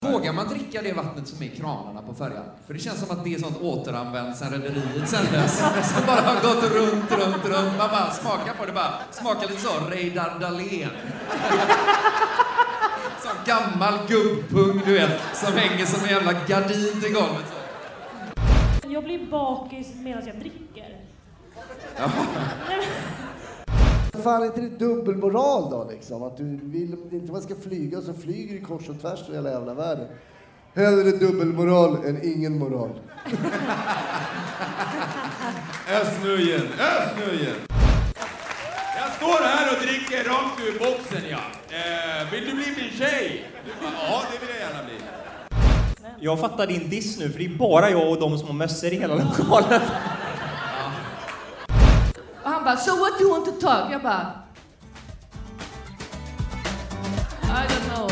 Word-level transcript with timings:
Vågar 0.00 0.32
man 0.32 0.48
dricka 0.48 0.82
det 0.82 0.92
vattnet 0.92 1.28
som 1.28 1.42
är 1.42 1.46
i 1.46 1.48
kranarna 1.48 2.02
på 2.02 2.14
färjan? 2.14 2.44
För 2.66 2.74
det 2.74 2.80
känns 2.80 3.00
som 3.00 3.10
att 3.10 3.24
det 3.24 3.34
är 3.34 3.38
sånt 3.38 3.60
återanvänt 3.60 4.36
sen 4.36 4.50
rederiet 4.50 5.08
sen 5.08 5.32
dess. 5.32 5.58
Som 5.94 6.06
bara 6.06 6.20
har 6.20 6.34
gått 6.34 6.72
runt, 6.72 7.10
runt, 7.10 7.44
runt. 7.44 7.78
Man 7.78 7.90
bara 7.90 8.10
smakar 8.10 8.54
på 8.54 8.66
det 8.66 8.72
bara. 8.72 8.94
Smakar 9.10 9.48
lite 9.48 9.60
så, 9.60 9.90
Reidar 9.90 10.38
Dahlén. 10.40 10.90
Som 13.22 13.32
gammal 13.46 13.98
gubbpung, 14.08 14.82
du 14.86 14.92
vet. 14.92 15.20
Som 15.34 15.52
hänger 15.52 15.86
som 15.86 16.04
en 16.04 16.10
jävla 16.10 16.32
gardin 16.32 17.00
till 17.00 17.12
golvet. 17.12 17.52
Jag 18.88 19.04
blir 19.04 19.26
bakis 19.30 19.94
medan 19.94 20.26
jag 20.26 20.36
dricker. 20.38 20.96
Fan, 24.12 24.42
är 24.42 24.46
inte 24.46 24.60
det 24.60 24.68
dubbelmoral 24.68 25.70
då 25.70 25.86
liksom? 25.90 26.22
Att 26.22 26.36
du 26.36 26.44
vill 26.62 26.96
inte 27.12 27.32
man 27.32 27.42
ska 27.42 27.54
flyga 27.54 28.00
så 28.00 28.14
flyger 28.14 28.54
du 28.54 28.60
kors 28.60 28.88
och 28.88 29.00
tvärs 29.00 29.28
i 29.28 29.34
hela 29.34 29.50
jävla 29.50 29.74
världen. 29.74 30.06
Hellre 30.74 31.10
dubbelmoral 31.10 32.04
än 32.04 32.20
ingen 32.22 32.58
moral. 32.58 32.90
Ös 35.90 36.08
nu 36.24 36.40
igen, 36.40 36.66
ös 36.78 37.10
nu 37.16 37.34
igen. 37.38 37.54
Jag 38.96 39.12
står 39.16 39.44
här 39.44 39.76
och 39.76 39.82
dricker 39.82 40.24
rakt 40.28 40.60
ur 40.60 40.78
boxen 40.78 41.22
ja. 41.30 41.40
Eh, 41.70 42.32
vill 42.32 42.44
du 42.44 42.52
bli 42.52 42.66
min 42.76 42.90
tjej? 42.98 43.44
Du 43.64 43.70
bara, 43.84 43.92
ja, 44.10 44.22
det 44.32 44.46
vill 44.46 44.56
jag 44.60 44.70
gärna 44.70 44.84
bli. 44.84 44.94
Jag 46.20 46.40
fattar 46.40 46.66
din 46.66 46.90
diss 46.90 47.18
nu, 47.18 47.30
för 47.30 47.38
det 47.38 47.44
är 47.44 47.58
bara 47.58 47.90
jag 47.90 48.10
och 48.10 48.20
de 48.20 48.38
som 48.38 48.48
har 48.48 48.54
mössor 48.54 48.92
i 48.92 48.96
hela 48.96 49.14
lokalen. 49.14 49.80
Bara, 52.68 52.76
so 52.76 52.96
what 52.96 53.16
do 53.16 53.24
you 53.24 53.30
want 53.30 53.46
to 53.46 53.52
talk? 53.52 53.90
Jag 53.90 54.02
bara, 54.02 54.32
I 57.42 57.66
don't 57.66 57.88
know. 57.88 58.08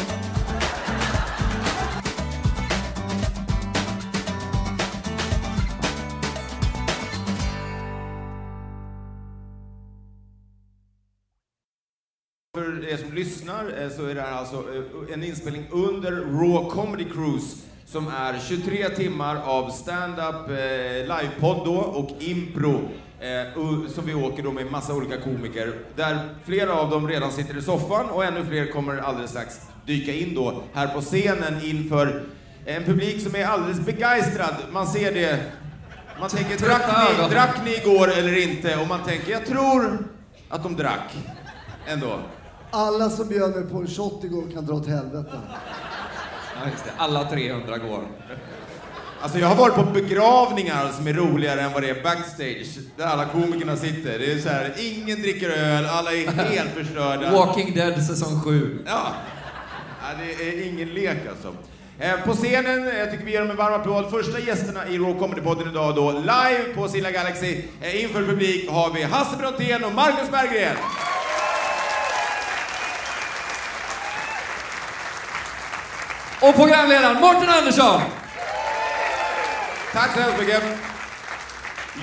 För 12.55 12.85
er 12.85 12.97
som 12.97 13.13
lyssnar 13.13 13.83
eh, 13.83 13.91
så 13.91 14.07
är 14.07 14.15
det 14.15 14.21
här 14.21 14.33
alltså 14.33 14.57
eh, 14.57 15.15
en 15.15 15.25
inspelning 15.25 15.67
under 15.71 16.13
Raw 16.13 16.71
Comedy 16.71 17.05
Cruise 17.05 17.57
som 17.87 18.09
är 18.09 18.39
23 18.39 18.89
timmar 18.89 19.37
av 19.37 19.71
stand-up, 19.71 20.49
eh, 20.49 21.17
livepodd 21.17 21.65
då 21.65 21.77
och 21.77 22.23
impro 22.23 22.81
eh, 23.27 23.89
som 23.95 24.07
vi 24.07 24.15
åker 24.15 24.43
då 24.43 24.53
med 24.53 24.71
massa 24.71 24.95
olika 24.95 25.21
komiker 25.21 25.75
där 25.97 26.29
flera 26.45 26.73
av 26.73 26.91
dem 26.91 27.09
redan 27.09 27.33
sitter 27.33 27.59
i 27.59 27.63
soffan 27.63 28.11
och 28.11 28.25
ännu 28.25 28.45
fler 28.45 28.67
kommer 28.67 28.99
alldeles 28.99 29.31
strax 29.31 29.61
dyka 29.87 30.13
in 30.13 30.35
då 30.35 30.63
här 30.75 30.89
på 30.89 31.01
scenen 31.01 31.61
inför 31.65 32.23
en 32.65 32.85
publik 32.85 33.23
som 33.23 33.35
är 33.35 33.45
alldeles 33.45 33.81
begeistrad. 33.81 34.55
Man 34.71 34.87
ser 34.87 35.13
det. 35.13 35.53
Man 36.21 36.31
tänker, 36.31 36.59
drack 36.59 36.83
ni, 37.19 37.29
drack 37.35 37.65
ni 37.65 37.75
igår 37.75 38.13
eller 38.13 38.43
inte? 38.43 38.77
Och 38.77 38.89
man 38.89 39.05
tänker, 39.05 39.33
jag 39.33 39.47
tror 39.47 40.07
att 40.49 40.63
de 40.63 40.77
drack 40.77 41.17
ändå. 41.87 42.19
Alla 42.71 43.11
som 43.11 43.29
bjöd 43.29 43.51
mig 43.51 43.65
på 43.71 43.79
en 43.79 43.87
shot 43.87 44.25
igår 44.25 44.45
kan 44.53 44.67
dra 44.67 44.75
åt 44.75 44.87
helvete. 44.87 45.41
Ja, 46.61 46.71
just 46.71 46.85
det. 46.85 46.91
Alla 46.97 47.31
300 47.31 47.79
går. 47.79 48.05
Alltså 49.21 49.39
jag 49.39 49.49
har 49.49 49.55
varit 49.57 49.75
på 49.75 49.83
begravningar 49.83 50.93
som 50.97 51.07
är 51.07 51.13
roligare 51.13 51.61
än 51.61 51.73
vad 51.73 51.83
det 51.83 51.91
är 51.91 52.03
backstage, 52.03 52.67
där 52.97 53.07
alla 53.07 53.25
komikerna 53.25 53.77
sitter. 53.77 54.19
Det 54.19 54.33
är 54.33 54.39
så 54.39 54.49
här, 54.49 54.73
ingen 54.79 55.23
dricker 55.23 55.51
öl, 55.51 55.87
alla 55.87 56.13
är 56.13 56.27
helt 56.45 56.71
förstörda. 56.75 57.31
Walking 57.33 57.75
Dead 57.75 58.07
säsong 58.07 58.41
7. 58.45 58.79
Ja. 58.87 59.13
ja 60.03 60.07
det 60.39 60.49
är 60.49 60.67
ingen 60.69 60.89
lek 60.89 61.19
alltså. 61.31 61.55
Eh, 61.99 62.21
På 62.25 62.33
scenen, 62.35 62.87
jag 62.99 63.11
tycker 63.11 63.25
vi 63.25 63.33
ger 63.33 63.41
dem 63.41 63.51
en 63.51 63.57
varm 63.57 63.75
applåd. 63.81 64.11
Första 64.11 64.39
gästerna 64.41 64.89
i 64.89 64.99
Raw 64.99 65.19
Comedy-podden 65.21 65.69
idag 65.71 65.95
då, 65.95 66.13
live 66.13 66.65
på 66.75 66.89
Silla 66.89 67.11
Galaxy. 67.11 67.63
Eh, 67.81 68.03
Inför 68.05 68.23
publik 68.23 68.71
har 68.71 68.91
vi 68.93 69.03
Hasse 69.03 69.37
Brontén 69.37 69.85
och 69.85 69.93
Marcus 69.93 70.31
Berggren. 70.31 70.77
Och 76.41 76.55
programledaren 76.55 77.21
Mårten 77.21 77.49
Andersson! 77.49 78.01
Tack 79.97 80.15
så 80.15 80.21
hemskt 80.21 80.41
mycket. 80.41 80.63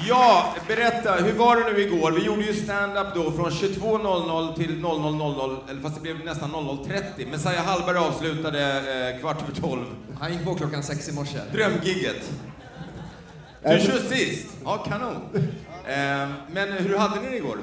Ja, 0.07 0.55
berätta, 0.67 1.15
hur 1.15 1.33
var 1.33 1.55
det 1.55 1.73
nu 1.73 1.81
igår? 1.81 2.11
Vi 2.11 2.25
gjorde 2.25 2.43
ju 2.43 2.53
stand-up 2.53 3.07
då 3.15 3.31
från 3.31 3.49
22.00 3.49 4.55
till 4.55 4.85
00.00, 4.85 5.57
eller 5.69 5.81
fast 5.81 5.95
det 5.95 6.01
blev 6.01 6.25
nästan 6.25 6.51
00.30. 6.51 7.31
Messiah 7.31 7.65
Hallberg 7.65 7.97
avslutade 7.97 8.59
eh, 9.11 9.19
kvart 9.19 9.41
över 9.41 9.61
12. 9.61 9.85
Han 10.19 10.33
gick 10.33 10.43
på 10.43 10.55
klockan 10.55 10.83
sex 10.83 11.09
i 11.09 11.11
morse. 11.11 11.37
Drömgigget. 11.51 12.31
Du 13.63 13.79
kör 13.79 14.15
sist? 14.15 14.47
Ja, 14.63 14.77
kanon. 14.77 15.15
Eh, 15.87 16.29
men 16.51 16.71
hur 16.77 16.97
hade 16.97 17.21
ni 17.21 17.29
det 17.29 17.37
igår? 17.37 17.57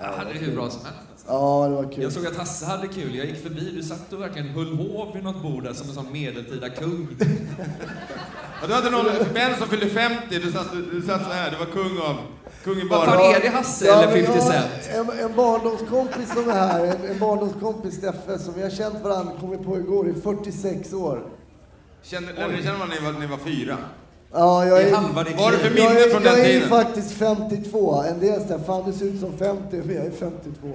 Jag 0.00 0.06
hade 0.06 0.32
det 0.32 0.38
hur 0.38 0.54
bra 0.54 0.70
som 0.70 0.80
helst. 0.84 1.26
Ja, 1.28 1.66
det 1.68 1.74
var 1.74 1.92
kul. 1.92 2.02
Jag 2.02 2.12
såg 2.12 2.26
att 2.26 2.36
Hasse 2.36 2.66
hade 2.66 2.88
kul. 2.88 3.14
Jag 3.14 3.26
gick 3.26 3.42
förbi. 3.42 3.70
Du 3.74 3.82
satt 3.82 4.12
och 4.12 4.20
verkligen 4.20 4.48
höll 4.48 4.76
hov 4.76 5.14
vid 5.14 5.24
något 5.24 5.42
bord 5.42 5.64
där 5.64 5.72
som 5.72 5.88
en 5.88 5.94
sån 5.94 6.12
medeltida 6.12 6.68
kung. 6.68 7.08
Ja, 8.60 8.66
du 8.66 8.74
hade 8.74 8.90
någon 8.90 9.04
vän 9.34 9.56
som 9.58 9.68
fyllde 9.68 9.86
50, 9.88 10.38
du 10.38 10.52
satt, 10.52 10.66
du 10.92 11.02
satt 11.02 11.22
så 11.24 11.30
här, 11.32 11.50
du 11.50 11.56
var 11.56 11.66
kung 11.66 11.98
av... 11.98 12.16
Kungen 12.64 12.88
bara... 12.88 12.98
Vad 12.98 13.08
fan 13.08 13.34
är 13.34 13.40
det 13.40 13.48
Hasse 13.48 13.86
eller 13.92 14.12
50 14.12 14.22
men 14.30 14.34
jag- 14.34 14.42
Cent? 14.52 15.10
En, 15.10 15.18
en 15.30 15.36
barndomskompis 15.36 16.32
som 16.34 16.48
är 16.50 16.54
här, 16.54 16.84
en, 16.84 17.10
en 17.10 17.18
barndomskompis 17.18 17.94
Steffe, 17.94 18.38
som 18.38 18.54
vi 18.54 18.62
har 18.62 18.70
känt 18.70 19.02
varandra, 19.02 19.32
kom 19.40 19.50
vi 19.50 19.56
på 19.56 19.76
igår, 19.76 20.08
i 20.08 20.14
46 20.20 20.92
år. 20.92 21.22
Kände, 22.02 22.32
lärde 22.32 22.56
ni 22.56 22.62
känna 22.62 22.78
varandra 22.78 22.96
när 23.00 23.08
ni 23.08 23.12
var, 23.12 23.20
ni 23.20 23.26
var 23.26 23.38
fyra? 23.38 23.76
Ja, 24.32 24.66
jag 24.66 24.78
Det 24.78 24.82
är 24.82 24.88
är, 24.88 24.92
Vad 24.92 25.26
har 25.28 25.50
du 25.52 25.58
för 25.58 25.70
liv. 25.70 25.78
jag 25.78 25.92
är, 26.00 26.10
från 26.10 26.22
jag 26.22 26.32
den 26.36 26.40
är 26.44 26.48
tiden? 26.48 26.68
faktiskt 26.68 27.12
52. 27.12 28.02
En 28.02 28.20
del 28.20 28.40
säger 28.40 28.58
fan 28.58 28.84
du 28.86 28.92
ser 28.92 29.06
ut 29.06 29.20
som 29.20 29.32
50, 29.38 29.76
men 29.84 29.96
jag 29.96 30.06
är 30.06 30.10
52. 30.10 30.68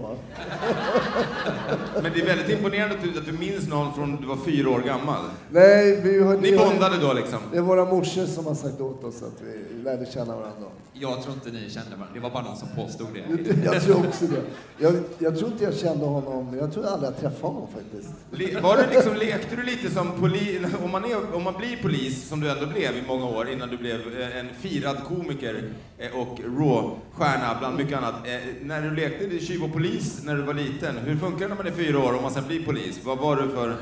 Men 2.03 2.11
det 2.13 2.21
är 2.21 2.25
väldigt 2.25 2.49
imponerande 2.49 2.95
att 2.95 3.03
du, 3.03 3.19
att 3.19 3.25
du 3.25 3.31
minns 3.31 3.67
någon 3.67 3.93
från 3.93 4.15
du 4.21 4.27
var 4.27 4.37
fyra 4.45 4.69
år 4.69 4.79
gammal. 4.79 5.19
Nej, 5.49 6.01
vi 6.03 6.23
har... 6.23 6.37
Ni 6.37 6.57
bondade 6.57 6.97
då 6.97 7.13
liksom? 7.13 7.39
Det 7.51 7.57
är 7.57 7.61
våra 7.61 7.85
morsor 7.85 8.25
som 8.25 8.45
har 8.45 8.55
sagt 8.55 8.81
åt 8.81 9.03
oss 9.03 9.23
att 9.23 9.41
vi 9.41 9.83
lärde 9.83 10.05
känna 10.05 10.35
varandra. 10.35 10.67
Jag 10.93 11.23
tror 11.23 11.33
inte 11.35 11.49
ni 11.49 11.69
kände 11.69 11.89
varandra. 11.89 12.07
Det 12.13 12.19
var 12.19 12.29
bara 12.29 12.43
någon 12.43 12.57
som 12.57 12.67
påstod 12.75 13.07
det. 13.13 13.63
Jag 13.65 13.81
tror 13.81 13.95
också 14.07 14.25
det. 14.25 14.41
Jag, 14.83 14.93
jag 15.19 15.37
tror 15.39 15.51
inte 15.51 15.63
jag 15.63 15.73
kände 15.73 16.05
honom, 16.05 16.57
jag 16.59 16.73
tror 16.73 16.85
aldrig 16.85 17.11
jag 17.11 17.19
träffade 17.19 17.53
honom 17.53 17.67
faktiskt. 17.73 18.09
Le- 18.31 18.59
Var 18.61 18.77
du 18.77 18.83
liksom, 18.95 19.13
lekte 19.15 19.55
du 19.55 19.63
lite 19.63 19.91
som 19.93 20.11
polis, 20.19 20.59
om 20.83 20.91
man, 20.91 21.05
är, 21.05 21.35
om 21.35 21.43
man 21.43 21.53
blir 21.53 21.77
polis, 21.81 22.27
som 22.29 22.39
du 22.39 22.49
ändå 22.51 22.65
blev 22.65 22.97
i 22.97 23.03
många 23.07 23.25
år 23.25 23.40
innan 23.49 23.69
du 23.69 23.77
blev 23.77 24.21
eh, 24.21 24.37
en 24.39 24.49
firad 24.59 25.03
komiker 25.03 25.63
eh, 25.97 26.11
och 26.19 26.39
Raw-stjärna 26.57 27.55
bland 27.59 27.77
mycket 27.77 27.97
annat. 27.97 28.13
Eh, 28.27 28.39
När 28.61 28.81
du 28.81 28.95
lekte 28.95 29.23
i 29.25 29.45
tjuv 29.45 29.63
och 29.63 29.73
polis 29.73 30.21
när 30.23 30.35
du 30.35 30.41
var 30.41 30.53
liten, 30.53 30.97
hur 30.97 31.17
funkar 31.17 31.39
det 31.39 31.47
när 31.47 31.55
man 31.55 31.67
är 31.67 31.71
fyra 31.71 31.99
år 31.99 32.13
och 32.15 32.21
man 32.21 32.31
sen 32.31 32.47
blir 32.47 32.65
polis? 32.65 32.99
Vad 33.03 33.17
var 33.17 33.35
du 33.35 33.49
för... 33.49 33.75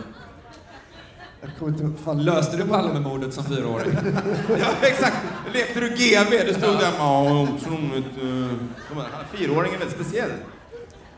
Jag 1.41 1.49
kommer 1.59 1.71
inte... 1.71 2.03
Fan, 2.03 2.23
Löste 2.23 2.57
du 2.57 2.63
Palmemordet 2.67 3.33
som 3.33 3.43
fyraåring? 3.43 3.91
Ja, 4.59 4.67
exakt. 4.81 5.17
Lekte 5.53 5.79
du 5.79 5.89
GB? 5.89 6.37
Det 6.45 6.53
stod 6.53 6.73
där. 6.77 6.91
De 8.89 8.95
här- 8.97 9.07
Fyraåringen 9.33 9.75
är 9.75 9.79
väldigt 9.79 9.95
speciell. 10.05 10.31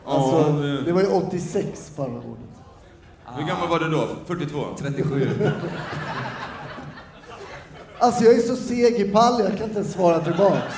Alltså, 0.04 0.52
det- 0.52 0.82
det 0.82 0.92
var 0.92 1.00
ju 1.00 1.06
86 1.06 1.92
Palmemordet. 1.96 2.44
Hur 3.36 3.46
gammal 3.46 3.68
var 3.68 3.78
du 3.78 3.88
då? 3.90 4.08
42? 4.26 4.64
37. 4.78 5.30
Alltså 8.02 8.24
jag 8.24 8.34
är 8.34 8.40
så 8.40 8.56
seg 8.56 9.00
i 9.00 9.04
pall, 9.04 9.40
jag 9.40 9.58
kan 9.58 9.66
inte 9.68 9.78
ens 9.80 9.92
svara 9.92 10.18
tillbaks. 10.20 10.74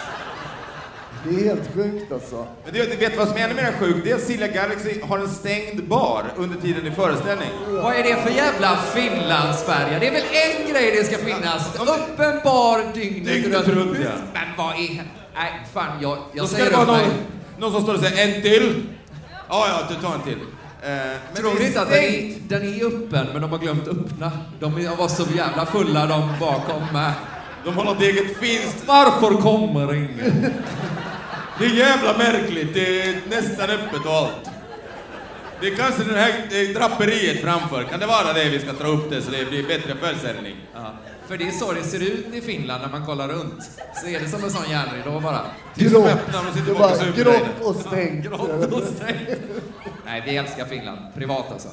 Det 1.28 1.30
är 1.40 1.44
helt 1.44 1.74
sjukt 1.74 2.12
alltså. 2.12 2.46
Men 2.64 2.74
du 2.74 2.78
vet- 2.86 3.00
vet 3.02 3.12
du 3.12 3.18
vad 3.18 3.28
som 3.28 3.36
är 3.36 3.40
ännu 3.44 3.54
mer 3.54 3.72
sjukt? 3.80 4.00
Det 4.04 4.10
är 4.10 4.14
att 4.14 4.20
Silja 4.20 4.46
Galaxy 4.48 5.00
har 5.08 5.18
en 5.18 5.28
stängd 5.28 5.88
bar 5.88 6.22
under 6.36 6.60
tiden 6.60 6.86
i 6.86 6.90
föreställning. 6.90 7.48
Vad 7.70 7.94
är 7.96 8.02
det 8.02 8.16
för 8.22 8.30
jävla 8.30 8.76
Finlandsfärja? 8.76 9.98
Det 9.98 10.08
är 10.08 10.12
väl 10.12 10.22
en 10.22 10.72
grej 10.72 10.96
det 10.98 11.04
ska 11.04 11.16
finnas? 11.24 11.74
Öppen 11.80 12.40
bar 12.44 12.94
dygnet 12.94 13.26
Dygnet 13.26 13.68
runt, 13.68 13.98
ja. 14.04 14.10
Men 14.32 14.42
vad 14.58 14.74
är... 14.74 15.02
Nej, 15.34 15.52
fan 15.74 16.02
jag, 16.02 16.18
jag 16.32 16.44
Då 16.44 16.46
ska 16.48 16.56
säger 16.56 16.70
det 16.70 16.76
vara 16.76 16.82
upp 16.82 16.88
någon, 16.88 16.98
mig. 16.98 17.16
någon 17.58 17.72
som 17.72 17.82
står 17.82 17.94
och 17.94 18.00
säger 18.00 18.34
en 18.36 18.42
till. 18.42 18.82
Ja, 19.48 19.66
ja, 19.68 19.80
du 19.88 20.06
tar 20.06 20.14
en 20.14 20.20
till. 20.22 20.38
Eh, 20.84 20.90
men 21.32 21.42
Tror 21.42 21.60
är 21.60 21.66
inte 21.66 21.80
att 21.80 21.88
den 21.90 21.98
är, 22.04 22.34
den 22.48 22.62
är 22.62 22.84
öppen, 22.86 23.26
men 23.32 23.42
de 23.42 23.50
har 23.50 23.58
glömt 23.58 23.88
öppna? 23.88 24.32
De 24.60 24.76
är- 24.86 24.96
var 24.96 25.08
så 25.08 25.24
jävla 25.36 25.66
fulla 25.66 26.06
de 26.06 26.32
bakom 26.40 26.82
med. 26.92 27.12
De 27.64 27.74
har 27.76 27.84
något 27.84 28.02
eget 28.02 28.36
finskt. 28.38 28.82
Varför 28.86 29.36
kommer 29.42 29.94
ingen? 29.94 30.52
Det 31.58 31.64
är 31.64 31.70
jävla 31.70 32.18
märkligt. 32.18 32.74
Det 32.74 33.02
är 33.02 33.14
nästan 33.30 33.70
öppet 33.70 34.06
och 34.06 34.12
allt. 34.12 34.50
Det 35.60 35.66
är 35.66 35.74
kanske 35.76 36.04
det 36.04 36.18
här 36.20 36.74
draperiet 36.74 37.40
framför. 37.42 37.82
Kan 37.82 38.00
det 38.00 38.06
vara 38.06 38.32
det 38.32 38.44
vi 38.48 38.58
ska 38.58 38.72
dra 38.72 38.88
upp 38.88 39.10
det 39.10 39.22
så 39.22 39.30
det 39.30 39.50
blir 39.50 39.62
bättre 39.68 39.94
försäljning? 39.94 40.56
Ja, 40.74 40.92
för 41.28 41.36
det 41.36 41.44
är 41.48 41.50
så 41.52 41.72
det 41.72 41.82
ser 41.82 42.00
ut 42.00 42.26
i 42.34 42.40
Finland 42.40 42.82
när 42.82 42.90
man 42.98 43.06
kollar 43.06 43.28
runt. 43.28 43.62
Så 44.02 44.08
är 44.08 44.20
det 44.20 44.28
som 44.28 44.44
en 44.44 44.50
sån 44.50 44.70
järnridå 44.70 45.20
bara. 45.20 45.40
Grått. 45.74 46.18
de 46.32 46.54
sitter 46.58 46.72
Det 46.72 46.78
bara 46.78 47.32
grått 47.34 47.60
och 47.62 47.76
stängt. 47.76 48.24
Grått 48.24 48.72
och 48.72 48.82
stängt. 48.96 49.28
Nej, 50.06 50.22
vi 50.26 50.36
älskar 50.36 50.64
Finland. 50.64 50.98
Privat 51.14 51.52
alltså. 51.52 51.68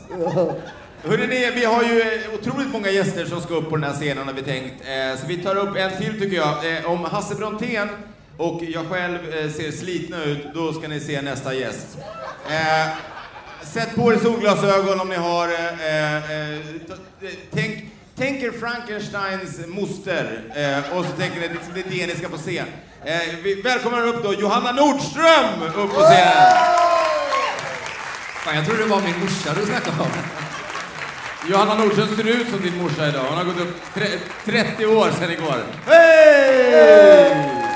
Hörrni, 1.03 1.51
vi 1.55 1.65
har 1.65 1.83
ju 1.83 2.01
eh, 2.01 2.33
otroligt 2.39 2.71
många 2.71 2.89
gäster 2.89 3.25
som 3.25 3.41
ska 3.41 3.53
upp 3.53 3.69
på 3.69 3.75
den 3.77 3.83
här 3.83 3.93
scenen 3.93 4.27
har 4.27 4.33
vi 4.33 4.41
tänkt. 4.41 4.73
Eh, 4.81 5.21
Så 5.21 5.27
vi 5.27 5.37
tar 5.37 5.55
upp 5.55 5.77
en 5.77 5.97
till 5.97 6.19
tycker 6.19 6.37
jag. 6.37 6.77
Eh, 6.77 6.91
Om 6.91 7.05
Hasse 7.05 7.35
Brontén 7.35 7.89
och 8.37 8.63
jag 8.63 8.85
själv 8.89 9.17
ser 9.51 9.71
slitna 9.71 10.23
ut, 10.23 10.47
då 10.53 10.73
ska 10.73 10.87
ni 10.87 10.99
se 10.99 11.21
nästa 11.21 11.53
gäst. 11.53 11.97
Sätt 13.63 13.95
på 13.95 14.13
er 14.13 14.17
solglasögon 14.17 14.99
om 14.99 15.09
ni 15.09 15.15
har... 15.15 15.47
Tänk, 17.53 17.85
tänk 18.21 18.43
er 18.43 18.51
Frankensteins 18.51 19.67
moster 19.67 20.41
eh, 20.55 20.97
och 20.97 21.05
så 21.05 21.11
tänker 21.11 21.39
ni 21.39 21.45
att 21.45 21.51
det 21.73 21.79
är 21.79 21.83
det 21.89 22.07
ni 22.07 22.15
ska 22.19 22.29
få 22.29 22.37
se. 22.37 22.57
Eh, 23.05 23.21
vi 23.43 23.61
välkomnar 23.61 24.07
upp 24.07 24.23
då 24.23 24.33
Johanna 24.33 24.71
Nordström 24.71 25.61
upp 25.75 25.93
på 25.95 26.01
scenen. 26.01 26.53
Fan, 28.43 28.55
jag 28.55 28.65
trodde 28.65 28.83
det 28.83 28.89
var 28.89 29.01
min 29.01 29.19
morsa 29.19 29.53
du 29.59 29.65
snackade 29.65 30.01
om. 30.01 30.07
Johanna 31.49 31.73
Nordström 31.75 32.15
ser 32.15 32.27
ut 32.27 32.49
som 32.49 32.61
din 32.61 32.77
morsa 32.77 33.07
idag. 33.07 33.23
Hon 33.29 33.37
har 33.37 33.43
gått 33.43 33.59
upp 33.59 33.75
tre- 33.93 34.19
30 34.45 34.85
år 34.85 35.11
sedan 35.19 35.31
igår. 35.31 35.63
Hej! 35.87 37.70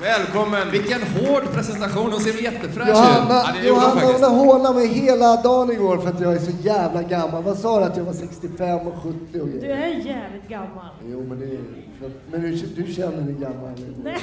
Välkommen! 0.00 0.70
Vilken 0.70 1.02
hård 1.02 1.42
presentation. 1.52 2.12
Hon 2.12 2.20
ser 2.20 2.42
jättefräsch 2.42 2.88
ut. 2.88 2.94
Johanna, 2.94 3.34
Ja, 3.34 3.68
gjorde 3.68 3.80
hon 3.80 3.98
Johanna 4.00 4.28
hon 4.28 4.48
har 4.48 4.54
hånat 4.54 4.74
mig 4.76 4.86
hela 4.88 5.42
dagen 5.42 5.70
igår 5.72 5.98
för 5.98 6.08
att 6.08 6.20
jag 6.20 6.34
är 6.34 6.38
så 6.38 6.50
jävla 6.62 7.02
gammal. 7.02 7.42
Vad 7.42 7.58
sa 7.58 7.78
du 7.78 7.84
att 7.84 7.96
jag 7.96 8.04
var 8.04 8.12
65 8.12 8.78
och 8.86 8.94
70 9.02 9.40
och 9.40 9.48
Du 9.48 9.58
grejer? 9.58 9.76
är 9.76 9.88
jävligt 9.88 10.48
gammal. 10.48 10.88
Jo 11.10 11.26
men 11.28 11.40
det 11.40 11.46
är 11.46 11.58
för, 12.00 12.10
Men 12.30 12.40
du, 12.42 12.56
du 12.56 12.92
känner 12.92 13.22
dig 13.22 13.34
gammal. 13.34 13.72
Nej. 14.04 14.18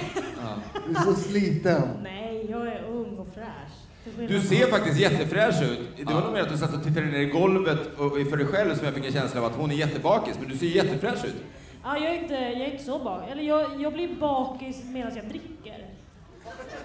Du 0.87 0.95
är 0.95 1.01
så 1.03 1.13
sliten. 1.13 1.81
Nej, 2.03 2.47
jag 2.51 2.67
är 2.67 2.83
ung 2.91 3.17
och 3.17 3.27
fräsch. 3.33 4.27
Du 4.29 4.39
ser 4.41 4.67
faktiskt 4.67 4.99
jättefräsch 4.99 5.61
ut. 5.63 5.79
Det 6.07 6.13
var 6.13 6.21
nog 6.21 6.33
mer 6.33 6.41
att 6.41 6.49
du 6.49 6.57
satt 6.57 6.73
och 6.73 6.83
tittade 6.83 7.05
ner 7.05 7.19
i 7.19 7.25
golvet 7.25 7.79
och 7.97 8.11
för 8.29 8.37
dig 8.37 8.45
själv 8.47 8.75
som 8.75 8.85
jag 8.85 8.93
fick 8.93 9.05
en 9.05 9.11
känsla 9.13 9.39
av 9.39 9.45
att 9.45 9.55
hon 9.57 9.71
är 9.71 9.75
jättebakis, 9.75 10.35
men 10.41 10.49
du 10.49 10.57
ser 10.57 10.65
jättefräsch 10.67 11.25
ut. 11.25 11.35
Ja, 11.83 11.97
jag 11.97 12.15
är 12.15 12.21
inte, 12.21 12.33
jag 12.33 12.61
är 12.61 12.71
inte 12.71 12.83
så 12.83 12.99
bakis. 12.99 13.31
Eller 13.31 13.43
jag, 13.43 13.81
jag 13.81 13.93
blir 13.93 14.15
bakis 14.15 14.83
medan 14.83 15.15
jag 15.15 15.25
dricker. 15.25 15.85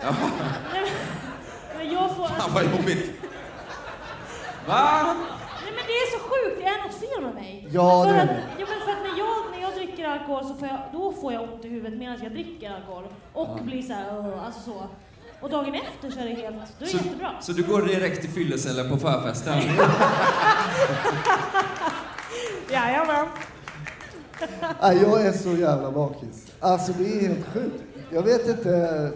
Ja. 0.03 0.15
Nej, 0.73 0.83
men, 0.83 1.79
men 1.79 1.93
jag 1.95 2.17
får... 2.17 2.27
Fan 2.29 2.55
vad 2.55 2.65
jobbigt. 2.65 3.11
Va? 4.69 5.15
Nej 5.65 5.73
men 5.77 5.85
det 5.87 5.93
är 5.93 6.19
så 6.19 6.25
sjukt, 6.25 6.61
det 6.61 6.65
är 6.69 6.83
något 6.87 6.95
fel 7.01 7.23
med 7.25 7.35
mig. 7.35 7.69
Ja, 7.73 8.05
för 8.05 8.13
det 8.13 8.19
är 8.19 8.23
att, 8.23 8.29
det. 8.29 8.43
Ja 8.59 8.67
men 8.71 8.81
för 8.81 8.91
att 8.93 8.99
när 9.13 9.19
jag, 9.19 9.35
när 9.53 9.61
jag 9.61 9.73
dricker 9.75 10.09
alkohol 10.09 10.45
så 10.45 10.55
får 10.55 10.69
jag, 10.69 10.79
då 10.93 11.13
får 11.13 11.33
jag 11.33 11.43
ont 11.43 11.65
i 11.65 11.69
huvudet 11.69 11.99
medan 11.99 12.19
jag 12.23 12.33
dricker 12.33 12.71
alkohol. 12.75 13.05
Och 13.33 13.49
Ja. 13.59 13.63
blir 13.63 13.83
så 13.83 13.93
här, 13.93 14.05
"Åh", 14.19 14.47
alltså 14.47 14.61
så. 14.71 14.87
Och 15.41 15.51
dagen 15.51 15.75
efter 15.75 16.11
så 16.11 16.21
är 16.21 16.25
det 16.25 16.35
helt, 16.35 16.57
då 16.57 16.63
är 16.63 16.67
det 16.79 16.87
Så, 16.87 16.97
jättebra. 16.97 17.31
så 17.41 17.53
du 17.53 17.63
går 17.63 17.83
direkt 17.83 18.21
till 18.21 18.31
fyllecellen 18.31 18.91
på 18.91 18.97
förfesten? 18.97 19.59
Jajamän. 22.71 23.27
Nej, 24.83 24.99
jag 25.03 25.21
är 25.27 25.33
så 25.33 25.49
jävla 25.49 25.91
bakis. 25.91 26.47
Alltså 26.61 26.93
det 26.99 27.05
är 27.05 27.21
helt 27.29 27.47
sjukt. 27.55 27.83
Jag 28.11 28.23
vet 28.23 28.49
inte. 28.49 29.11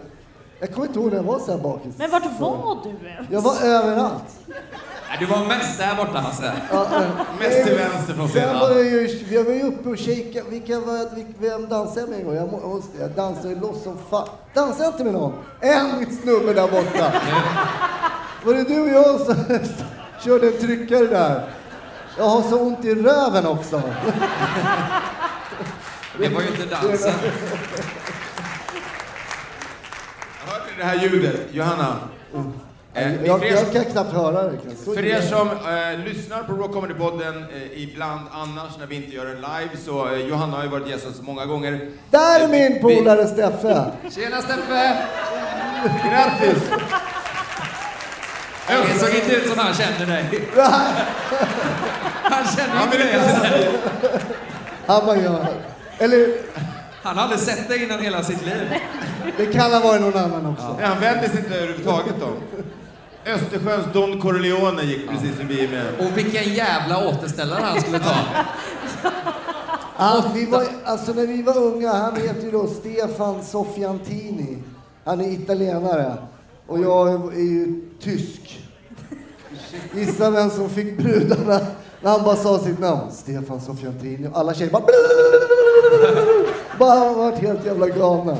Jag 0.59 0.73
kommer 0.73 0.87
inte 0.87 0.99
ihåg 0.99 1.09
när 1.09 1.15
jag 1.15 1.23
var 1.23 1.39
så 1.39 1.51
här 1.51 1.59
bakis. 1.59 1.93
Men 1.97 2.11
vart 2.11 2.39
var 2.39 2.77
du 3.01 3.07
ens? 3.07 3.27
Jag 3.31 3.41
var 3.41 3.55
överallt. 3.63 4.23
Nej, 4.47 5.17
du 5.19 5.25
var 5.25 5.45
mest 5.45 5.77
där 5.79 5.95
borta 5.95 6.19
Hasse. 6.19 6.51
Ja, 6.71 6.85
äh, 6.95 7.01
Mest 7.39 7.63
till 7.67 7.75
vänster 7.75 8.13
från 8.13 8.29
Sen 8.29 8.41
scenen. 8.41 8.59
var 8.59 8.69
jag 8.69 8.83
ju, 8.85 9.07
vi 9.29 9.43
var 9.43 9.51
ju 9.53 9.61
uppe 9.61 9.89
och 9.89 9.99
shakea. 9.99 10.43
Vilka 10.49 10.79
var, 10.79 11.15
vilka, 11.15 11.31
vem 11.39 11.67
dansade 11.69 12.01
jag 12.01 12.09
med 12.09 12.19
en 12.19 12.25
gång? 12.25 12.35
Jag, 12.35 12.51
må- 12.51 12.67
måste- 12.75 12.97
jag 13.01 13.11
dansade 13.11 13.55
loss 13.55 13.83
som 13.83 13.97
fan. 14.09 14.27
Dansade 14.53 14.83
jag 14.83 14.93
inte 14.93 15.03
med 15.03 15.13
någon? 15.13 15.33
En 15.59 16.15
snubbe 16.15 16.53
där 16.53 16.67
borta. 16.67 17.13
Var 18.45 18.53
det 18.53 18.63
du 18.63 18.81
och 18.81 18.89
jag 18.89 19.19
som 19.19 19.35
körde 20.25 20.47
en 20.47 20.57
tryckare 20.61 21.07
där? 21.07 21.49
Jag 22.17 22.23
har 22.23 22.41
så 22.41 22.59
ont 22.59 22.85
i 22.85 22.95
röven 22.95 23.45
också. 23.47 23.81
Det 26.19 26.29
var 26.29 26.41
ju 26.41 26.47
inte 26.47 26.65
dansen. 26.65 27.13
Hörde 30.45 30.63
ni 30.71 30.77
det 30.77 30.83
här 30.83 30.95
ljudet? 30.95 31.41
Johanna? 31.51 31.95
Eh, 32.95 33.07
ni- 33.07 33.27
Jag, 33.27 33.39
för 33.39 33.45
er 33.47 33.51
jag 33.53 33.71
kan 33.73 33.85
knappt 33.85 34.13
höra 34.13 34.43
det. 34.43 34.57
Så 34.85 34.93
För 34.93 35.05
er 35.05 35.21
som 35.21 35.47
eh, 35.49 36.05
lyssnar 36.05 36.43
på 36.43 36.53
Rock 36.53 36.71
Comedy-podden 36.71 37.45
eh, 37.55 37.83
ibland 37.83 38.21
annars 38.31 38.77
när 38.79 38.85
vi 38.87 38.95
inte 38.95 39.15
gör 39.15 39.25
den 39.25 39.35
live 39.35 39.69
så 39.85 40.07
eh, 40.13 40.19
Johanna 40.27 40.57
har 40.57 40.63
ju 40.63 40.69
varit 40.69 40.87
gäst 40.89 41.07
oss 41.07 41.21
många 41.21 41.45
gånger. 41.45 41.89
Där 42.09 42.39
är 42.39 42.43
Eh, 42.43 42.49
min 42.49 42.73
vi- 42.73 42.79
polare 42.79 43.27
Steffe. 43.27 43.91
Tjena 44.15 44.41
Steffe! 44.41 44.97
Grattis! 46.09 46.63
Det 48.67 48.99
såg 48.99 49.09
inte 49.15 49.35
ut 49.35 49.49
som 49.49 49.59
han 49.59 49.73
känner 49.73 50.05
dig. 50.05 50.49
Han 52.23 52.47
känner 52.57 52.69
Han 52.75 52.85
inte 52.85 52.97
dig. 52.97 53.11
säga 53.11 53.71
Han 54.85 55.05
bara 55.05 55.17
gör. 55.17 55.47
Eller 55.97 56.27
Han 57.03 57.15
har 57.17 57.23
aldrig 57.23 57.39
sett 57.39 57.67
dig 57.69 57.83
innan 57.83 57.99
hela 57.99 58.23
sitt 58.23 58.45
liv. 58.45 58.73
det 59.37 59.45
kan 59.45 59.71
ha 59.71 59.79
varit 59.79 60.01
någon 60.01 60.17
annan 60.17 60.45
också. 60.45 60.75
Nej, 60.79 60.87
han 60.87 60.99
vände 60.99 61.29
sig 61.29 61.39
inte 61.39 61.55
överhuvudtaget 61.55 62.15
då. 62.19 62.27
Östersjöns 63.31 63.85
Don 63.93 64.21
Corleone 64.21 64.83
gick 64.83 65.09
precis 65.09 65.35
förbi 65.35 65.67
med... 65.67 65.85
Och 65.99 66.17
vilken 66.17 66.53
jävla 66.53 67.07
återställare 67.07 67.61
han 67.63 67.81
skulle 67.81 67.99
ta. 67.99 68.15
Han, 69.95 70.23
vi 70.33 70.45
var, 70.45 70.65
alltså 70.85 71.13
när 71.13 71.27
vi 71.27 71.41
var 71.41 71.57
unga, 71.57 71.93
han 71.93 72.15
heter 72.15 72.41
ju 72.41 72.51
då 72.51 72.67
Stefan 72.67 73.43
Sofiantini. 73.43 74.57
Han 75.05 75.21
är 75.21 75.31
italienare. 75.31 76.17
Och 76.67 76.79
jag 76.81 77.33
är 77.33 77.39
ju 77.39 77.81
tysk. 77.99 78.59
Gissa 79.95 80.29
vem 80.31 80.49
som 80.49 80.69
fick 80.69 80.97
brudarna 80.97 81.59
när 82.01 82.11
han 82.11 82.23
bara 82.23 82.35
sa 82.35 82.59
sitt 82.59 82.79
namn. 82.79 83.11
Stefan 83.11 83.61
Sofiantini. 83.61 84.27
Och 84.27 84.37
alla 84.39 84.53
tjejer 84.53 84.71
bara... 84.71 84.83
Bara 86.79 87.13
varit 87.13 87.39
helt 87.39 87.65
jävla 87.65 87.87
galna. 87.87 88.37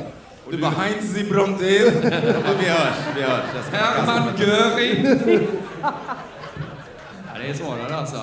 Du 0.51 0.57
bara 0.61 0.71
Heinz 0.71 1.17
i 1.17 1.23
Brontén. 1.29 1.59
vi 1.61 2.65
hörs, 2.69 2.95
vi 3.15 3.21
hörs. 3.21 3.41
Jag 3.55 3.63
ska 3.63 3.71
bara 3.71 3.93
kasta 3.95 4.11
Herman 4.11 4.25
mig. 4.25 4.47
Göring. 4.47 5.47
Ja, 5.81 7.39
det 7.39 7.49
är 7.49 7.53
svårare 7.53 7.95
alltså. 7.97 8.17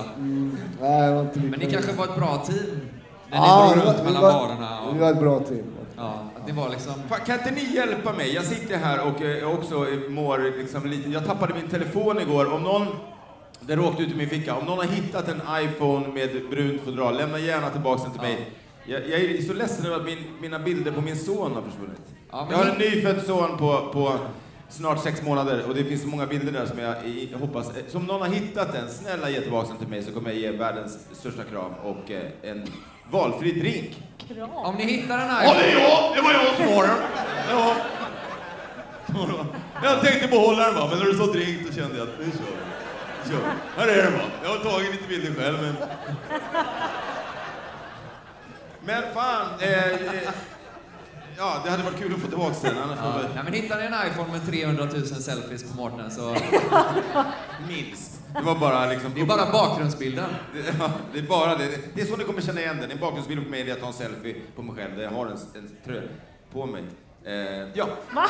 Nej, 0.80 1.08
det 1.08 1.14
var 1.14 1.20
inte 1.22 1.38
Men 1.40 1.60
ni 1.60 1.70
kanske 1.70 1.92
var 1.92 2.04
ett 2.04 2.16
bra 2.16 2.44
team? 2.46 2.80
När 3.30 3.36
Ja, 3.38 3.66
ni 3.68 3.80
drog 3.82 3.86
runt 3.86 3.98
var- 3.98 4.04
vi 4.04 4.12
mellan 4.12 4.22
var- 4.22 4.32
barerna. 4.32 4.80
Och, 4.80 4.94
Vi 4.96 4.98
var 5.00 5.10
ett 5.10 5.20
bra 5.20 5.40
team. 5.40 5.64
ja, 5.96 6.14
ni 6.46 6.52
var 6.52 6.68
liksom... 6.68 6.94
Fan, 7.08 7.20
Kan 7.26 7.38
inte 7.38 7.50
ni 7.50 7.74
hjälpa 7.74 8.12
mig? 8.12 8.34
Jag 8.34 8.44
sitter 8.44 8.76
här 8.78 9.00
och 9.06 9.22
eh, 9.22 9.54
också 9.54 9.86
mår 10.08 10.38
liksom 10.58 10.86
lite... 10.90 11.10
Jag 11.10 11.26
tappade 11.26 11.54
min 11.54 11.68
telefon 11.68 12.18
igår. 12.20 12.52
Om 12.52 12.62
någon... 12.62 12.86
Den 13.60 13.78
råkade 13.78 14.02
ut 14.02 14.12
i 14.12 14.14
min 14.14 14.28
ficka. 14.28 14.54
Om 14.54 14.64
någon 14.66 14.78
har 14.78 14.84
hittat 14.84 15.28
en 15.28 15.40
iPhone 15.64 16.08
med 16.08 16.30
brunt 16.50 16.80
fodral, 16.84 17.16
lämna 17.16 17.38
gärna 17.38 17.70
tillbaka 17.70 18.02
den 18.02 18.12
till 18.12 18.20
mig. 18.22 18.50
Jag, 18.86 19.00
jag 19.08 19.20
är 19.20 19.42
så 19.42 19.52
ledsen 19.52 19.86
över 19.86 19.96
att 19.96 20.04
min, 20.04 20.18
mina 20.40 20.58
bilder 20.58 20.92
på 20.92 21.00
min 21.00 21.16
son 21.16 21.52
har 21.54 21.62
försvunnit. 21.62 22.00
Ja, 22.30 22.46
men 22.50 22.58
jag 22.58 22.64
har 22.66 22.72
en 22.72 22.78
nyfödd 22.78 23.22
son 23.26 23.58
på, 23.58 23.90
på 23.92 24.12
snart 24.68 25.02
sex 25.02 25.22
månader 25.22 25.64
och 25.68 25.74
det 25.74 25.84
finns 25.84 26.02
så 26.02 26.08
många 26.08 26.26
bilder 26.26 26.52
där 26.52 26.66
som 26.66 26.78
jag 26.78 26.94
i- 27.06 27.34
hoppas, 27.40 27.68
eh, 27.76 27.82
som 27.88 28.02
någon 28.04 28.20
har 28.20 28.28
hittat 28.28 28.72
den, 28.72 28.88
snälla 28.88 29.30
ge 29.30 29.40
tillbaka 29.40 29.68
den 29.68 29.76
till 29.78 29.88
mig 29.88 30.02
så 30.02 30.12
kommer 30.12 30.30
jag 30.30 30.38
ge 30.38 30.50
världens 30.50 30.98
största 31.12 31.42
kram 31.44 31.72
och 31.84 32.10
eh, 32.10 32.22
en 32.50 32.62
valfri 33.10 33.52
drink. 33.60 34.02
Om 34.54 34.74
ni 34.74 34.84
hittar 34.84 35.18
den 35.18 35.26
Ja, 35.28 35.32
här... 35.34 35.54
det 35.54 35.70
är 35.72 35.80
jag! 35.80 36.16
Det 36.16 36.20
var 36.22 36.32
jag 36.32 36.56
som 36.56 36.74
var 36.76 36.82
den! 36.86 36.96
Ja. 37.50 37.74
Jag 39.82 40.00
tänkte 40.00 40.28
behålla 40.28 40.66
den 40.66 40.74
va, 40.74 40.86
men 40.90 40.98
när 40.98 41.04
du 41.06 41.14
sa 41.14 41.26
drink 41.26 41.66
då 41.68 41.72
kände 41.74 41.98
jag 41.98 42.08
att 42.08 42.18
nu 42.18 42.24
kör 42.24 42.30
vi. 43.24 43.30
Kör. 43.30 43.40
Här 43.76 43.88
är 43.88 44.02
den 44.02 44.12
va. 44.12 44.18
Jag 44.42 44.48
har 44.50 44.56
tagit 44.70 44.90
lite 44.92 45.08
bilder 45.08 45.42
själv 45.42 45.58
men... 45.62 45.74
Men 48.84 49.02
fan, 49.14 49.46
eh, 49.60 49.86
eh, 49.92 49.94
ja 51.38 51.60
det 51.64 51.70
hade 51.70 51.82
varit 51.82 51.98
kul 51.98 52.14
att 52.14 52.20
få 52.20 52.28
tillbaka 52.28 52.54
den. 52.62 52.78
Annars 52.78 52.98
Ja. 53.02 53.12
vi... 53.18 53.34
Nej, 53.34 53.44
men 53.44 53.52
hittar 53.52 53.76
ni 53.78 53.84
en 53.84 53.94
iPhone 54.10 54.32
med 54.32 54.46
300 54.46 54.84
000 54.84 55.06
selfies 55.06 55.70
på 55.70 55.76
Mårten 55.76 56.10
så... 56.10 56.36
Minst. 57.68 58.19
Det 58.34 58.42
var 58.42 58.54
bara 58.54 58.86
liksom... 58.86 59.12
Det 59.14 59.20
är 59.20 59.26
bara 59.26 59.52
bakgrundsbilden. 59.52 60.28
Det, 60.52 60.74
ja, 60.78 60.90
det 61.12 61.18
är 61.18 61.22
bara 61.22 61.54
det. 61.54 61.68
Det 61.94 62.00
är 62.02 62.06
så 62.06 62.16
ni 62.16 62.24
kommer 62.24 62.40
känna 62.40 62.60
igen 62.60 62.78
den. 62.80 62.90
En 62.90 62.98
bakgrundsbild 62.98 63.44
på 63.44 63.50
mig 63.50 63.60
är 63.60 63.64
att 63.64 63.68
jag 63.68 63.80
tar 63.80 63.86
en 63.86 63.92
selfie 63.92 64.36
på 64.56 64.62
mig 64.62 64.76
själv 64.76 64.96
där 64.96 65.02
jag 65.02 65.10
har 65.10 65.26
en, 65.26 65.32
en 65.54 65.76
tröja 65.84 66.02
på 66.52 66.66
mig. 66.66 66.84
Eh, 67.24 67.68
ja. 67.74 67.88
Va? 68.14 68.26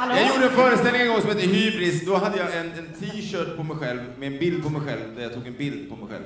Hallå? 0.00 0.14
Jag 0.14 0.34
gjorde 0.34 0.46
en 0.46 0.56
föreställning 0.56 1.02
en 1.02 1.08
gång 1.08 1.20
som 1.20 1.30
hette 1.30 1.46
Hybris. 1.46 2.06
Då 2.06 2.16
hade 2.16 2.38
jag 2.38 2.56
en, 2.56 2.72
en 2.72 2.92
t-shirt 3.00 3.56
på 3.56 3.62
mig 3.62 3.76
själv 3.76 4.00
med 4.18 4.32
en 4.32 4.38
bild 4.38 4.62
på 4.62 4.70
mig 4.70 4.80
själv 4.80 5.16
där 5.16 5.22
jag 5.22 5.34
tog 5.34 5.46
en 5.46 5.56
bild 5.56 5.90
på 5.90 5.96
mig 5.96 6.08
själv. 6.08 6.24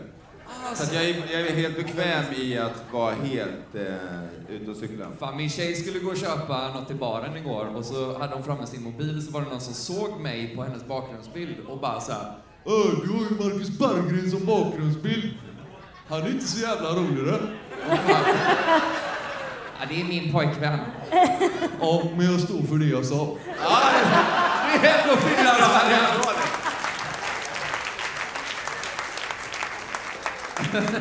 Så 0.74 0.82
att 0.82 0.94
jag, 0.94 1.04
är, 1.04 1.14
jag 1.32 1.40
är 1.40 1.54
helt 1.54 1.76
bekväm 1.76 2.24
i 2.36 2.58
att 2.58 2.84
vara 2.92 3.14
helt 3.14 3.74
eh, 3.74 4.54
ute 4.54 4.70
och 4.70 4.76
cykla. 4.76 5.06
Fan, 5.18 5.36
min 5.36 5.50
tjej 5.50 5.74
skulle 5.74 5.98
gå 5.98 6.10
och 6.10 6.16
köpa 6.16 6.72
något 6.74 6.90
i 6.90 6.94
baren 6.94 7.36
igår 7.36 7.76
och 7.76 7.84
så 7.84 8.18
hade 8.18 8.34
hon 8.34 8.44
framme 8.44 8.66
sin 8.66 8.82
mobil 8.82 9.26
så 9.26 9.32
var 9.32 9.40
det 9.40 9.48
någon 9.48 9.60
som 9.60 9.74
såg 9.74 10.20
mig 10.20 10.56
på 10.56 10.62
hennes 10.62 10.86
bakgrundsbild 10.86 11.56
och 11.66 11.78
bara 11.78 12.00
så 12.00 12.12
här. 12.12 12.32
Öh, 12.66 12.94
du 13.04 13.12
har 13.12 13.20
ju 13.20 13.50
Marcus 13.50 13.78
Berggren 13.78 14.30
som 14.30 14.44
bakgrundsbild. 14.46 15.34
Han 16.08 16.22
är 16.22 16.28
inte 16.28 16.46
så 16.46 16.60
jävla 16.60 16.88
rolig 16.90 17.24
det. 17.24 17.40
Ja, 19.80 19.86
det 19.88 20.00
är 20.00 20.04
min 20.04 20.32
pojkvän. 20.32 20.78
Ja, 21.80 22.02
men 22.16 22.32
jag 22.32 22.40
står 22.40 22.62
för 22.62 22.76
det 22.76 22.86
jag 22.86 23.06
sa. 23.06 23.36
Ja, 23.62 23.80
det 24.82 24.88
är 24.88 25.02
ändå 25.02 25.16
Finlandsvariant. 25.16 26.20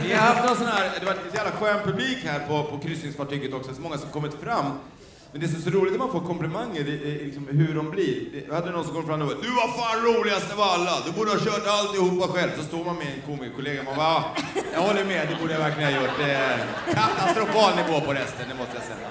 Vi 0.03 0.13
har 0.13 0.21
haft 0.21 0.47
någon 0.47 0.57
sån 0.57 0.67
här, 0.67 0.91
det 0.99 1.05
var 1.05 1.13
en 1.13 1.19
jävla 1.33 1.51
skön 1.51 1.83
publik 1.83 2.17
här 2.23 2.39
på, 2.47 2.63
på 2.63 2.79
kryssningsfartyget 2.79 3.53
också, 3.53 3.75
så 3.75 3.81
många 3.81 3.97
som 3.97 4.09
kommit 4.09 4.33
fram. 4.33 4.65
Men 5.33 5.41
det 5.41 5.47
som 5.47 5.57
är 5.57 5.61
så 5.61 5.69
roligt 5.69 5.91
när 5.91 5.99
man 5.99 6.11
får 6.11 6.19
komplimanger, 6.19 6.83
det 6.83 6.91
är 7.11 7.25
liksom 7.25 7.47
hur 7.51 7.75
de 7.75 7.89
blir. 7.89 8.17
Det- 8.33 8.53
hade 8.55 8.71
någon 8.71 8.85
som 8.85 8.93
kom 8.93 9.05
fram 9.07 9.21
och 9.21 9.27
bara, 9.27 9.37
du 9.41 9.49
var 9.49 9.67
fan 9.79 9.97
roligast 10.05 10.53
av 10.53 10.61
alla, 10.61 10.93
du 11.05 11.11
borde 11.11 11.31
ha 11.31 11.39
kört 11.39 11.67
alltihopa 11.67 12.27
själv. 12.27 12.49
Så 12.57 12.63
står 12.63 12.85
man 12.85 12.95
med 12.95 13.07
en 13.15 13.21
komikerkollega 13.27 13.79
och 13.79 13.85
man 13.85 13.95
bara, 13.95 14.13
"Ja, 14.13 14.35
jag 14.73 14.81
håller 14.81 15.05
med, 15.05 15.27
det 15.29 15.35
borde 15.41 15.53
jag 15.53 15.59
verkligen 15.59 15.93
ha 15.93 16.01
gjort. 16.01 16.11
Det 16.19 16.31
är 16.31 16.57
katastrofal 16.93 17.71
nivå 17.75 18.01
på 18.01 18.13
resten, 18.13 18.45
det 18.49 18.55
måste 18.55 18.73
jag 18.75 18.83
säga. 18.83 19.07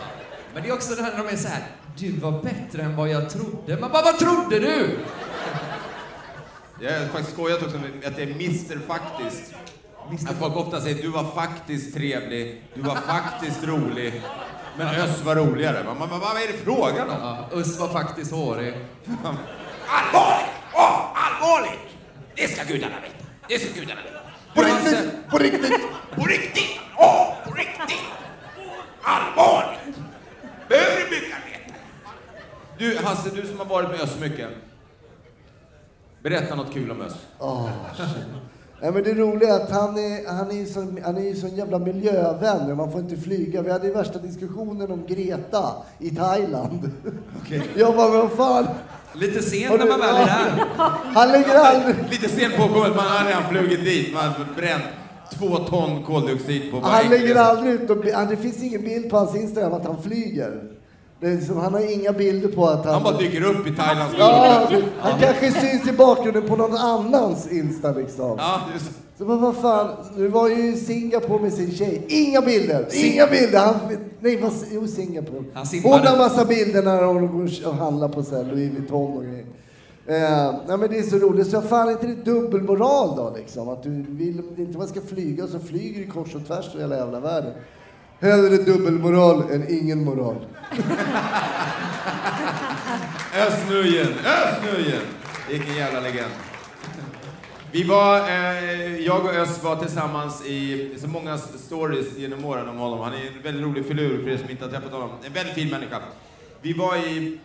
Men 0.55 0.63
det 0.63 0.69
är 0.69 0.73
också 0.75 0.95
det 0.95 1.03
här 1.03 1.11
när 1.17 1.25
de 1.25 1.33
är 1.33 1.37
så 1.37 1.49
här. 1.49 1.63
Du 1.99 2.13
var 2.13 2.43
bättre 2.43 2.83
än 2.83 2.97
vad 2.97 3.09
jag 3.09 3.31
trodde. 3.31 3.77
Man 3.81 3.91
bara, 3.93 4.03
vad 4.03 4.19
trodde 4.19 4.59
du? 4.59 4.99
Jag 6.81 7.01
har 7.01 7.07
faktiskt 7.07 7.33
skojat 7.33 7.63
också 7.63 7.77
att 8.07 8.17
det 8.17 8.23
är 8.23 8.27
Mr 8.27 8.79
Faktiskt. 8.87 9.55
Att 10.29 10.39
folk 10.39 10.57
ofta 10.57 10.81
säger 10.81 11.03
du 11.03 11.09
var 11.09 11.25
faktiskt 11.35 11.95
trevlig, 11.95 12.63
du 12.75 12.81
var 12.81 12.95
faktiskt 12.97 13.65
rolig. 13.65 14.23
Men 14.77 14.89
Öss 14.89 15.25
var 15.25 15.37
roligare. 15.37 15.85
Man, 15.85 15.99
man, 15.99 16.09
man, 16.09 16.21
vad 16.21 16.43
är 16.43 16.47
det 16.53 16.59
frågan 16.65 17.11
om? 17.11 17.17
Ja, 17.21 17.49
var 17.79 17.89
faktiskt 17.89 18.33
hårig. 18.33 18.75
Allvarligt! 19.87 20.51
Åh, 20.75 21.01
allvarligt! 21.15 21.81
Det 22.37 22.49
ska 22.49 22.65
gudarna 22.65 22.95
veta. 23.01 23.25
Det 23.49 23.59
ska 23.59 23.81
gudarna 23.81 24.01
veta. 24.03 24.19
På 24.55 24.63
riktigt! 24.63 25.31
På 25.31 25.39
riktigt! 25.39 25.81
På 26.17 26.25
riktigt! 26.25 26.81
Åh, 26.97 27.35
på 27.47 27.55
riktigt! 27.55 28.03
Allvarligt! 29.03 29.97
Behöver 30.69 30.97
du 31.01 31.11
byggarbetare? 31.11 31.75
Du, 32.79 32.99
Hasse, 32.99 33.31
du 33.35 33.47
som 33.47 33.59
har 33.59 33.67
varit 33.67 33.91
med 33.91 34.01
Öss 34.01 34.19
mycket. 34.21 34.49
Berätta 36.23 36.55
något 36.55 36.73
kul 36.73 36.91
om 36.91 37.01
Öss. 37.01 37.17
Åh, 37.39 37.71
shit. 37.97 38.07
Nej, 38.83 38.93
men 38.93 39.03
det 39.03 39.15
roliga 39.15 39.55
är 39.55 39.61
att 39.61 39.71
han 39.71 39.99
är, 39.99 40.33
han 40.33 40.51
är 40.51 40.55
ju 40.55 40.67
sån, 40.67 40.99
han 41.05 41.17
är 41.17 41.23
ju 41.23 41.37
sån 41.37 41.57
jävla 41.57 41.79
miljövän. 41.79 42.77
Man 42.77 42.93
får 42.93 43.01
inte 43.01 43.17
flyga. 43.17 43.63
Vi 43.63 43.71
hade 43.71 43.87
ju 43.87 43.93
värsta 43.93 44.19
diskussionen 44.19 44.91
om 44.91 45.07
Greta 45.07 45.73
i 45.99 46.11
Thailand. 46.11 46.91
Jag 47.77 47.97
bara, 47.97 48.11
men 48.11 48.19
vad 48.19 48.33
fan. 48.33 48.67
Lite 49.15 49.43
sent 49.43 49.79
när 49.79 49.87
man 49.87 50.01
väl 50.01 50.15
är 50.15 50.27
där. 50.27 50.65
Han 51.15 51.29
lägger 51.29 51.55
aldrig... 51.55 51.97
Lite 52.11 52.29
sent 52.29 52.57
påkommet, 52.57 52.97
man 52.97 53.07
har 53.07 53.27
redan 53.27 53.49
flugit 53.51 53.85
dit. 53.85 54.15
Man 54.15 54.25
har 54.25 54.55
bränt 54.57 54.85
två 55.39 55.57
ton 55.57 56.05
koldioxid 56.05 56.71
på 56.71 56.81
Han 56.81 57.11
lägger 57.11 57.37
aldrig 57.37 57.75
ut. 57.75 57.89
Det 58.29 58.37
finns 58.37 58.63
ingen 58.63 58.83
bild 58.83 59.11
på 59.11 59.17
hans 59.17 59.37
Instagram 59.37 59.73
att 59.73 59.87
han 59.87 60.03
flyger. 60.03 60.63
Det 61.23 61.29
är 61.29 61.41
som, 61.41 61.57
han 61.57 61.75
har 61.75 61.93
inga 61.93 62.13
bilder 62.13 62.49
på 62.49 62.67
att 62.67 62.85
han... 62.85 62.95
Han 62.95 63.03
bara 63.03 63.19
dyker 63.19 63.45
upp 63.45 63.67
i 63.67 63.77
Thailands 63.77 64.15
Ja, 64.19 64.69
han 65.01 65.21
kanske 65.21 65.53
syns 65.53 65.89
i 65.89 65.93
bakgrunden 65.93 66.43
på 66.43 66.57
någon 66.57 66.77
annans 66.77 67.53
Insta 67.53 67.93
liksom. 67.93 68.35
Ja, 68.39 68.61
just. 68.75 68.91
Så 69.19 69.25
vad 69.25 69.57
fan, 69.57 69.89
nu 70.17 70.29
var 70.29 70.49
ju 70.49 70.73
i 70.73 70.77
Singapore 70.77 71.43
med 71.43 71.53
sin 71.53 71.75
tjej. 71.75 72.05
Inga 72.09 72.41
bilder! 72.41 72.87
Inga 72.93 73.27
bilder! 73.27 73.59
Han, 73.59 73.75
nej, 74.21 74.41
vad, 74.41 74.53
jo 74.71 74.87
Singapore. 74.87 75.45
Han 75.55 75.67
simmade. 75.67 75.97
Hon 75.99 76.07
har 76.07 76.17
massa 76.17 76.45
bilder 76.45 76.83
när 76.83 77.03
hon 77.03 77.39
går 77.39 77.69
och 77.69 77.75
handlar 77.75 78.09
på 78.09 78.23
så 78.23 78.37
här 78.37 78.45
Louis 78.45 78.73
Vuitton 78.73 79.17
och 79.17 79.23
grejer. 79.23 79.47
Eh, 80.07 80.55
nej 80.69 80.79
men 80.79 80.91
det 80.91 80.99
är 80.99 81.03
så 81.03 81.17
roligt, 81.17 81.51
så 81.51 81.63
fan 81.63 81.91
inte 81.91 82.07
det 82.07 82.25
dubbelmoral 82.25 83.17
då 83.17 83.35
liksom? 83.37 83.69
Att 83.69 83.83
du 83.83 84.05
vill 84.09 84.43
inte 84.57 84.79
man 84.79 84.89
ska 84.89 85.01
flyga 85.01 85.47
så 85.47 85.59
flyger 85.59 86.01
du 86.01 86.11
kors 86.11 86.35
och 86.35 86.47
tvärs 86.47 86.75
i 86.75 86.81
hela 86.81 86.97
jävla 86.97 87.21
världen. 87.21 87.53
Hellre 88.23 88.57
dubbelmoral 88.57 89.51
än 89.51 89.67
ingen 89.69 90.05
moral. 90.05 90.37
Ös 93.35 93.55
nu 93.69 93.87
igen, 93.87 94.13
ös 94.25 94.59
nu 94.63 94.85
igen. 94.85 95.03
Vilken 95.51 95.75
jävla 95.75 96.01
legend. 96.01 96.33
Vi 97.73 97.85
var, 97.85 98.19
eh, 98.19 98.97
jag 98.97 99.25
och 99.25 99.35
Ös 99.35 99.63
var 99.63 99.77
tillsammans 99.77 100.47
i 100.47 100.91
så 100.99 101.09
många 101.09 101.39
stories 101.39 102.19
genom 102.19 102.45
åren 102.45 102.69
om 102.69 102.77
honom. 102.77 103.01
Han 103.01 103.13
är 103.13 103.17
en 103.17 103.43
väldigt 103.43 103.65
rolig 103.65 103.87
filur 103.87 104.23
för 104.23 104.31
er 104.31 104.37
som 104.37 104.51
inte 104.51 104.65
har 104.65 104.71
träffat 104.71 104.93
honom. 104.93 105.11
En 105.25 105.33
väldigt 105.33 105.55
fin 105.55 105.71
människa. 105.71 105.99
Vi 106.61 106.73
var 106.73 106.97
i 106.97 107.39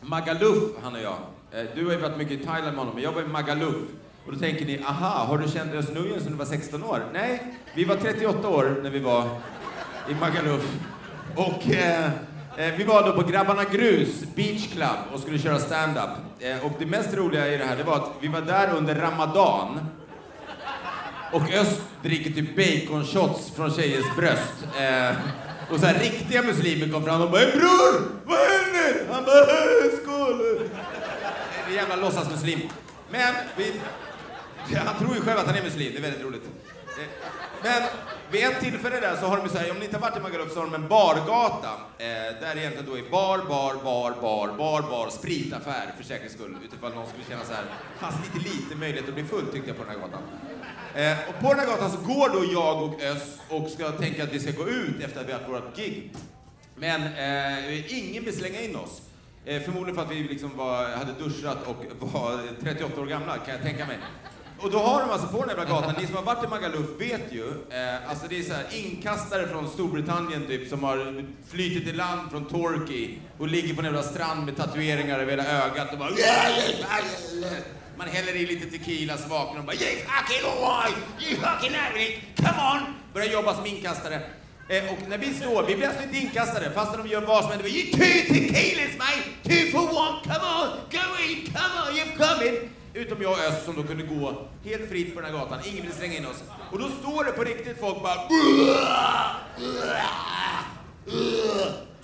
Magaluf, 0.00 0.62
han 0.82 0.94
och 0.94 1.00
jag. 1.02 1.16
Eh, 1.52 1.66
du 1.74 1.84
har 1.84 1.92
ju 1.92 1.98
varit 1.98 2.18
mycket 2.18 2.40
i 2.40 2.44
Thailand 2.44 2.76
med 2.76 2.78
honom, 2.78 2.94
men 2.94 3.04
jag 3.04 3.12
var 3.12 3.22
i 3.22 3.26
Magaluf. 3.26 3.76
Och 4.26 4.32
då 4.32 4.38
tänker 4.38 4.64
ni, 4.66 4.80
aha, 4.86 5.24
har 5.24 5.38
du 5.38 5.48
känt 5.48 5.74
Özz 5.74 5.90
Nujen 5.90 6.20
sedan 6.20 6.32
du 6.32 6.38
var 6.38 6.44
16 6.44 6.84
år? 6.84 7.04
Nej, 7.12 7.42
vi 7.74 7.84
var 7.84 7.96
38 7.96 8.48
år 8.48 8.80
när 8.82 8.90
vi 8.90 8.98
var 8.98 9.28
i 10.10 10.14
Magaluf. 10.14 10.62
Och 11.36 11.70
eh, 11.74 12.04
eh, 12.56 12.74
vi 12.76 12.84
var 12.84 13.02
då 13.06 13.12
på 13.12 13.22
Grabbarna 13.30 13.64
Grus 13.64 14.20
Beach 14.34 14.72
Club 14.72 14.96
och 15.14 15.20
skulle 15.20 15.38
köra 15.38 15.58
stand-up. 15.58 16.10
Eh, 16.40 16.66
och 16.66 16.72
det 16.78 16.86
mest 16.86 17.14
roliga 17.14 17.48
i 17.48 17.56
det 17.56 17.64
här, 17.64 17.76
det 17.76 17.82
var 17.82 17.96
att 17.96 18.10
vi 18.20 18.28
var 18.28 18.40
där 18.40 18.74
under 18.76 18.94
Ramadan. 18.94 19.80
Och 21.32 21.42
Öst 21.52 21.80
dricker 22.02 22.30
typ 22.30 22.56
baconshots 22.56 23.50
från 23.56 23.70
tjejers 23.70 24.16
bröst. 24.16 24.66
Eh, 24.80 25.16
och 25.70 25.80
så 25.80 25.86
här 25.86 25.98
riktiga 25.98 26.42
muslimer 26.42 26.92
kom 26.92 27.04
fram 27.04 27.22
och 27.22 27.30
bara 27.30 27.40
bror, 27.40 28.02
vad 28.24 28.38
händer? 28.38 29.12
Han 29.14 29.24
bara 29.24 29.44
"Hey, 29.44 29.90
skål! 30.02 30.68
En 31.68 31.74
jävla 31.74 31.96
låtsasmuslim. 31.96 32.60
Men 33.10 33.34
vi... 33.56 33.72
Han 34.86 34.98
tror 34.98 35.14
ju 35.14 35.20
själv 35.20 35.38
att 35.38 35.46
han 35.46 35.54
är 35.56 35.62
muslim, 35.62 35.92
det 35.92 35.98
är 35.98 36.02
väldigt 36.02 36.22
roligt. 36.24 36.42
Eh, 36.98 37.04
Men 37.62 37.82
vid 38.34 38.44
ett 38.44 38.60
tillfälle 38.60 39.00
där 39.00 39.16
så 39.16 39.26
har 39.26 39.36
de 39.36 39.48
så 39.48 39.58
här, 39.58 39.70
om 39.70 39.78
ni 39.78 39.84
inte 39.84 39.96
har 39.96 40.02
varit 40.10 40.16
i 40.16 40.20
Magaluf 40.20 40.52
så 40.52 40.58
har 40.58 40.66
de 40.66 40.74
en 40.74 40.88
bargata. 40.88 41.70
Eh, 41.98 42.06
där 42.40 42.56
egentligen 42.56 42.86
då 42.86 42.98
är 42.98 43.10
bar, 43.10 43.38
bar, 43.38 43.74
bar, 43.84 44.14
bar, 44.20 44.48
bar, 44.58 44.82
bar, 44.82 45.10
spritaffär 45.10 45.92
för 45.96 46.04
säkerhets 46.04 46.34
skull. 46.34 46.56
Utifall 46.64 46.94
någon 46.94 47.06
skulle 47.06 47.24
känna 47.24 47.44
så 47.44 47.52
här, 47.52 47.64
fanns 47.98 48.16
lite 48.24 48.48
lite 48.48 48.74
möjlighet 48.76 49.08
att 49.08 49.14
bli 49.14 49.24
full 49.24 49.46
tyckte 49.52 49.68
jag 49.70 49.76
på 49.76 49.84
den 49.84 49.92
här 49.92 50.00
gatan. 50.00 50.22
Eh, 50.94 51.28
och 51.28 51.40
på 51.40 51.48
den 51.48 51.58
här 51.58 51.66
gatan 51.66 51.90
så 51.90 51.96
går 51.96 52.28
då 52.28 52.52
jag 52.52 52.82
och 52.82 53.02
Ös 53.02 53.38
och 53.48 53.68
ska 53.70 53.90
tänka 53.90 54.24
att 54.24 54.32
vi 54.32 54.40
ska 54.40 54.50
gå 54.50 54.68
ut 54.68 55.04
efter 55.04 55.20
att 55.20 55.28
vi 55.28 55.32
har 55.32 55.38
haft 55.38 55.52
vårt 55.52 55.76
gig. 55.76 56.12
Men 56.76 57.00
eh, 57.02 57.98
ingen 57.98 58.24
vill 58.24 58.36
slänga 58.38 58.60
in 58.60 58.76
oss. 58.76 59.02
Eh, 59.44 59.62
förmodligen 59.62 59.94
för 59.94 60.02
att 60.02 60.10
vi 60.10 60.22
liksom 60.22 60.56
var, 60.56 60.88
hade 60.88 61.12
duschat 61.12 61.58
och 61.66 61.84
var 62.12 62.40
38 62.62 63.00
år 63.00 63.06
gamla, 63.06 63.38
kan 63.38 63.54
jag 63.54 63.62
tänka 63.62 63.86
mig. 63.86 63.98
Och 64.64 64.70
då 64.70 64.78
har 64.78 65.00
de 65.00 65.10
alltså 65.10 65.26
på 65.26 65.38
den 65.40 65.48
här 65.48 65.56
jävla 65.56 65.74
gatan, 65.74 65.94
ni 65.98 66.06
som 66.06 66.16
har 66.16 66.22
varit 66.22 66.44
i 66.44 66.48
Magaluf 66.48 66.86
vet 66.98 67.32
ju, 67.32 67.48
eh, 67.70 68.10
alltså 68.10 68.26
det 68.28 68.38
är 68.38 68.42
så 68.42 68.52
här 68.52 68.66
inkastare 68.72 69.48
från 69.48 69.68
Storbritannien 69.68 70.46
typ 70.46 70.68
som 70.68 70.84
har 70.84 71.24
flytit 71.48 71.88
i 71.88 71.92
land 71.92 72.30
från 72.30 72.44
Torquay 72.44 73.18
och 73.38 73.48
ligger 73.48 73.74
på 73.74 73.80
en 73.80 73.84
jävla 73.84 74.02
strand 74.02 74.44
med 74.44 74.56
tatueringar 74.56 75.18
över 75.18 75.30
hela 75.30 75.64
ögat 75.64 75.92
och 75.92 75.98
bara 75.98 76.10
Man 77.96 78.08
häller 78.08 78.36
i 78.36 78.46
lite 78.46 78.78
tequila 78.78 79.16
så 79.16 79.28
vaknar 79.28 79.56
de 79.56 79.66
bara 79.66 79.76
"You 79.76 79.90
fucking 79.96 80.44
why? 80.60 80.86
You 81.26 81.40
fucking 81.40 81.74
have 81.74 82.02
it! 82.02 82.18
Come 82.36 82.58
on!” 82.72 82.94
Börjar 83.14 83.32
jobba 83.32 83.54
som 83.54 83.66
inkastare. 83.66 84.14
Eh, 84.68 84.92
och 84.92 84.98
när 85.08 85.18
vi 85.18 85.34
står, 85.34 85.62
vi 85.62 85.76
blir 85.76 85.86
alltså 85.88 86.02
inte 86.02 86.18
inkastade 86.18 86.70
fast 86.70 86.98
de 86.98 87.08
gör 87.08 87.20
vad 87.20 87.42
som 87.42 87.52
helst. 87.52 87.76
You 87.76 87.92
Two 87.92 88.34
tequilas 88.34 88.98
mate! 88.98 89.24
Two 89.42 89.70
for 89.72 89.80
one! 89.80 90.16
Come 90.24 90.46
on! 90.60 90.68
Go 90.90 91.06
in! 91.28 91.52
Come 91.52 91.74
on! 91.80 91.96
You've 91.96 92.16
come 92.16 92.48
in! 92.48 92.70
Utom 92.96 93.22
jag 93.22 93.32
och 93.32 93.38
Öst 93.38 93.64
som 93.64 93.76
då 93.76 93.82
kunde 93.82 94.02
gå 94.02 94.48
helt 94.64 94.88
fritt 94.88 95.14
på 95.14 95.20
den 95.20 95.30
här 95.30 95.38
gatan. 95.38 95.60
Ingen 95.64 95.82
ville 95.82 95.94
slänga 95.94 96.16
in 96.16 96.26
oss. 96.26 96.42
Och 96.70 96.78
då 96.78 96.88
står 96.88 97.24
det 97.24 97.32
på 97.32 97.44
riktigt 97.44 97.80
folk 97.80 98.02
bara... 98.02 98.14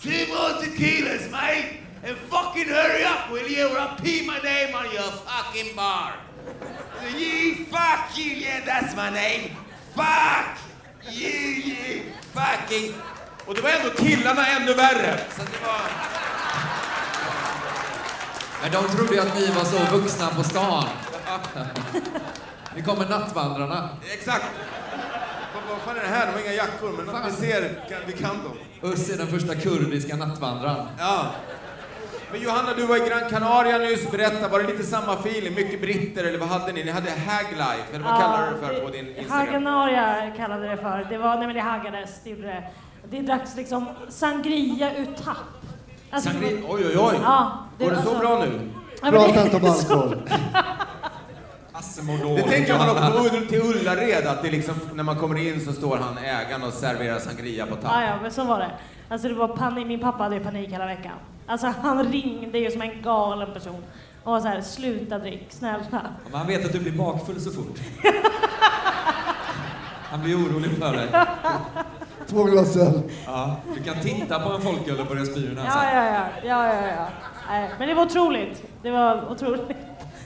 Two 0.02 0.28
more 0.28 0.52
tequilas 0.60 1.30
mate! 1.30 1.64
And 2.08 2.16
fucking 2.16 2.68
hurry 2.68 3.04
up 3.04 3.30
will 3.32 3.52
you 3.52 3.66
or 3.72 3.78
I'll 3.78 3.96
pee 4.02 4.22
my 4.22 4.38
name 4.42 4.74
on 4.74 4.84
your 4.94 5.10
fucking 5.26 5.76
bar! 5.76 6.12
So 7.00 7.18
you 7.18 7.54
fuck 7.66 8.18
you, 8.18 8.32
yeah 8.32 8.64
that's 8.64 8.96
my 8.96 9.10
name! 9.10 9.50
Fuck! 9.94 10.58
You, 11.10 11.28
you 11.28 12.02
fucking... 12.32 12.94
Och 13.46 13.54
då 13.54 13.62
var 13.62 13.70
ändå 13.70 13.90
killarna 13.90 14.46
ännu 14.46 14.74
värre. 14.74 15.20
Så 15.36 15.42
det 15.42 15.66
var... 15.66 15.80
Men 18.62 18.70
de 18.72 18.88
trodde 18.96 19.14
ju 19.14 19.20
att 19.20 19.34
ni 19.34 19.46
var 19.46 19.64
så 19.64 19.96
vuxna 19.96 20.26
på 20.28 20.42
stan. 20.42 20.84
Nu 22.76 22.82
kommer 22.82 23.08
nattvandrarna. 23.08 23.88
Exakt. 24.14 24.44
Vad, 25.70 25.78
fan 25.78 25.96
är 25.96 26.00
det 26.02 26.08
här? 26.08 26.26
De 26.26 26.32
har 26.32 26.40
inga 26.40 26.52
jackor, 26.52 26.92
men 26.96 27.06
Fan. 27.06 27.22
vi 27.26 27.46
ser, 27.46 27.60
kan, 27.88 27.98
vi 28.06 28.12
kan 28.12 28.36
dem. 28.44 28.92
Uss 28.92 29.10
är 29.10 29.18
den 29.18 29.26
första 29.26 29.54
kurdiska 29.54 30.16
nattvandraren. 30.16 30.86
Ja. 30.98 31.26
Men 32.32 32.40
Johanna, 32.40 32.74
du 32.76 32.86
var 32.86 32.96
i 32.96 33.08
Gran 33.08 33.30
Canaria 33.30 33.78
nyss. 33.78 34.10
Berätta, 34.10 34.48
var 34.48 34.60
det 34.60 34.66
lite 34.66 34.82
samma 34.84 35.12
feeling? 35.14 35.54
Mycket 35.54 35.80
britter, 35.80 36.24
eller 36.24 36.38
vad 36.38 36.48
hade 36.48 36.72
ni? 36.72 36.84
Ni 36.84 36.90
hade 36.90 37.10
haglife, 37.10 37.84
eller 37.94 38.04
vad 38.04 38.20
kallar 38.20 38.46
du 38.46 38.52
det 38.60 38.66
för 38.66 38.80
på 38.84 38.90
din 38.90 39.06
Instagram? 39.16 39.38
Haganaria 39.38 40.32
kallade 40.36 40.68
det 40.68 40.76
för. 40.76 41.06
Det 41.10 41.18
var, 41.18 41.36
nej 41.36 41.46
men 41.46 41.56
det 41.56 41.62
haggades, 41.62 42.10
det 42.24 42.30
gjorde 42.30 42.42
det. 42.42 42.64
Det 43.10 43.20
dracks 43.20 43.56
liksom 43.56 43.86
sangria 44.08 44.96
ur 44.96 45.06
tapp. 45.24 45.59
Alltså, 46.10 46.30
Sangria? 46.30 46.50
det 46.56 46.62
var- 46.62 46.74
Oj, 46.74 46.82
oj, 46.86 46.98
oj. 46.98 47.14
Ja, 47.22 47.52
Går 47.78 47.90
det 47.90 47.96
så 47.96 48.00
alltså- 48.00 48.18
bra 48.18 48.38
nu? 48.38 48.60
Ja, 49.02 49.10
men 49.10 49.12
Prata 49.12 49.32
det- 49.32 49.42
inte 49.44 49.56
om 49.56 49.64
alkohol. 49.64 50.16
Det 52.36 52.42
tänker 52.42 52.78
man 52.78 52.90
också 52.90 53.30
på 53.30 53.46
till 53.48 53.60
Ullared, 53.62 54.26
att 54.26 54.42
det 54.42 54.50
liksom, 54.50 54.74
när 54.94 55.02
man 55.04 55.16
kommer 55.16 55.46
in 55.48 55.60
så 55.60 55.72
står 55.72 55.96
han 55.96 56.18
ägaren 56.18 56.62
och 56.62 56.72
serverar 56.72 57.18
sangria 57.18 57.66
på 57.66 57.72
Ja, 57.82 57.88
tapp. 57.88 58.02
ja, 58.08 58.14
men 58.22 58.30
så 58.30 58.44
var 58.44 58.58
det. 58.58 58.70
Alltså 59.08 59.28
det 59.28 59.34
var 59.34 59.48
panik, 59.48 59.86
min 59.86 60.00
pappa 60.00 60.22
hade 60.22 60.36
ju 60.36 60.44
panik 60.44 60.70
hela 60.72 60.86
veckan. 60.86 61.12
Alltså 61.46 61.72
han 61.82 62.04
ringde 62.12 62.58
ju 62.58 62.70
som 62.70 62.82
en 62.82 63.02
galen 63.02 63.52
person. 63.52 63.82
Och 64.24 64.32
var 64.32 64.40
så 64.40 64.48
här, 64.48 64.60
sluta 64.60 65.18
drick, 65.18 65.46
snälla. 65.50 65.78
Man 66.32 66.46
vet 66.46 66.64
att 66.64 66.72
du 66.72 66.78
blir 66.80 66.92
bakfull 66.92 67.40
så 67.40 67.50
fort. 67.50 67.78
Han 70.10 70.20
blir 70.22 70.36
orolig 70.36 70.70
för 70.78 70.92
dig. 70.92 71.08
Två 72.30 72.44
glas 72.44 72.76
öl. 72.76 73.00
Ja, 73.26 73.56
du 73.76 73.82
kan 73.82 74.00
titta 74.02 74.40
på 74.40 74.52
en 74.52 74.60
folköl 74.62 75.00
och 75.00 75.06
börja 75.06 75.24
spy 75.24 75.40
ur. 75.40 75.56
Ja, 75.56 75.84
ja, 75.94 76.04
ja, 76.04 76.24
ja, 76.44 76.66
ja, 76.74 76.86
ja. 76.96 77.06
Nej, 77.48 77.70
men 77.78 77.88
det 77.88 77.94
var 77.94 78.02
otroligt. 78.02 78.62
Det 78.82 78.90
var 78.90 79.30
otroligt. 79.30 79.62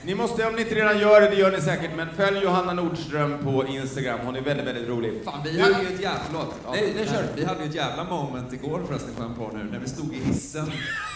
Ni 0.05 0.15
måste, 0.15 0.47
om 0.47 0.55
ni 0.55 0.61
inte 0.61 0.75
redan 0.75 0.99
gör 0.99 1.21
det, 1.21 1.29
det 1.29 1.35
gör 1.35 1.51
ni 1.51 1.61
säkert, 1.61 1.91
men 1.95 2.07
följ 2.15 2.43
Johanna 2.43 2.73
Nordström 2.73 3.37
på 3.43 3.65
Instagram. 3.67 4.19
Hon 4.23 4.35
är 4.35 4.41
väldigt, 4.41 4.67
väldigt 4.67 4.89
rolig. 4.89 5.23
Fan, 5.25 5.39
vi 5.43 5.61
hade 5.61 5.83
ju 5.83 5.93
ett 5.93 6.01
jävla... 6.01 6.21
Förlåt. 6.25 6.55
Nej, 6.71 6.93
nej, 6.95 7.07
kör. 7.07 7.27
Vi 7.35 7.45
hade 7.45 7.63
ju 7.63 7.69
ett 7.69 7.75
jävla 7.75 8.03
moment 8.03 8.53
igår 8.53 8.81
förresten, 8.87 9.13
kom 9.15 9.35
på 9.35 9.57
nu, 9.57 9.63
när 9.71 9.79
vi 9.79 9.89
stod 9.89 10.13
i 10.13 10.19
hissen. 10.19 10.71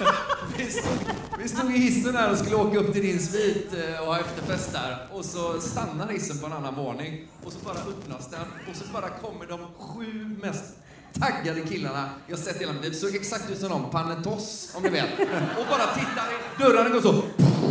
vi, 0.58 0.66
stod, 0.66 0.98
vi 1.40 1.48
stod 1.48 1.76
i 1.76 1.78
hissen 1.78 2.16
här 2.16 2.32
och 2.32 2.38
skulle 2.38 2.56
åka 2.56 2.80
upp 2.80 2.94
till 2.94 3.02
din 3.02 3.20
svit 3.20 3.74
eh, 3.74 4.02
och 4.02 4.08
ha 4.08 4.20
efterfest 4.20 4.74
där. 4.74 4.98
Och 5.12 5.26
så 5.26 5.60
stannar 5.60 6.08
hissen 6.08 6.40
på 6.40 6.46
en 6.46 6.54
annan 6.54 6.76
våning. 6.76 7.28
Och 7.44 7.52
så 7.52 7.60
bara 7.60 7.78
öppnas 7.78 8.30
den 8.30 8.48
och 8.70 8.76
så 8.76 8.84
bara 8.94 9.10
kommer 9.10 9.46
de 9.46 9.60
sju 9.78 10.38
mest 10.42 10.76
taggade 11.14 11.62
killarna 11.62 12.10
jag 12.28 12.40
sett 12.40 12.62
hela 12.62 12.74
mitt 12.74 12.84
liv. 12.84 12.92
Såg 12.92 13.16
exakt 13.16 13.50
ut 13.50 13.60
som 13.60 13.70
dem, 13.70 13.90
Panetoz, 13.92 14.72
om 14.76 14.84
ni 14.84 14.90
vet. 14.90 15.20
Och 15.60 15.66
bara 15.70 15.88
tittar 15.88 16.28
in, 16.32 16.40
dörrarna 16.60 16.90
går 16.90 17.02
så. 17.02 17.24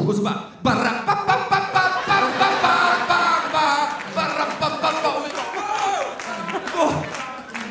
Och 0.09 0.15
så 0.15 0.23
bara... 0.23 0.41
bara 0.63 0.75
ba, 1.07 1.15
ba, 1.27 1.37
ba, 1.51 1.61
ba, 1.75 1.91
ba, 2.07 2.21
ba, 2.39 2.51
ba, 2.69 3.21
ba, 3.53 3.89
bara, 4.15 4.47
ba, 4.61 4.69
ba, 4.81 4.93
ba. 5.03 5.09
Och 5.19 5.25
vi 5.27 5.31
bara... 5.37 5.49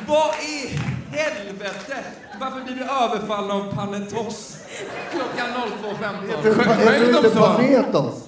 Vad 0.08 0.36
i 0.36 0.80
helvete? 1.12 2.04
Varför 2.40 2.62
blir 2.62 2.76
vi 2.76 2.82
överfallna 2.82 3.54
av 3.54 3.76
Panetoz? 3.76 4.58
Klockan 5.12 5.48
02.15? 6.44 6.88
Är 6.88 7.00
du 7.00 7.18
inte 7.18 7.30
Panetos? 7.30 8.24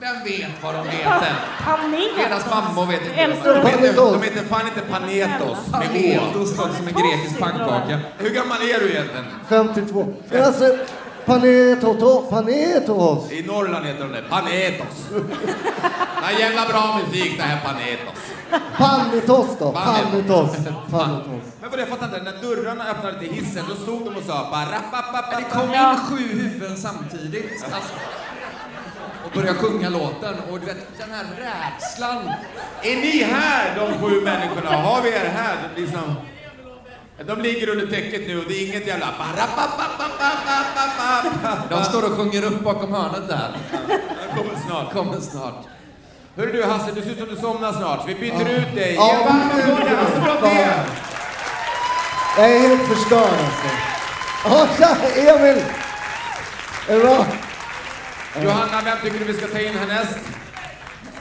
Vem 0.00 0.24
vet 0.24 0.50
vad 0.62 0.74
de 0.74 0.88
heter? 0.88 1.34
Panetos. 1.64 2.16
Deras 2.28 2.50
mammor 2.50 2.86
vet 2.86 3.00
inte. 3.02 3.14
Älskar 3.14 3.54
De 3.54 3.66
heter, 3.66 3.78
Panetos. 3.78 4.12
de 4.12 4.22
heter 4.22 4.44
fan 4.48 4.66
inte 4.66 4.80
Panetos 4.80 5.58
med 5.72 6.20
låter 6.34 6.76
som 6.76 6.86
en 6.88 6.94
grekisk 6.94 7.38
pannkaka. 7.40 8.00
Hur 8.18 8.30
gammal 8.30 8.56
är 8.62 8.80
du 8.80 8.90
egentligen? 8.90 9.24
52. 9.48 10.06
Men 10.30 10.42
alltså, 10.42 10.76
Panetos, 11.26 12.30
Panetos. 12.30 13.32
I 13.32 13.42
Norrland 13.42 13.86
heter 13.86 14.02
de 14.04 14.12
det. 14.12 14.22
Panetos. 14.30 14.96
Det 15.10 16.34
är 16.34 16.38
jävla 16.40 16.66
bra 16.68 17.00
musik 17.06 17.36
det 17.36 17.42
här 17.42 17.60
Panetos. 17.64 18.18
Panetos 18.76 19.58
då? 19.58 19.72
Panetos. 19.72 20.56
Panetos. 20.90 21.44
Men 21.60 21.70
vad 21.70 21.80
jag 21.80 21.88
fattar 21.88 22.06
inte, 22.06 22.22
när 22.22 22.42
dörrarna 22.42 22.84
öppnade 22.90 23.18
till 23.18 23.32
hissen, 23.32 23.64
då 23.68 23.74
stod 23.74 24.04
de 24.04 24.16
och 24.16 24.22
sa 24.22 24.48
bara 24.50 25.38
Det 25.38 25.44
kom 25.50 25.74
in 25.74 25.96
sju 26.08 26.40
huvuden 26.40 26.76
samtidigt. 26.76 27.64
Alltså, 27.64 27.92
och 29.24 29.30
började 29.34 29.58
sjunga 29.58 29.88
låten. 29.88 30.34
Och 30.50 30.60
du 30.60 30.66
vet, 30.66 30.98
den 30.98 31.10
här 31.10 31.24
rädslan. 31.24 32.34
Är 32.82 32.96
ni 32.96 33.22
här, 33.22 33.76
de 33.76 33.98
sju 33.98 34.20
människorna? 34.20 34.70
Har 34.70 35.02
vi 35.02 35.08
er 35.08 35.30
här? 35.34 35.56
De, 35.74 35.80
liksom, 35.80 36.14
de 37.26 37.40
ligger 37.40 37.68
under 37.68 37.86
täcket 37.86 38.28
nu 38.28 38.38
och 38.38 38.44
det 38.48 38.54
är 38.54 38.68
inget 38.68 38.86
jävla... 38.86 39.06
De 41.68 41.84
står 41.84 42.04
och 42.04 42.16
sjunger 42.16 42.44
upp 42.44 42.60
bakom 42.60 42.92
hörnet 42.92 43.28
där. 43.28 43.56
De 44.28 44.42
kommer 44.42 44.60
snart. 44.66 44.92
Kommer 44.92 45.20
snart. 45.20 45.66
Hörru 46.36 46.52
du 46.52 46.64
Hasse, 46.64 46.92
du 46.94 47.02
ser 47.02 47.10
ut 47.10 47.18
som 47.18 47.28
du 47.28 47.36
somnar 47.36 47.72
snart. 47.72 48.08
Vi 48.08 48.14
byter 48.14 48.48
ut 48.50 48.74
dig. 48.74 48.94
Ja, 48.94 49.12
Ge 49.12 49.24
varma 49.24 49.44
men- 49.54 49.62
applåder, 49.72 49.96
Hasse 49.96 50.20
Brontén! 50.20 50.68
Jag 52.36 52.50
är 52.52 52.58
helt 52.68 52.82
förstörd 52.82 53.18
alltså. 53.22 53.68
Ja, 54.44 54.66
tja, 54.78 54.96
Emil! 55.20 55.62
Är 56.88 56.94
det 56.94 57.00
bra? 57.00 57.26
Johanna, 58.42 58.80
vem 58.84 58.96
tycker 59.02 59.18
du 59.18 59.24
vi 59.24 59.34
ska 59.34 59.46
ta 59.46 59.58
in 59.60 59.74
härnäst? 59.78 60.18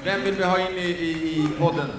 Vem 0.03 0.21
vill 0.21 0.35
vi 0.35 0.43
ha 0.43 0.59
in 0.59 0.77
i, 0.77 0.79
i, 0.81 1.09
i 1.39 1.49
podden? 1.59 1.89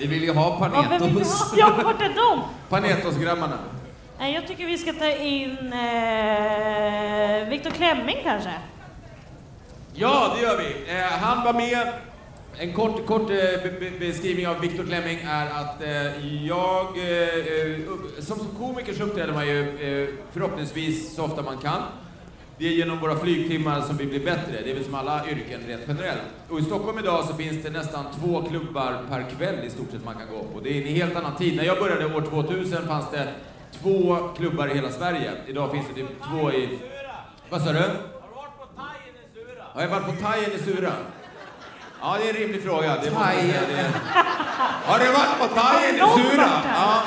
Vi 0.00 0.06
vill 0.06 0.22
ju 0.22 0.32
ha 0.32 0.70
Ja, 0.74 0.84
vem 0.90 0.90
vill 0.90 1.08
vi 1.08 1.14
Panetos. 1.14 1.50
ha? 1.50 1.56
Ja, 1.58 1.70
vart 1.84 2.02
är 2.02 2.08
de? 2.08 2.40
Panetos-grabbarna. 2.68 3.58
Nej, 4.18 4.34
Jag 4.34 4.46
tycker 4.46 4.66
vi 4.66 4.78
ska 4.78 4.92
ta 4.92 5.10
in 5.10 5.72
eh, 5.72 7.48
Viktor 7.48 7.70
Klemming 7.70 8.16
kanske. 8.24 8.50
Ja, 9.96 10.32
det 10.36 10.42
gör 10.42 10.58
vi. 10.58 10.92
Eh, 10.92 11.02
han 11.02 11.44
var 11.44 11.52
med. 11.52 11.92
En 12.58 12.72
kort, 12.72 13.06
kort 13.06 13.30
eh, 13.30 13.70
beskrivning 13.98 14.48
av 14.48 14.60
Viktor 14.60 14.84
Klemming 14.84 15.18
är 15.26 15.46
att 15.46 15.82
eh, 15.82 16.46
jag... 16.46 16.98
Eh, 16.98 17.38
eh 17.38 17.78
som, 18.20 18.38
som 18.38 18.46
komiker 18.58 18.94
så 18.94 19.02
uppträder 19.02 19.32
man 19.32 19.46
ju 19.46 19.60
eh, 19.60 20.08
förhoppningsvis 20.32 21.14
så 21.14 21.24
ofta 21.24 21.42
man 21.42 21.58
kan. 21.58 21.82
Det 22.58 22.66
är 22.66 22.70
genom 22.70 22.98
våra 22.98 23.16
flygtimmar 23.16 23.80
som 23.80 23.96
vi 23.96 24.06
blir 24.06 24.24
bättre. 24.24 24.60
Det 24.64 24.70
är 24.70 24.74
väl 24.74 24.84
som 24.84 24.94
alla 24.94 25.26
yrken 25.28 25.60
rent 25.66 25.82
generellt. 25.88 26.20
Och 26.48 26.58
i 26.58 26.62
Stockholm 26.62 26.98
idag 26.98 27.24
så 27.24 27.34
finns 27.34 27.62
det 27.62 27.70
nästan 27.70 28.04
två 28.20 28.42
klubbar 28.42 28.98
per 29.10 29.30
kväll 29.36 29.64
i 29.66 29.70
stort 29.70 29.90
sett 29.90 30.04
man 30.04 30.14
kan 30.14 30.28
gå 30.28 30.44
på. 30.44 30.60
Det 30.60 30.78
är 30.78 30.82
en 30.82 30.94
helt 30.94 31.16
annan 31.16 31.36
tid. 31.36 31.56
När 31.56 31.64
jag 31.64 31.78
började 31.78 32.14
år 32.14 32.20
2000 32.20 32.86
fanns 32.88 33.10
det 33.10 33.28
två 33.82 34.16
klubbar 34.36 34.68
i 34.68 34.74
hela 34.74 34.90
Sverige. 34.90 35.32
Idag 35.46 35.72
finns 35.72 35.86
det 35.88 35.94
typ 35.94 36.08
två 36.30 36.52
i... 36.52 36.78
Vad 37.50 37.62
sa 37.62 37.72
du? 37.72 38.13
Har 39.74 39.82
jag 39.82 39.88
varit 39.88 40.06
på 40.06 40.12
Thaien 40.12 40.52
i 40.52 40.58
Sura? 40.58 40.92
Ja, 42.00 42.16
det 42.20 42.24
är 42.28 42.34
en 42.34 42.40
rimlig 42.40 42.62
fråga. 42.62 42.96
Det 43.02 43.10
måste 43.10 43.32
jag 43.34 43.40
säga. 43.42 43.60
Det 43.68 43.80
är... 43.80 43.90
Har 44.86 44.98
du 44.98 45.04
varit 45.12 45.38
på 45.40 45.60
Thaien 45.60 45.96
i 45.96 45.98
Sura? 45.98 46.48
Ja, 46.74 47.02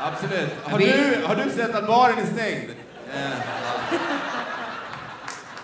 absolut. 0.00 0.50
Har 0.64 0.78
du, 0.78 1.24
har 1.26 1.34
du 1.34 1.50
sett 1.50 1.74
att 1.74 1.86
baren 1.86 2.18
är 2.18 2.26
stängd? 2.26 2.70
Eh, 3.14 3.30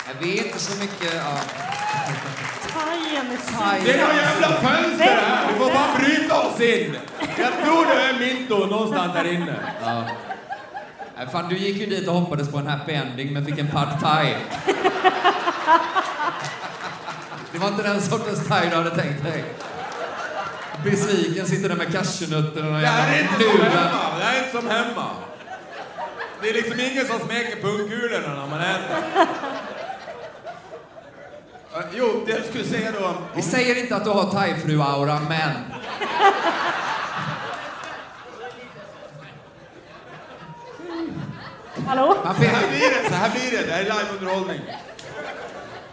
Jag 0.08 0.26
vet 0.26 0.46
inte 0.46 0.58
så 0.58 0.80
mycket. 0.80 1.14
Ja. 1.14 1.38
Thaien 2.74 3.26
är 3.26 3.84
Det 3.84 3.92
är 3.92 4.00
några 4.00 4.14
jävla 4.14 4.48
fönster 4.48 5.04
här! 5.04 5.48
Vi 5.52 5.58
får 5.58 5.70
fan 5.70 6.00
bryta 6.00 6.40
oss 6.40 6.60
in! 6.60 6.96
Jag 7.38 7.52
tror 7.64 7.86
det 7.86 8.02
är 8.02 8.18
Minto 8.18 8.66
någonstans 8.66 9.12
där 9.14 9.32
inne. 9.32 9.56
Ja. 9.84 10.04
Fan, 11.32 11.48
du 11.48 11.56
gick 11.56 11.76
ju 11.76 11.86
dit 11.86 12.08
och 12.08 12.14
hoppades 12.14 12.52
på 12.52 12.58
en 12.58 12.66
happy 12.66 12.92
ending 12.92 13.32
men 13.32 13.46
fick 13.46 13.58
en 13.58 13.68
pad 13.68 13.88
thai. 14.02 14.34
Det 17.52 17.58
var 17.58 17.68
inte 17.68 17.82
den 17.82 18.02
sortens 18.02 18.48
thai 18.48 18.68
du 18.70 18.76
hade 18.76 18.90
tänkt 18.90 19.24
dig. 19.24 19.44
Besviken 20.84 21.46
sitter 21.46 21.68
där 21.68 21.76
med 21.76 21.92
cashewnötter 21.92 22.66
och 22.66 22.80
Det 22.80 22.86
här 22.86 23.16
är 23.16 23.22
inte 23.22 23.34
som 23.34 23.60
hemma. 23.60 24.18
Det 24.18 24.24
här 24.24 24.34
är 24.34 24.38
inte 24.38 24.60
som 24.60 24.68
hemma. 24.68 25.06
Det 26.42 26.48
är 26.48 26.54
liksom 26.54 26.80
ingen 26.80 27.06
som 27.06 27.18
smeker 27.18 27.62
pungkulorna 27.62 28.34
när 28.34 28.46
man 28.46 28.60
äter. 28.60 28.96
Jo, 31.92 32.24
det 32.26 32.32
jag 32.32 32.44
skulle 32.44 32.64
säga 32.64 32.92
då... 33.00 33.06
Om... 33.06 33.14
Vi 33.34 33.42
säger 33.42 33.82
inte 33.82 33.96
att 33.96 34.04
du 34.04 34.10
har 34.10 34.30
thaifru-aura, 34.30 35.20
men... 35.28 35.50
Hallå? 41.86 42.16
Här 42.24 42.34
blir 42.68 43.02
det, 43.02 43.08
så 43.08 43.14
här 43.14 43.30
blir 43.30 43.58
det. 43.58 43.66
Det 43.66 43.72
här 43.72 43.80
är 43.80 43.84
liveunderhållning. 43.84 44.60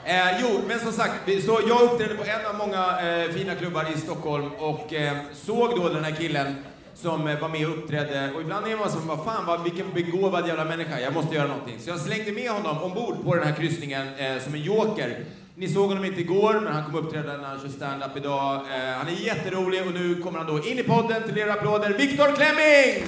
Eh, 0.08 0.42
jo, 0.42 0.62
men 0.68 0.80
som 0.80 0.92
sagt, 0.92 1.46
så 1.46 1.60
jag 1.68 1.82
uppträdde 1.82 2.16
på 2.16 2.24
en 2.24 2.46
av 2.46 2.56
många 2.56 3.02
eh, 3.02 3.32
fina 3.32 3.56
klubbar 3.56 3.86
i 3.96 4.00
Stockholm 4.00 4.52
och 4.60 4.94
eh, 4.94 5.18
såg 5.34 5.76
då 5.76 5.90
den 5.90 6.04
här 6.04 6.12
killen 6.12 6.56
som 6.96 7.28
eh, 7.28 7.40
var 7.40 7.50
med 7.50 7.68
och 7.68 7.78
uppträdde. 7.78 8.32
Och 8.36 8.42
ibland 8.42 8.68
är 8.68 8.78
man 8.78 8.92
som, 8.92 9.08
vad 9.08 9.26
fan, 9.26 9.46
vad, 9.46 9.64
vilken 9.64 9.94
begåvad 9.94 10.48
jävla 10.48 10.66
människa, 10.66 11.00
jag 11.00 11.14
måste 11.14 11.36
göra 11.36 11.48
någonting. 11.48 11.80
Så 11.80 11.90
jag 11.90 12.00
slängde 12.00 12.32
med 12.32 12.52
honom 12.52 12.84
ombord 12.84 13.24
på 13.26 13.36
den 13.36 13.48
här 13.48 13.54
kryssningen 13.54 14.08
eh, 14.18 14.44
som 14.44 14.54
en 14.54 14.62
joker. 14.62 15.26
Ni 15.56 15.70
såg 15.70 15.88
honom 15.88 16.06
inte 16.06 16.22
igår, 16.22 16.54
men 16.54 16.74
han 16.74 16.84
kommer 16.84 17.00
uppträda 17.00 17.38
när 17.38 17.48
han 17.48 17.60
kör 17.60 17.70
stand-up 17.70 18.18
idag. 18.18 18.56
Eh, 18.56 18.98
han 18.98 19.08
är 19.08 19.12
jätterolig 19.12 19.82
och 19.88 19.94
nu 19.94 20.16
kommer 20.16 20.38
han 20.40 20.48
då 20.48 20.64
in 20.64 20.80
i 20.80 20.84
podden 20.84 21.24
till 21.24 21.38
era 21.38 21.54
applåder. 21.54 21.90
Viktor 21.90 22.36
Klemming! 22.36 23.08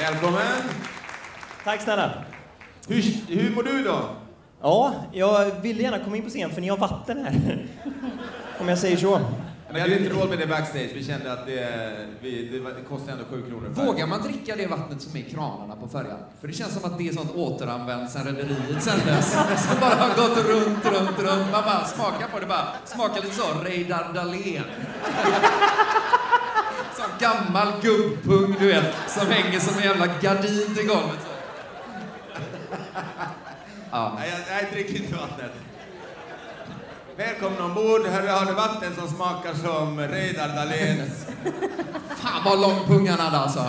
Välkommen! 0.00 0.93
Tack 1.64 1.80
snälla. 1.82 2.12
Hur, 2.88 3.02
hur 3.28 3.54
mår 3.54 3.62
du 3.62 3.82
då? 3.82 4.08
Ja, 4.62 4.94
jag 5.12 5.50
ville 5.62 5.82
gärna 5.82 5.98
komma 5.98 6.16
in 6.16 6.22
på 6.22 6.28
scen 6.28 6.50
för 6.50 6.60
ni 6.60 6.68
har 6.68 6.76
vatten 6.76 7.24
här. 7.24 7.66
Om 8.60 8.68
jag 8.68 8.78
säger 8.78 8.96
så. 8.96 9.20
Vi 9.72 9.80
hade 9.80 9.98
inte 9.98 10.14
råd 10.14 10.28
med 10.28 10.38
det 10.38 10.46
backstage. 10.46 10.90
Vi 10.94 11.04
kände 11.04 11.32
att 11.32 11.46
det, 11.46 11.92
vi, 12.20 12.48
det, 12.48 12.88
kostar 12.88 13.12
ändå 13.12 13.24
sju 13.30 13.42
kronor. 13.48 13.68
Vågar 13.68 14.06
man 14.06 14.22
dricka 14.22 14.56
det 14.56 14.66
vattnet 14.66 15.02
som 15.02 15.16
är 15.16 15.20
i 15.20 15.22
kranarna 15.22 15.76
på 15.76 15.88
färjan? 15.88 16.18
För 16.40 16.48
det 16.48 16.54
känns 16.54 16.74
som 16.74 16.92
att 16.92 16.98
det 16.98 17.08
är 17.08 17.12
sånt 17.12 17.34
återanvänt 17.34 18.10
sen 18.10 18.24
rederiet 18.24 18.82
sändes. 18.82 19.32
Som 19.66 19.80
bara 19.80 19.94
har 19.94 20.08
gått 20.08 20.36
runt, 20.36 20.84
runt, 20.84 21.18
runt. 21.18 21.52
Man 21.52 21.64
bara 21.64 21.84
smakar 21.84 22.28
på 22.28 22.40
det 22.40 22.46
bara. 22.46 22.66
Smakar 22.84 23.22
lite 23.22 23.34
så, 23.34 23.64
Reidar 23.64 24.12
Dahlén. 24.14 24.64
Sån 26.96 27.10
gammal 27.20 27.72
gubbpung, 27.82 28.56
du 28.58 28.66
vet, 28.66 28.94
som 29.08 29.26
hänger 29.26 29.60
som 29.60 29.78
en 29.78 29.84
jävla 29.84 30.06
gardin 30.06 30.74
till 30.74 30.86
golvet. 30.86 31.33
Ja. 33.90 34.12
Nej, 34.18 34.32
jag, 34.48 34.62
jag 34.62 34.72
dricker 34.72 34.96
inte 34.96 35.14
vattnet. 35.16 35.52
Välkommen 37.16 37.60
ombord. 37.62 38.06
Här 38.06 38.26
har 38.28 38.46
du 38.46 38.52
vatten 38.52 38.94
som 38.98 39.08
smakar 39.08 39.54
som 39.54 40.00
Reidar 40.00 40.48
Dahléns. 40.48 41.26
Fan 42.16 42.42
vad 42.44 42.60
lång 42.60 42.80
pung 42.86 43.08
han 43.08 43.20
hade 43.20 43.36
alltså. 43.38 43.64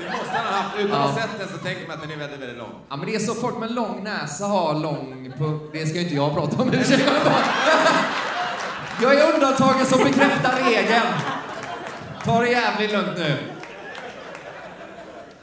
Det 0.00 0.08
måste 0.10 0.30
han 0.36 0.54
ha 0.54 0.62
haft. 0.62 0.78
Utan 0.78 0.90
Ja. 0.90 1.04
att 1.04 1.10
ha 1.14 1.20
sett 1.20 1.38
den 1.38 1.48
så 1.48 1.56
tänker 1.58 1.86
man 1.86 1.96
att 1.96 2.02
den 2.02 2.10
är 2.10 2.16
väldigt, 2.16 2.40
väldigt 2.40 2.58
lång. 2.58 2.72
Ja, 2.88 2.96
men 2.96 3.06
det 3.06 3.14
är 3.14 3.18
så 3.18 3.34
folk 3.34 3.58
med 3.58 3.70
lång 3.72 4.04
näsa 4.04 4.44
har 4.46 4.74
lång 4.74 5.32
pung. 5.38 5.60
Det 5.72 5.86
ska 5.86 5.94
ju 5.98 6.02
inte 6.02 6.14
jag 6.14 6.34
prata 6.34 6.62
om. 6.62 6.72
Jag 9.02 9.14
är 9.14 9.34
undantagen 9.34 9.86
som 9.86 9.98
bekräftar 10.04 10.52
regeln. 10.64 11.06
Ta 12.24 12.40
det 12.40 12.48
jävligt 12.50 12.92
lugnt 12.92 13.18
nu. 13.18 13.36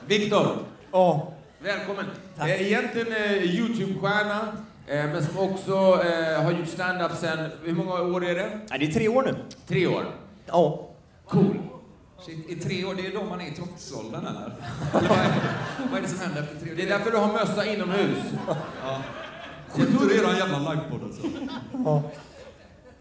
Viktor, 0.05 0.57
Ja. 0.91 1.33
Välkommen. 1.63 2.05
Eh, 2.39 2.61
Egentligen 2.61 3.07
eh, 3.13 3.43
Youtube-stjärna, 3.43 4.39
eh, 4.87 5.05
men 5.05 5.25
som 5.25 5.37
också 5.37 6.03
eh, 6.03 6.43
har 6.43 6.51
gjort 6.51 6.67
stand-up 6.67 7.11
sen, 7.19 7.49
hur 7.63 7.73
många 7.73 7.93
år 8.01 8.25
är 8.25 8.35
det? 8.35 8.59
Nej, 8.69 8.79
det 8.79 8.85
är 8.85 8.91
tre 8.91 9.07
år 9.07 9.23
nu. 9.23 9.35
Tre 9.67 9.87
år. 9.87 10.05
Ja. 10.45 10.87
Cool. 11.27 11.57
Shit, 12.25 12.49
I 12.49 12.55
tre 12.55 12.85
år, 12.85 12.93
det 12.95 13.05
är 13.05 13.11
då 13.13 13.23
man 13.23 13.41
är 13.41 13.45
i 13.47 13.51
trotsåldern 13.51 14.25
eller? 14.27 14.53
Vad, 14.93 15.03
är, 15.03 15.31
vad 15.91 15.97
är 15.97 16.01
det 16.01 16.07
som 16.07 16.19
händer 16.19 16.41
efter 16.41 16.55
tre 16.59 16.71
år? 16.71 16.75
Det 16.75 16.83
är 16.83 16.87
därför 16.89 17.11
du 17.11 17.17
har 17.17 17.33
mössa 17.33 17.65
inomhus. 17.65 18.17
Skit 19.69 19.87
ur 20.01 20.19
eran 20.23 20.37
jävla 20.37 20.57
livepodd 20.59 21.03
alltså. 21.03 21.21
Ja. 21.85 22.03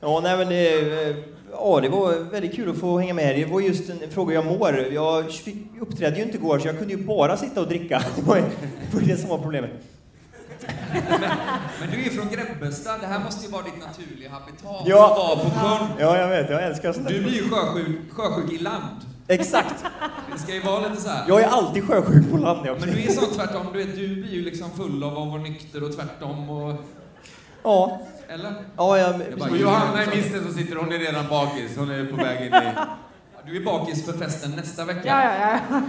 Ja, 0.00 0.20
nej 0.22 0.36
men 0.38 0.48
det, 0.48 1.08
eh, 1.10 1.16
ja, 1.52 1.80
det 1.80 1.88
var 1.88 2.30
väldigt 2.30 2.54
kul 2.54 2.70
att 2.70 2.78
få 2.78 2.98
hänga 2.98 3.14
med. 3.14 3.36
Det 3.36 3.44
var 3.44 3.60
just 3.60 3.90
en 3.90 4.10
fråga 4.10 4.34
jag 4.34 4.46
mår. 4.46 4.78
Jag 4.92 5.24
uppträdde 5.80 6.16
ju 6.16 6.22
inte 6.22 6.36
igår, 6.36 6.58
så 6.58 6.68
jag 6.68 6.78
kunde 6.78 6.94
ju 6.94 7.04
bara 7.04 7.36
sitta 7.36 7.60
och 7.60 7.68
dricka. 7.68 8.02
Det 8.16 8.22
var 8.22 8.36
ju 8.36 8.42
det, 8.92 9.04
ju 9.04 9.16
som 9.16 9.28
var 9.28 9.38
problemet. 9.38 9.70
Men 11.80 11.90
du 11.90 12.06
är 12.06 12.10
från 12.10 12.28
Grebbestad, 12.28 13.00
det 13.00 13.06
här 13.06 13.24
måste 13.24 13.46
ju 13.46 13.52
vara 13.52 13.62
ditt 13.62 13.78
naturliga 13.86 14.30
habitat. 14.30 14.82
Ja. 14.86 15.12
Att 15.12 15.18
vara 15.18 15.50
på 15.50 15.50
sjön. 15.50 15.88
Ja, 15.98 16.18
jag 16.18 16.28
vet. 16.28 16.50
Jag 16.50 16.62
älskar 16.64 16.92
sånt 16.92 17.08
Du 17.08 17.22
blir 17.22 17.34
ju 17.34 17.48
sjösjuk, 17.48 17.98
sjösjuk 18.12 18.52
i 18.52 18.58
land. 18.58 19.00
Exakt. 19.28 19.84
Det 20.32 20.38
ska 20.38 20.54
ju 20.54 20.60
vara 20.60 20.88
lite 20.88 21.02
så 21.02 21.08
här. 21.08 21.24
Jag 21.28 21.40
är 21.40 21.46
alltid 21.46 21.84
sjösjuk 21.84 22.30
på 22.30 22.36
land. 22.36 22.66
Jag. 22.66 22.80
Men 22.80 22.90
du 22.90 23.02
är 23.02 23.12
så 23.12 23.26
tvärtom, 23.26 23.66
du, 23.72 23.84
vet, 23.84 23.96
du 23.96 24.08
blir 24.08 24.32
ju 24.32 24.44
liksom 24.44 24.70
full 24.70 25.04
av 25.04 25.18
att 25.18 25.28
vara 25.28 25.42
nykter 25.42 25.84
och 25.84 25.96
tvärtom 25.96 26.50
och... 26.50 26.74
Ja. 27.62 28.00
Eller? 28.28 28.54
Ja, 28.76 28.98
jag, 28.98 29.20
Jag 29.30 29.38
bara 29.38 29.50
Och 29.50 29.56
Johanna 29.56 30.04
i 30.04 30.06
misten 30.06 30.44
så 30.46 30.52
sitter 30.52 30.76
hon 30.76 30.92
är 30.92 30.98
redan 30.98 31.28
bakis. 31.28 31.76
Hon 31.76 31.90
är 31.90 32.04
på 32.04 32.16
väg 32.16 32.46
in 32.46 32.54
i... 32.54 32.72
Du 33.46 33.56
är 33.56 33.64
bakis 33.64 34.06
för 34.06 34.12
festen 34.12 34.50
nästa 34.50 34.84
vecka. 34.84 35.00
Ja, 35.04 35.24
ja, 35.24 35.58
ja. 35.70 35.80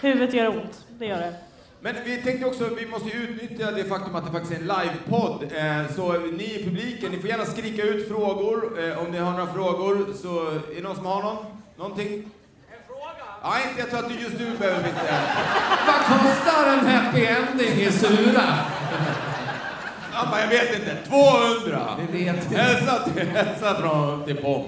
Huvudet 0.08 0.34
gör 0.34 0.48
ont. 0.48 0.84
Det 0.98 1.06
gör 1.06 1.18
det. 1.18 1.34
Men 1.80 1.94
vi 2.04 2.22
tänkte 2.22 2.46
också, 2.46 2.68
vi 2.78 2.86
måste 2.86 3.10
utnyttja 3.10 3.70
det 3.70 3.84
faktum 3.84 4.14
att 4.14 4.26
det 4.26 4.32
faktiskt 4.32 4.52
är 4.52 4.56
en 4.56 4.62
livepodd. 4.62 5.42
Eh, 5.42 5.94
så 5.96 6.12
ni 6.12 6.44
i 6.44 6.64
publiken, 6.64 7.10
ni 7.12 7.18
får 7.18 7.30
gärna 7.30 7.44
skrika 7.44 7.82
ut 7.82 8.08
frågor. 8.08 8.84
Eh, 8.84 8.98
om 8.98 9.06
ni 9.12 9.18
har 9.18 9.30
några 9.32 9.52
frågor 9.52 10.06
så 10.22 10.46
är 10.48 10.74
det 10.76 10.82
någon 10.82 10.96
som 10.96 11.06
har 11.06 11.22
någon? 11.22 11.36
Någonting? 11.76 12.12
En 12.14 12.78
fråga? 12.86 13.24
Ja, 13.42 13.54
inte 13.68 13.80
jag 13.80 13.90
tror 13.90 13.98
att 14.00 14.08
du 14.08 14.14
just 14.14 14.38
nu 14.38 14.56
behöver 14.58 14.88
inte. 14.88 15.14
Vad 15.86 16.20
kostar 16.20 16.72
en 16.72 16.86
happy 16.86 17.24
ending 17.26 17.80
i 17.86 17.92
Sura? 17.92 18.42
Han 20.18 20.30
bara, 20.30 20.40
jag 20.40 20.48
vet 20.48 20.78
inte. 20.78 20.96
200! 21.08 21.80
Det 21.96 22.18
vet 22.18 22.44
inte. 22.44 22.56
Hälsa, 22.56 22.98
till, 23.04 23.28
hälsa 23.28 23.74
från, 23.74 24.24
till 24.24 24.36
Pom. 24.36 24.64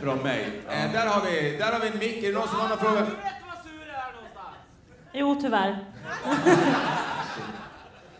Från 0.00 0.18
mig. 0.18 0.46
Eh, 0.70 0.92
där, 0.92 1.06
har 1.06 1.26
vi, 1.26 1.56
där 1.56 1.72
har 1.72 1.80
vi 1.80 1.88
en 1.88 1.98
mick. 1.98 2.24
Är 2.24 2.32
det 2.32 2.38
någon 2.38 2.48
som 2.48 2.60
har 2.60 2.68
någon 2.68 2.78
fråga? 2.78 3.06
Jo, 5.12 5.38
tyvärr. 5.40 5.78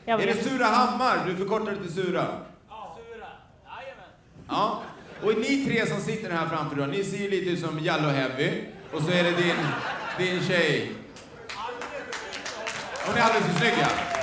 Jag 0.04 0.22
Är 0.22 0.26
det 0.26 0.32
vet. 0.32 0.44
Surahammar? 0.46 1.16
Du 1.26 1.36
förkortar 1.36 1.72
det 1.72 1.78
till 1.78 1.94
Sura? 1.94 2.26
Ja, 2.68 2.98
Sura. 3.12 3.26
Ja. 4.48 4.82
Och 5.22 5.38
ni 5.38 5.64
tre 5.66 5.86
som 5.86 6.00
sitter 6.00 6.30
här 6.30 6.48
framför 6.48 6.76
då, 6.76 6.86
ni 6.86 7.04
ser 7.04 7.18
ju 7.18 7.30
lite 7.30 7.50
ut 7.50 7.60
som 7.60 7.78
Jallo 7.80 8.08
Heavy. 8.08 8.64
Och 8.92 9.02
så 9.02 9.10
är 9.10 9.24
det 9.24 9.30
din, 9.30 9.56
din 10.18 10.42
tjej. 10.42 10.92
Hon 13.06 13.16
är 13.16 13.20
alldeles 13.20 13.46
för 13.46 13.58
snygg, 13.58 13.74
ja. 13.80 14.21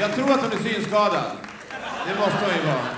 Jag 0.00 0.14
tror 0.14 0.30
att 0.32 0.40
hon 0.40 0.52
är 0.52 0.72
synskadad. 0.74 1.24
Det 2.08 2.14
måste 2.20 2.38
hon 2.44 2.54
ju 2.54 2.66
vara. 2.66 2.88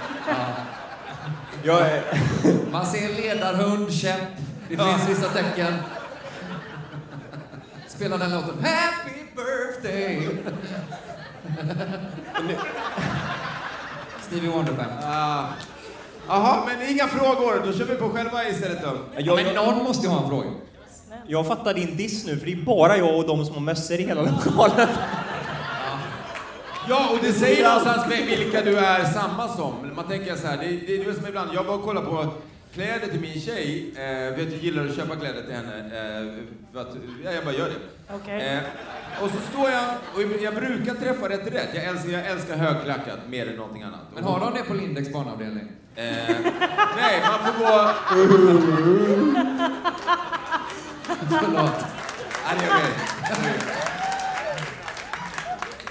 jag 1.62 1.80
är, 1.90 2.02
Man 2.72 2.86
ser 2.86 3.08
ledarhund, 3.22 3.92
käpp. 3.92 4.20
Det 4.68 4.74
Ja. 4.74 4.84
finns 4.84 5.08
vissa 5.18 5.28
tecken. 5.28 5.74
Spela 7.88 8.16
den 8.16 8.30
låten. 8.30 8.64
Happy 8.64 9.20
birthday! 9.36 10.28
Stevie 14.26 14.48
Wonder 14.50 14.72
Band. 14.72 14.90
Ah. 15.04 15.44
Jaha, 16.28 16.58
men 16.66 16.88
inga 16.90 17.08
frågor. 17.08 17.62
Då 17.66 17.72
kör 17.72 17.84
vi 17.84 17.94
på 17.94 18.08
själva 18.08 18.44
istället 18.48 18.82
då. 18.82 18.96
Ja, 19.18 19.34
men 19.44 19.54
någon 19.54 19.84
måste 19.84 20.06
ju 20.06 20.12
ha 20.12 20.22
en 20.22 20.28
fråga. 20.28 20.48
jag 21.26 21.46
fattar 21.46 21.74
din 21.74 21.96
diss 21.96 22.26
nu, 22.26 22.38
för 22.38 22.46
det 22.46 22.52
är 22.52 22.56
bara 22.56 22.96
jag 22.96 23.16
och 23.16 23.26
de 23.26 23.44
som 23.44 23.54
har 23.54 23.62
mössor 23.62 23.96
i 24.00 24.02
hela 24.06 24.22
lokalen. 24.22 24.88
Ja, 26.90 27.09
och 27.11 27.18
det 27.22 27.33
säger 27.33 27.68
någonstans 27.68 28.07
med 28.09 28.26
vilka 28.26 28.62
du 28.62 28.79
är 28.79 29.05
samma 29.05 29.48
som. 29.48 29.74
Man 29.96 30.09
tänker 30.09 30.37
så 30.37 30.46
här, 30.46 30.57
det, 30.57 30.66
det 30.87 31.00
är 31.00 31.05
det 31.05 31.14
som 31.14 31.26
ibland, 31.26 31.50
jag 31.55 31.66
bara 31.66 31.79
kollar 31.79 32.03
på 32.03 32.26
kläder 32.74 33.07
till 33.07 33.20
min 33.20 33.40
tjej, 33.40 33.94
eh, 33.96 34.33
att 34.33 34.38
jag 34.38 34.48
gillar 34.48 34.87
att 34.87 34.96
köpa 34.96 35.16
kläder 35.16 35.42
till 35.42 35.55
henne. 35.55 35.76
Eh, 35.76 36.35
för 36.72 36.81
att, 36.81 36.96
ja, 37.24 37.33
jag 37.33 37.44
bara 37.44 37.55
gör 37.55 37.68
det. 37.68 38.14
Okej. 38.14 38.48
Eh, 38.48 38.59
och 39.24 39.31
så 39.31 39.37
står 39.50 39.70
jag, 39.70 39.85
och 40.14 40.22
jag 40.42 40.55
brukar 40.55 40.94
träffa 40.94 41.29
rätt 41.29 41.55
rätt. 41.55 41.68
Jag 41.74 41.85
älskar, 41.85 42.11
jag 42.11 42.26
älskar 42.26 42.57
högklackat 42.57 43.18
mer 43.29 43.48
än 43.48 43.57
någonting 43.57 43.83
annat. 43.83 44.00
Men 44.14 44.24
har 44.24 44.40
de 44.40 44.55
det 44.55 44.62
på 44.62 44.74
Lindex 44.74 45.12
barnavdelning? 45.12 45.68
Eh, 45.94 46.05
nej, 46.96 47.22
man 47.31 47.38
får 47.46 47.59
gå... 47.59 47.90
Förlåt. 51.40 51.85
Nej, 52.46 52.57
det 52.59 52.64
är 52.64 52.70
okej. 52.70 53.99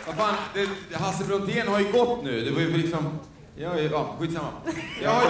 Vad 0.09 0.17
fan, 0.17 0.35
det, 0.53 0.95
Hasse 0.97 1.25
Brontén 1.25 1.67
har 1.67 1.79
ju 1.79 1.91
gått 1.91 2.23
nu. 2.23 2.41
Det 2.45 2.51
var 2.51 2.61
ju 2.61 2.77
liksom... 2.77 3.19
Är, 3.57 3.91
ja, 3.91 4.15
skitsamma. 4.19 4.47
Jag 5.03 5.09
har 5.09 5.23
ju 5.23 5.29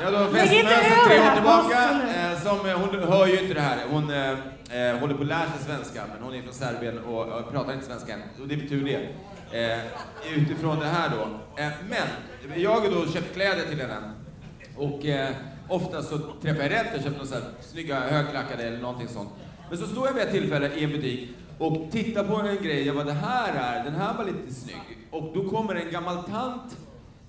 jag 0.00 0.12
har 0.12 0.26
fästmö 0.26 0.70
sedan 0.70 1.08
tre 1.08 1.20
år 1.20 1.34
tillbaka. 1.34 2.00
Eh, 2.16 2.40
som, 2.42 2.68
eh, 2.68 2.78
hon 2.78 3.12
hör 3.12 3.26
ju 3.26 3.40
inte 3.40 3.54
det 3.54 3.60
här. 3.60 3.78
Hon 3.90 4.10
eh, 4.10 4.30
eh, 4.30 4.98
håller 4.98 5.14
på 5.14 5.22
att 5.22 5.28
lära 5.28 5.50
sig 5.50 5.64
svenska, 5.66 6.02
men 6.14 6.22
hon 6.22 6.34
är 6.34 6.42
från 6.42 6.52
Serbien 6.52 6.98
och, 6.98 7.28
och 7.28 7.52
pratar 7.52 7.72
inte 7.72 7.86
svenska 7.86 8.12
än. 8.12 8.20
Och 8.40 8.48
det 8.48 8.54
är 8.54 8.58
tur 8.58 8.84
det. 8.84 9.08
Eh, 9.58 9.80
utifrån 10.36 10.78
det 10.80 10.86
här 10.86 11.10
då. 11.10 11.28
Men, 11.88 12.08
jag 12.62 12.80
har 12.80 12.90
då 12.90 13.12
köpt 13.12 13.34
kläder 13.34 13.62
till 13.68 13.80
henne. 13.80 14.12
Och 14.76 15.00
ofta 15.68 16.02
så 16.02 16.18
träffar 16.18 16.62
jag 16.62 16.70
rätt. 16.70 16.86
Jag 16.94 17.02
köper 17.02 17.24
några 17.24 17.46
snygga 17.60 18.00
högklackade 18.00 18.62
eller 18.62 18.78
någonting 18.78 19.08
sånt. 19.08 19.30
Men 19.68 19.78
så 19.78 19.86
står 19.86 20.06
jag 20.06 20.14
vid 20.14 20.22
ett 20.22 20.32
tillfälle 20.32 20.70
i 20.74 20.84
en 20.84 20.92
butik 20.92 21.36
och 21.66 21.92
tittar 21.92 22.24
på 22.24 22.34
en 22.34 22.62
grej. 22.62 22.86
Jag 22.86 22.94
bara, 22.96 23.04
det 23.04 23.12
här 23.12 23.54
är, 23.54 23.84
den 23.84 23.94
här 23.94 24.14
var 24.14 24.24
lite 24.24 24.54
snygg. 24.54 24.98
Och 25.10 25.30
då 25.34 25.48
kommer 25.48 25.74
en 25.74 25.90
gammal 25.90 26.16
tant 26.22 26.76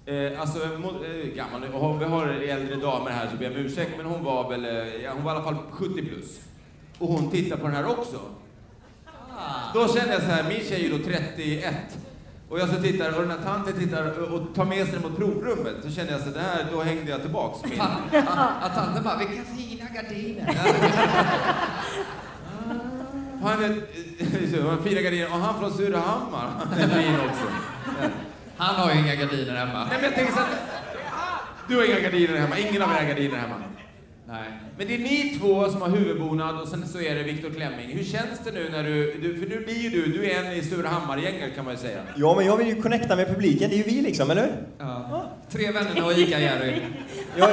Eh, 0.05 0.41
alltså, 0.41 0.63
eh, 0.63 1.35
gammal, 1.35 1.63
och 1.73 2.01
vi 2.01 2.05
har 2.05 2.27
äldre 2.27 2.75
damer 2.75 3.11
här 3.11 3.27
så 3.31 3.37
ber 3.37 3.43
jag 3.43 3.53
om 3.53 3.59
ursäkt, 3.59 3.91
men 3.97 4.05
hon 4.05 4.23
var 4.23 4.49
väl, 4.49 4.65
eh, 4.65 5.03
ja, 5.03 5.11
hon 5.13 5.23
var 5.23 5.31
i 5.31 5.35
alla 5.35 5.43
fall 5.43 5.55
70 5.71 6.05
plus. 6.05 6.39
och 6.97 7.07
hon 7.07 7.31
tittar 7.31 7.57
på 7.57 7.67
den 7.67 7.75
här 7.75 7.85
också. 7.85 8.19
Då 9.73 9.87
kände 9.87 10.13
jag 10.13 10.21
så 10.21 10.27
här, 10.27 10.43
min 10.43 10.59
tjej 10.59 10.85
är 10.85 10.97
då 10.97 11.03
31. 11.03 11.75
Och 12.49 12.59
jag 12.59 12.69
så 12.69 12.81
tittar 12.81 13.15
och 13.15 13.21
den 13.21 13.31
här 13.31 13.45
tanten 13.45 13.73
tittar 13.73 14.33
och 14.33 14.55
tar 14.55 14.65
med 14.65 14.85
sig 14.85 14.93
den 14.93 15.01
mot 15.01 15.17
provrummet. 15.17 15.75
Så 15.83 15.91
kände 15.91 16.11
jag 16.11 16.21
så 16.21 16.29
där, 16.29 16.65
då 16.71 16.81
hängde 16.81 17.11
jag 17.11 17.21
tillbaks 17.21 17.69
min. 17.69 17.81
Att 18.61 18.75
tanten 18.75 19.03
bara, 19.03 19.17
vilka 19.17 19.43
fina 19.43 19.85
gardiner. 19.95 20.57
Han 23.43 23.81
så, 24.51 24.61
han 24.61 24.77
har 24.77 24.83
fina 24.83 25.01
gardiner 25.01 25.25
och 25.25 25.39
han 25.39 25.59
från 25.59 25.73
Surahammar, 25.73 26.49
han 26.69 26.79
är 26.79 26.87
fin 26.87 27.15
också. 27.15 27.45
Han 28.57 28.75
har 28.75 28.93
ju 28.93 28.99
inga 28.99 29.15
gardiner 29.15 29.55
hemma. 29.55 29.79
Nej 29.85 29.95
men 29.95 30.03
jag 30.03 30.15
tänker 30.15 30.33
så 30.33 30.39
att, 30.39 30.47
du 31.67 31.75
har 31.75 31.85
inga 31.85 31.99
gardiner 31.99 32.37
hemma, 32.37 32.57
ingen 32.57 32.81
av 32.81 32.89
er 32.89 32.93
har 32.93 33.07
gardiner 33.07 33.37
hemma. 33.37 33.55
Nej. 34.27 34.51
Men 34.77 34.87
det 34.87 34.95
är 34.95 34.99
ni 34.99 35.37
två 35.39 35.69
som 35.69 35.81
har 35.81 35.89
huvudbonad 35.89 36.61
och 36.61 36.67
sen 36.67 36.87
så 36.87 37.01
är 37.01 37.15
det 37.15 37.23
Viktor 37.23 37.49
Klemming. 37.49 37.89
Hur 37.89 38.03
känns 38.03 38.39
det 38.43 38.51
nu 38.51 38.69
när 38.69 38.83
du, 38.83 39.13
du 39.13 39.37
för 39.37 39.47
nu 39.47 39.65
blir 39.65 39.77
ju 39.77 39.89
du, 39.89 40.05
du 40.05 40.31
är 40.31 40.43
en 40.43 40.51
i 40.51 40.61
Surahammar-gänget 40.61 41.55
kan 41.55 41.65
man 41.65 41.73
ju 41.73 41.79
säga. 41.79 41.99
Ja, 42.15 42.35
men 42.35 42.45
jag 42.45 42.57
vill 42.57 42.67
ju 42.67 42.81
connecta 42.81 43.15
med 43.15 43.27
publiken. 43.27 43.69
Det 43.69 43.75
är 43.75 43.77
ju 43.77 43.83
vi 43.83 44.01
liksom, 44.01 44.31
eller 44.31 44.41
hur? 44.41 44.53
Ja. 44.77 45.29
Tre 45.49 45.71
vännerna 45.71 46.05
och 46.05 46.11
ICA-Jerry. 46.11 46.81
Jag, 47.35 47.49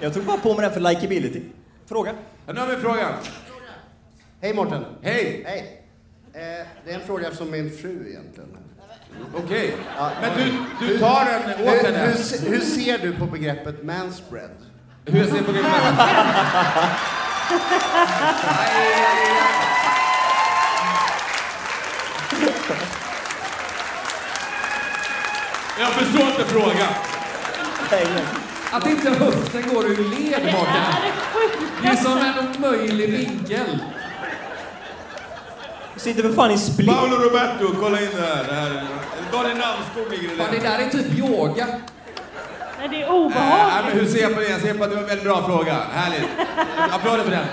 jag 0.00 0.14
tog 0.14 0.24
bara 0.24 0.36
på 0.36 0.54
mig 0.54 0.62
den 0.62 0.72
för 0.72 0.80
likability. 0.80 1.40
Fråga. 1.86 2.12
Ja, 2.46 2.52
nu 2.52 2.60
har 2.60 2.66
vi 2.66 2.74
en 2.74 2.80
fråga. 2.80 3.08
Hej 4.46 4.54
Mårten. 4.54 4.84
Hej. 5.02 5.42
Hej. 5.46 5.82
Eh, 6.34 6.66
det 6.84 6.90
är 6.90 6.94
en 6.94 7.06
fråga 7.06 7.30
från 7.30 7.50
min 7.50 7.70
fru 7.70 8.08
egentligen. 8.08 8.56
Okej. 9.34 9.74
Ja, 9.98 10.10
Men 10.20 10.30
du, 10.38 10.52
du 10.86 10.98
tar 10.98 11.24
den 11.24 11.66
åt 11.66 11.74
hur, 11.74 11.82
henne. 11.82 11.98
hur, 11.98 12.50
hur 12.50 12.60
ser 12.60 12.98
du 12.98 13.12
på 13.12 13.26
begreppet 13.26 13.84
manspread? 13.84 14.50
Hur 15.06 15.18
jag 15.18 15.28
ser 15.28 15.42
på 15.42 15.52
grejen. 15.52 15.70
Jag 25.80 25.88
förstår 25.92 26.28
inte 26.28 26.44
frågan. 26.44 26.92
Att 28.70 28.86
inte 28.86 29.10
höften 29.10 29.62
går 29.74 29.84
ur 29.86 29.96
led, 29.96 30.42
Mårten. 30.52 30.82
Det 31.82 31.88
är 31.88 31.96
som 31.96 32.18
en 32.18 32.56
omöjlig 32.56 33.10
vinkel. 33.10 33.78
Sitter 35.96 36.22
för 36.22 36.32
fan 36.32 36.50
i 36.50 36.58
split. 36.58 36.88
Paolo 36.88 37.16
Roberto, 37.16 37.74
kolla 37.80 38.00
in 38.02 38.08
det 38.16 38.22
här. 38.22 38.44
Det 38.44 38.52
här 38.54 38.86
Daniel 39.32 39.56
Namskog 39.58 40.10
ligger 40.10 40.34
i 40.34 40.36
Fan, 40.36 40.46
det 40.52 40.58
där 40.58 40.78
är 40.78 40.90
typ 40.90 41.18
yoga. 41.18 41.66
Nej, 42.78 42.88
det 42.90 42.96
är 43.02 43.06
Äh, 43.06 43.14
obehagligt. 43.14 43.94
men 43.94 44.04
hur 44.04 44.12
ser 44.12 44.22
jag 44.22 44.34
på 44.34 44.40
det? 44.40 44.48
Jag 44.48 44.60
ser 44.60 44.74
på 44.74 44.84
att 44.84 44.90
det 44.90 44.96
var 44.96 45.02
en 45.02 45.08
väldigt 45.08 45.24
bra 45.24 45.42
fråga. 45.46 45.76
Härligt. 45.92 46.28
Applåder 46.92 47.24
för 47.24 47.30
den. 47.30 47.46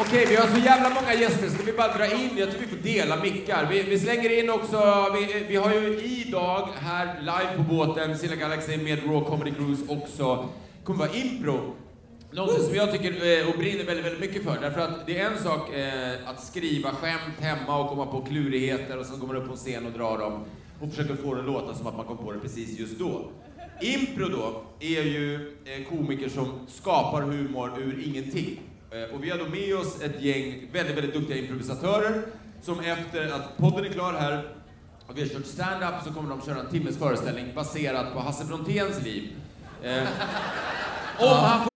Okej, 0.00 0.26
vi 0.28 0.36
har 0.36 0.46
så 0.48 0.58
jävla 0.58 0.90
många 0.90 1.14
gäster. 1.14 1.48
Ska 1.48 1.62
vi 1.62 1.72
bara 1.72 1.92
dra 1.96 2.06
in? 2.06 2.30
Jag 2.36 2.50
tror 2.50 2.60
vi 2.60 2.66
får 2.66 2.76
dela 2.76 3.16
mickar. 3.16 3.66
Vi, 3.70 3.82
vi 3.82 3.98
slänger 3.98 4.38
in 4.38 4.50
också, 4.50 5.06
vi, 5.14 5.44
vi 5.48 5.56
har 5.56 5.72
ju 5.74 6.00
idag 6.00 6.68
här 6.80 7.20
live 7.20 7.56
på 7.56 7.62
båten, 7.62 8.18
Silla 8.18 8.34
Galaxy 8.34 8.76
med 8.76 8.98
Raw 9.06 9.24
Comedy 9.30 9.50
Cruise 9.50 9.82
också, 9.88 10.48
kommer 10.84 10.98
vara 10.98 11.16
impro. 11.16 11.74
Någonting 12.36 12.64
som 12.64 12.74
jag 12.74 12.92
tycker 12.92 13.40
eh, 13.40 13.48
och 13.48 13.58
brinner 13.58 13.84
väldigt, 13.84 14.04
väldigt 14.04 14.20
mycket 14.20 14.44
för. 14.44 14.60
Därför 14.60 14.80
att 14.80 15.06
det 15.06 15.18
är 15.18 15.30
en 15.30 15.38
sak 15.38 15.74
eh, 15.74 16.28
att 16.28 16.44
skriva 16.44 16.90
skämt 16.90 17.40
hemma 17.40 17.78
och 17.78 17.88
komma 17.88 18.06
på 18.06 18.20
klurigheter 18.20 18.98
och 18.98 19.06
sen 19.06 19.18
går 19.18 19.26
man 19.26 19.36
upp 19.36 19.46
på 19.46 19.52
en 19.52 19.56
scen 19.56 19.86
och 19.86 19.92
drar 19.92 20.18
dem 20.18 20.44
och 20.80 20.90
försöker 20.90 21.14
få 21.14 21.34
det 21.34 21.40
att 21.40 21.46
låta 21.46 21.74
som 21.74 21.86
att 21.86 21.96
man 21.96 22.06
kom 22.06 22.16
på 22.16 22.32
det 22.32 22.38
precis 22.40 22.78
just 22.78 22.98
då. 22.98 23.30
Impro 23.80 24.28
då 24.28 24.62
är 24.80 25.02
ju 25.02 25.56
eh, 25.64 25.96
komiker 25.96 26.28
som 26.28 26.52
skapar 26.68 27.22
humor 27.22 27.78
ur 27.78 28.04
ingenting. 28.06 28.60
Eh, 28.90 29.14
och 29.14 29.24
vi 29.24 29.30
har 29.30 29.38
då 29.38 29.48
med 29.48 29.76
oss 29.76 30.02
ett 30.02 30.22
gäng 30.22 30.68
väldigt, 30.72 30.96
väldigt 30.96 31.14
duktiga 31.14 31.36
improvisatörer 31.36 32.22
som 32.62 32.80
efter 32.80 33.26
att 33.26 33.56
podden 33.56 33.84
är 33.84 33.88
klar 33.88 34.12
här 34.12 34.48
och 35.06 35.18
vi 35.18 35.20
har 35.20 35.28
kört 35.28 35.46
stand-up 35.46 35.94
så 36.04 36.12
kommer 36.12 36.30
de 36.30 36.42
köra 36.42 36.60
en 36.60 36.70
timmes 36.70 36.98
föreställning 36.98 37.46
baserat 37.54 38.12
på 38.12 38.20
Hasse 38.20 38.44
Bronténs 38.44 39.04
liv. 39.04 39.28
Eh, 39.82 40.02
om 41.18 41.28
han 41.28 41.60
får 41.60 41.75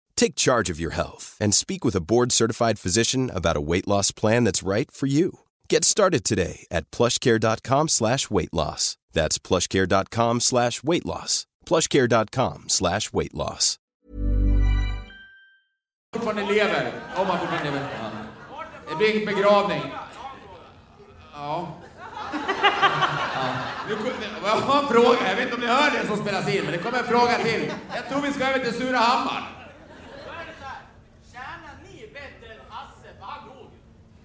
Take 0.21 0.35
charge 0.35 0.69
of 0.69 0.79
your 0.79 0.91
health 0.91 1.35
and 1.39 1.51
speak 1.51 1.83
with 1.83 1.95
a 1.95 1.99
board-certified 1.99 2.77
physician 2.77 3.31
about 3.33 3.57
a 3.57 3.67
weight 3.71 3.87
loss 3.87 4.11
plan 4.11 4.43
that's 4.43 4.61
right 4.61 4.91
for 4.91 5.07
you. 5.07 5.39
Get 5.67 5.83
started 5.83 6.23
today 6.23 6.67
at 6.69 6.91
plushcare.com 6.91 7.87
slash 7.87 8.29
weight 8.29 8.53
loss. 8.53 8.97
That's 9.13 9.39
plushcare.com 9.39 10.39
slash 10.41 10.83
weight 10.83 11.05
loss. 11.07 11.47
plushcare.com 11.65 12.69
slash 12.69 13.11
weight 13.11 13.33
loss. 13.33 13.79
fortfarande 16.13 16.53
lever. 16.53 16.91
Om 17.17 17.27
han 17.27 17.39
fortfarande 17.39 17.71
lever. 17.71 17.89
Det 18.89 18.95
blir 18.95 19.25
begravning. 19.25 19.81
Ja. 21.33 21.77
Jag 23.87 24.55
har 24.55 24.81
en 24.81 24.87
fråga, 24.87 25.29
jag 25.29 25.35
vet 25.35 25.43
inte 25.43 25.55
om 25.55 25.61
ni 25.61 25.67
hör 25.67 25.91
det 25.91 26.07
som 26.07 26.17
spelas 26.17 26.55
in, 26.55 26.63
men 26.63 26.71
det 26.71 26.77
kommer 26.77 26.99
en 26.99 27.05
fråga 27.05 27.37
till. 27.37 27.71
Jag 27.95 28.09
tror 28.09 28.21
vi 28.21 28.33
ska 28.33 28.45
över 28.45 28.65
till 28.65 28.73
Surahammar. 28.73 29.60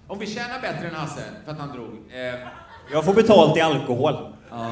Om 0.07 0.19
vi 0.19 0.27
tjänar 0.27 0.59
bättre 0.61 0.87
än 0.87 0.95
Hasse, 0.95 1.21
för 1.45 1.51
att 1.51 1.59
han 1.59 1.71
drog. 1.71 1.93
Eh, 2.13 2.47
Jag 2.91 3.05
får 3.05 3.13
betalt 3.13 3.57
i 3.57 3.61
alkohol. 3.61 4.33
Ja. 4.49 4.69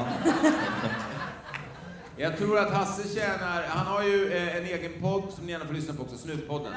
Jag 2.16 2.38
tror 2.38 2.58
att 2.58 2.72
Hasse 2.72 3.02
tjänar, 3.14 3.64
han 3.68 3.86
har 3.86 4.02
ju 4.02 4.32
eh, 4.36 4.56
en 4.56 4.64
egen 4.64 4.92
podd 5.02 5.22
som 5.36 5.46
ni 5.46 5.52
gärna 5.52 5.64
får 5.66 5.74
lyssna 5.74 5.94
på 5.94 6.02
också, 6.02 6.16
Snutpodden. 6.18 6.72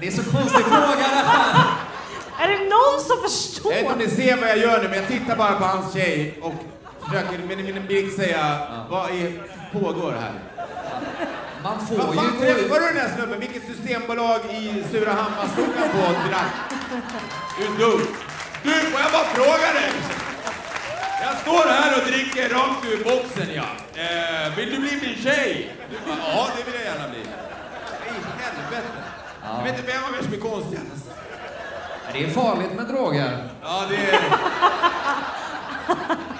Det 0.00 0.06
är 0.06 0.10
så 0.10 0.30
konstig 0.30 0.64
fråga 0.64 0.96
det 0.96 1.04
här. 1.04 1.66
Är 2.40 2.48
det 2.48 2.58
någon 2.58 3.00
som 3.00 3.16
Jag 3.16 3.22
vet 3.22 3.30
förstår? 3.32 3.72
inte 3.72 3.92
om 3.92 3.98
ni 3.98 4.08
ser 4.08 4.36
vad 4.40 4.48
jag 4.50 4.58
gör 4.58 4.82
nu, 4.82 4.88
men 4.88 4.98
jag 4.98 5.06
tittar 5.08 5.36
bara 5.36 5.52
på 5.54 5.64
hans 5.64 5.94
tjej 5.94 6.38
och 6.42 6.52
försöker 7.04 7.38
med 7.38 7.58
min 7.74 7.86
blick 7.86 8.16
säga, 8.16 8.58
vad 8.90 9.10
är, 9.10 9.32
pågår 9.72 10.12
här? 10.12 10.32
Man 11.62 11.86
får 11.86 11.96
Vad 11.96 12.14
fan 12.14 12.24
ju... 12.34 12.40
träffar 12.40 12.80
du 12.80 12.86
den 12.86 12.96
här 12.96 13.16
snubben? 13.16 13.40
Vilket 13.40 13.66
systembolag 13.66 14.40
i 14.50 14.84
Surahammar 14.90 15.46
stod 15.52 15.64
han 15.78 15.88
på 15.90 15.98
och 15.98 16.28
drack? 16.28 16.65
Du 16.88 17.64
är 17.64 17.78
dum. 17.78 18.06
Du, 18.62 18.70
får 18.70 19.00
jag 19.00 19.12
bara 19.12 19.24
fråga 19.24 19.72
dig? 19.72 19.92
Jag 21.22 21.38
står 21.38 21.68
här 21.72 21.98
och 22.00 22.06
dricker 22.06 22.48
rakt 22.48 22.84
ur 22.84 23.04
boxen, 23.04 23.46
ja. 23.54 23.64
Eh, 24.02 24.56
vill 24.56 24.70
du 24.70 24.78
bli 24.78 24.90
min 25.02 25.16
tjej? 25.22 25.76
Du 25.90 25.96
bara, 26.08 26.18
ja, 26.18 26.48
det 26.56 26.62
vill 26.70 26.74
jag 26.74 26.84
gärna 26.94 27.08
bli. 27.08 27.20
I 27.20 27.24
helvete. 28.42 28.88
Jag 29.56 29.64
vet 29.64 29.78
inte 29.78 29.92
vem 29.92 30.04
av 30.04 30.14
er 30.18 30.22
som 30.24 30.32
är 30.32 30.38
konstigast. 30.38 31.10
Det 32.12 32.24
är 32.24 32.30
farligt 32.30 32.72
med 32.72 32.86
droger. 32.86 33.48
Ja, 33.62 33.84
det 33.90 33.96
är... 33.96 34.20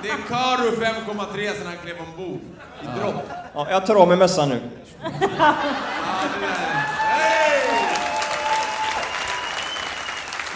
Det 0.02 0.08
är 0.08 0.16
Karo 0.28 0.70
5,3 0.70 1.52
sen 1.58 1.66
han 1.66 1.76
klev 1.76 1.96
ombord. 2.00 2.40
I 2.82 3.00
dropp. 3.00 3.30
Ja, 3.54 3.66
jag 3.70 3.86
tar 3.86 3.94
av 3.94 4.08
mig 4.08 4.16
mössan 4.16 4.48
nu. 4.48 4.60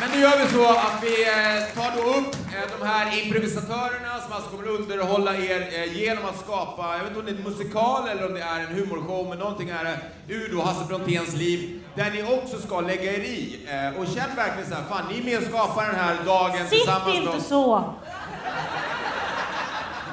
Men 0.00 0.10
nu 0.10 0.20
gör 0.20 0.38
vi 0.38 0.52
så 0.52 0.68
att 0.68 1.02
vi 1.02 1.22
eh, 1.28 1.74
tar 1.74 1.96
då 1.96 2.02
upp 2.02 2.34
eh, 2.34 2.78
de 2.78 2.86
här 2.86 3.22
improvisatörerna 3.22 4.20
som 4.24 4.32
alltså 4.32 4.50
kommer 4.50 4.64
att 4.64 4.80
underhålla 4.80 5.36
er 5.36 5.68
eh, 5.72 5.98
genom 5.98 6.24
att 6.24 6.40
skapa, 6.40 6.96
jag 6.96 6.98
vet 6.98 7.08
inte 7.08 7.20
om 7.20 7.26
det 7.26 7.32
är 7.32 7.36
en 7.36 7.42
musikal 7.42 8.08
eller 8.08 8.26
om 8.26 8.34
det 8.34 8.40
är 8.40 8.60
en 8.60 8.66
humorshow, 8.66 9.28
men 9.28 9.38
någonting 9.38 9.70
är 9.70 9.84
det 9.84 9.98
ur 10.34 10.52
då 10.52 10.62
Hasse 10.62 10.84
Bronténs 10.84 11.34
liv, 11.34 11.80
där 11.94 12.10
ni 12.10 12.22
också 12.22 12.58
ska 12.66 12.80
lägga 12.80 13.12
er 13.12 13.20
i. 13.20 13.58
Och 13.98 14.06
känn 14.06 14.36
verkligen 14.36 14.68
så 14.68 14.74
här, 14.74 14.84
fan 14.88 15.04
ni 15.10 15.18
är 15.18 15.24
med 15.24 15.38
och 15.38 15.44
skapar 15.44 15.86
den 15.86 15.94
här 15.94 16.16
dagen 16.26 16.58
Sitt 16.58 16.68
tillsammans 16.68 17.06
med 17.06 17.16
inte 17.16 17.40
så! 17.40 17.94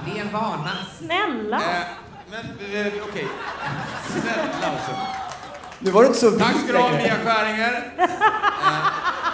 Det 0.06 0.20
är 0.20 0.22
en 0.22 0.32
vana. 0.34 0.72
Snälla! 1.00 1.62
Men 2.30 2.46
okej, 3.10 3.28
snälla 4.12 4.72
alltså. 4.72 4.92
Nu 5.80 5.92
var 5.92 6.02
det 6.02 6.08
inte 6.08 6.20
så 6.20 6.32
Tack 6.32 6.56
ska 6.64 6.72
du 6.72 6.78
ha. 6.78 6.92
Mia 6.92 7.16
Skäringer. 7.26 7.92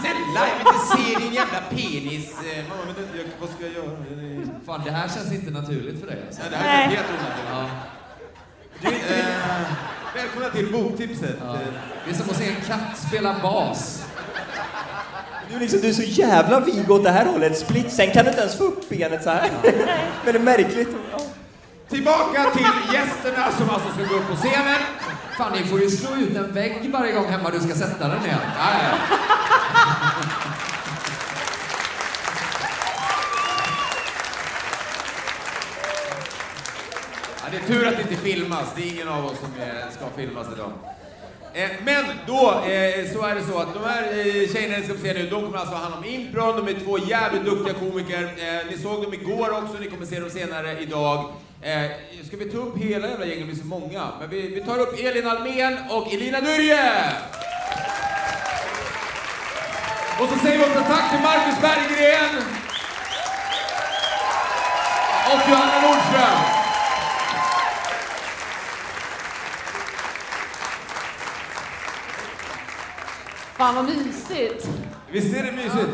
Snälla, 0.00 0.42
jag 0.48 0.56
vill 0.58 0.66
inte 0.66 0.86
se 0.96 1.24
din 1.24 1.34
jävla 1.34 1.60
penis. 1.70 2.34
Mamma, 2.68 2.82
men 2.86 2.94
det, 2.94 3.18
jag, 3.18 3.24
vad 3.40 3.50
ska 3.50 3.64
jag 3.66 3.72
göra? 3.72 3.90
Fan, 4.66 4.80
det 4.84 4.90
här 4.90 5.08
känns 5.08 5.32
inte 5.32 5.50
naturligt 5.50 6.00
för 6.00 6.06
dig 6.06 6.22
alltså. 6.26 6.42
Nej, 6.42 6.50
det 6.50 6.56
här 6.56 6.84
är 6.84 6.88
helt 6.96 7.06
onaturligt. 7.10 7.98
Du, 8.80 8.88
eh, 8.88 9.26
välkomna 10.14 10.48
till 10.50 10.72
boktipset. 10.72 11.36
Ja. 11.44 11.58
Det 12.04 12.10
är 12.10 12.14
som 12.14 12.30
att 12.30 12.36
se 12.36 12.48
en 12.48 12.60
katt 12.66 12.98
spela 13.08 13.36
bas. 13.42 14.04
Du 15.50 15.56
är, 15.56 15.60
liksom, 15.60 15.80
du 15.80 15.88
är 15.88 15.92
så 15.92 16.02
jävla 16.02 16.60
vig 16.60 16.90
åt 16.90 17.04
det 17.04 17.10
här 17.10 17.26
hållet. 17.26 17.58
Split, 17.58 17.92
sen 17.92 18.10
kan 18.10 18.24
du 18.24 18.30
inte 18.30 18.40
ens 18.40 18.58
få 18.58 18.64
upp 18.64 18.88
benet 18.88 19.22
så 19.22 19.30
här. 19.30 19.50
Men 20.24 20.32
det 20.32 20.38
är 20.38 20.38
märkligt. 20.38 20.88
Ja. 21.12 21.18
Tillbaka 21.88 22.50
till 22.50 22.94
gästerna 22.94 23.52
som 23.58 23.70
alltså 23.70 23.88
ska 23.88 24.04
gå 24.04 24.14
upp 24.14 24.28
på 24.28 24.36
scenen. 24.36 24.78
Fan, 25.38 25.52
ni 25.52 25.64
får 25.64 25.80
ju 25.80 25.90
slå 25.90 26.16
ut 26.16 26.36
en 26.36 26.52
vägg 26.52 26.90
varje 26.92 27.12
gång 27.12 27.26
hemma 27.26 27.50
du 27.50 27.60
ska 27.60 27.74
sätta 27.74 28.08
den 28.08 28.24
igen. 28.24 28.38
Ja, 28.58 28.70
ja. 28.82 28.98
Ja, 37.42 37.48
det 37.50 37.56
är 37.56 37.66
tur 37.66 37.88
att 37.88 37.96
det 37.96 38.02
inte 38.02 38.16
filmas. 38.16 38.72
Det 38.76 38.82
är 38.82 38.92
ingen 38.94 39.08
av 39.08 39.26
oss 39.26 39.38
som 39.38 39.48
eh, 39.62 39.90
ska 39.90 40.04
filmas 40.16 40.46
idag. 40.54 40.72
Eh, 41.52 41.70
men 41.84 42.04
då 42.26 42.50
eh, 42.50 43.12
så 43.12 43.22
är 43.26 43.34
det 43.34 43.42
så 43.52 43.58
att 43.58 43.74
de 43.74 43.84
här 43.84 44.02
tjejerna 44.52 44.76
ni 44.78 44.84
ska 44.84 44.94
få 44.94 45.00
se 45.00 45.14
nu, 45.14 45.28
de 45.30 45.42
kommer 45.44 45.58
alltså 45.58 45.74
ha 45.74 45.82
hand 45.82 45.94
om 45.94 46.04
impron. 46.04 46.56
De 46.56 46.74
är 46.74 46.80
två 46.80 46.98
jävligt 46.98 47.44
duktiga 47.44 47.74
komiker. 47.74 48.30
Ni 48.70 48.78
såg 48.78 49.02
dem 49.02 49.14
igår 49.14 49.50
också, 49.50 49.76
ni 49.80 49.90
kommer 49.90 50.06
se 50.06 50.20
dem 50.20 50.30
senare 50.30 50.80
idag. 50.80 51.32
Eh, 51.62 51.90
Ska 52.26 52.36
vi 52.36 52.44
ta 52.50 52.58
upp 52.58 52.76
hela 52.78 53.08
jävla 53.08 53.26
gänget? 53.26 53.46
Det 53.46 53.52
blir 53.52 53.62
så 53.62 53.66
många. 53.66 54.08
Men 54.20 54.30
vi, 54.30 54.40
vi 54.48 54.60
tar 54.60 54.78
upp 54.78 54.98
Elin 55.00 55.26
Almen 55.26 55.78
och 55.90 56.12
Elina 56.12 56.40
Durje! 56.40 57.12
Och 60.20 60.28
så 60.28 60.38
säger 60.38 60.58
vi 60.58 60.64
också 60.64 60.80
tack 60.80 61.10
till 61.10 61.20
Marcus 61.22 61.60
Berggren! 61.60 62.42
Och 65.32 65.50
Johanna 65.50 65.80
Nordström! 65.88 66.38
Fan 73.56 73.74
vad 73.74 73.84
mysigt. 73.84 74.68
Visst 75.12 75.36
är 75.36 75.42
det 75.42 75.52
mysigt? 75.52 75.90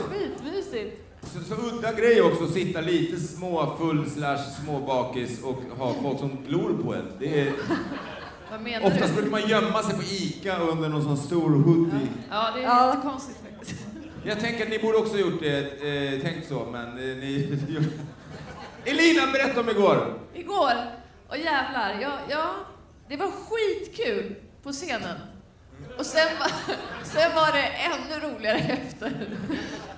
Så, 1.35 1.41
så 1.45 1.55
udda 1.55 1.93
grej 1.93 2.23
också 2.23 2.45
att 2.45 2.51
sitta 2.51 2.81
lite 2.81 3.21
småfull 3.21 4.11
slash 4.11 4.39
småbakis 4.65 5.43
och 5.43 5.63
ha 5.79 5.95
folk 6.03 6.19
som 6.19 6.45
glor 6.49 6.83
på 6.85 6.95
en. 6.95 7.13
Det 7.19 7.41
är, 7.41 7.53
Vad 8.51 8.61
menar 8.61 8.87
oftast 8.87 9.09
du? 9.17 9.23
brukar 9.23 9.31
man 9.41 9.49
gömma 9.49 9.83
sig 9.83 9.97
på 9.97 10.03
ICA 10.03 10.59
under 10.59 10.89
någon 10.89 11.03
sån 11.03 11.17
stor 11.17 11.51
hoodie. 11.51 12.09
Ja, 12.31 12.51
det 12.55 12.61
är 12.61 12.65
Ja. 12.65 12.95
lite 12.95 13.09
konstigt 13.09 13.37
faktiskt. 13.51 13.81
Jag 14.25 14.41
tänker 14.41 14.63
att 14.65 14.71
ni 14.71 14.79
borde 14.79 14.99
också 14.99 15.13
ha 15.13 15.21
gjort 15.21 15.41
det, 15.41 15.59
eh, 15.59 16.21
tänkt 16.23 16.49
så, 16.49 16.67
men 16.73 16.87
eh, 16.89 16.95
ni... 17.17 17.59
Elina, 18.85 19.27
berätta 19.33 19.61
om 19.61 19.69
igår! 19.71 20.19
Igår, 20.35 20.73
och 21.29 21.37
jävlar, 21.39 21.99
ja, 22.03 22.13
ja, 22.29 22.55
det 23.09 23.17
var 23.17 23.31
skitkul 23.31 24.35
på 24.63 24.73
scenen. 24.73 25.17
Och 25.99 26.07
sen, 26.07 26.29
var- 26.39 26.75
sen 27.05 27.35
var 27.35 27.53
det 27.53 27.63
ännu 27.69 28.27
roligare 28.29 28.59
efter. 28.59 29.13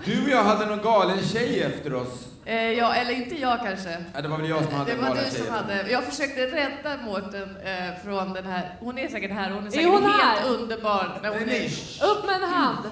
Du 0.05 0.23
och 0.25 0.29
jag 0.31 0.45
hade 0.45 0.67
någon 0.67 0.83
galen 0.83 1.19
tjej 1.23 1.63
efter 1.63 1.95
oss. 1.95 2.27
Eh, 2.45 2.71
ja, 2.73 2.95
eller 2.95 3.11
inte 3.13 3.41
jag 3.41 3.59
kanske. 3.61 4.05
Ja, 4.15 4.21
det 4.23 4.29
var 4.29 4.39
väl 4.39 4.49
jag 4.49 4.65
som 4.65 4.73
hade 4.75 4.85
Det 4.91 4.93
en 4.97 5.01
var 5.03 5.09
galen 5.09 5.25
du 5.25 5.31
tjej. 5.37 5.47
som 5.47 5.55
hade. 5.55 5.91
Jag 5.91 6.05
försökte 6.05 6.41
rädda 6.47 6.97
Mårten 7.05 7.57
eh, 7.65 8.05
från 8.05 8.33
den 8.33 8.47
här. 8.47 8.75
Hon 8.81 8.99
är 8.99 9.09
säkert 9.09 9.31
här. 9.33 9.51
Hon 9.51 9.63
är 9.63 9.67
Är 9.67 9.71
säkert 9.71 9.89
hon 9.89 10.03
helt 10.05 10.23
här? 10.23 10.49
underbar. 10.49 11.19
Men 11.23 11.33
hon 11.33 11.43
Nej, 11.47 11.73
är, 12.01 12.07
Upp 12.07 12.27
med 12.27 12.35
en 12.35 12.49
hand! 12.51 12.91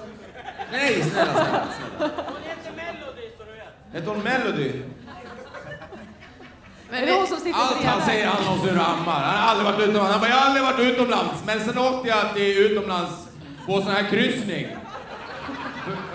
Nej, 0.71 1.01
snälla, 1.03 1.33
snälla, 1.33 1.67
snälla. 1.97 2.11
Hette 3.93 4.09
hon 4.09 4.19
Melody? 4.23 4.71
Men 6.89 7.03
Är 7.03 7.05
det 7.05 7.13
hon 7.13 7.27
som 7.27 7.37
sitter 7.37 7.59
Allt 7.59 7.83
han 7.83 8.01
säger 8.01 8.27
han 8.27 8.53
om 8.53 8.67
Surahammar. 8.67 9.21
Han 9.21 9.37
har 9.37 9.49
aldrig 9.49 9.65
varit 9.65 9.79
utomlands. 9.79 10.11
Han 10.11 10.21
bara, 10.21 10.29
jag 10.29 10.37
har 10.37 10.45
aldrig 10.45 10.63
varit 10.63 10.79
utomlands. 10.79 11.43
Men 11.45 11.59
sen 11.59 11.77
åkte 11.77 12.09
jag 12.09 12.33
till 12.35 12.57
utomlands 12.57 13.11
på 13.65 13.81
sån 13.81 13.91
här 13.91 14.03
kryssning. 14.09 14.67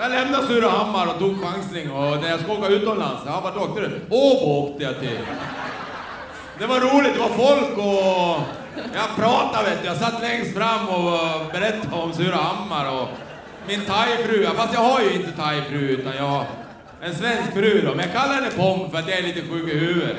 Jag 0.00 0.10
lämnade 0.10 0.46
Surahammar 0.46 1.06
och 1.06 1.18
tog 1.18 1.42
chansning 1.42 1.90
och 1.92 2.20
när 2.22 2.30
jag 2.30 2.40
ska 2.40 2.52
åka 2.52 2.68
utomlands, 2.68 3.22
ja 3.26 3.40
vart 3.40 3.56
åkte 3.56 3.80
du? 3.80 4.00
Åbo 4.10 4.68
åkte 4.68 4.84
jag 4.84 5.00
till. 5.00 5.18
Det 6.58 6.66
var 6.66 6.80
roligt, 6.80 7.14
det 7.14 7.20
var 7.20 7.28
folk 7.28 7.78
och 7.78 8.40
jag 8.94 9.16
pratade 9.16 9.70
vet 9.70 9.82
du. 9.82 9.88
Jag 9.88 9.96
satt 9.96 10.22
längst 10.22 10.54
fram 10.56 10.88
och 10.88 11.18
berättade 11.52 12.02
om 12.02 12.12
Surahammar 12.12 13.00
och 13.00 13.08
min 13.68 13.80
thaifru, 13.80 14.46
fast 14.56 14.74
jag 14.74 14.80
har 14.80 15.00
ju 15.00 15.12
inte 15.12 15.32
thaifru 15.32 15.88
utan 15.88 16.16
jag 16.16 16.24
har 16.24 16.44
en 17.02 17.14
svensk 17.14 17.52
fru 17.52 17.80
då, 17.86 17.94
men 17.94 17.98
jag 17.98 18.12
kallar 18.12 18.34
henne 18.34 18.50
Pom 18.50 18.90
för 18.90 18.98
att 18.98 19.08
jag 19.08 19.18
är 19.18 19.22
lite 19.22 19.40
sjuk 19.40 19.72
i 19.72 19.78
huvudet. 19.78 20.16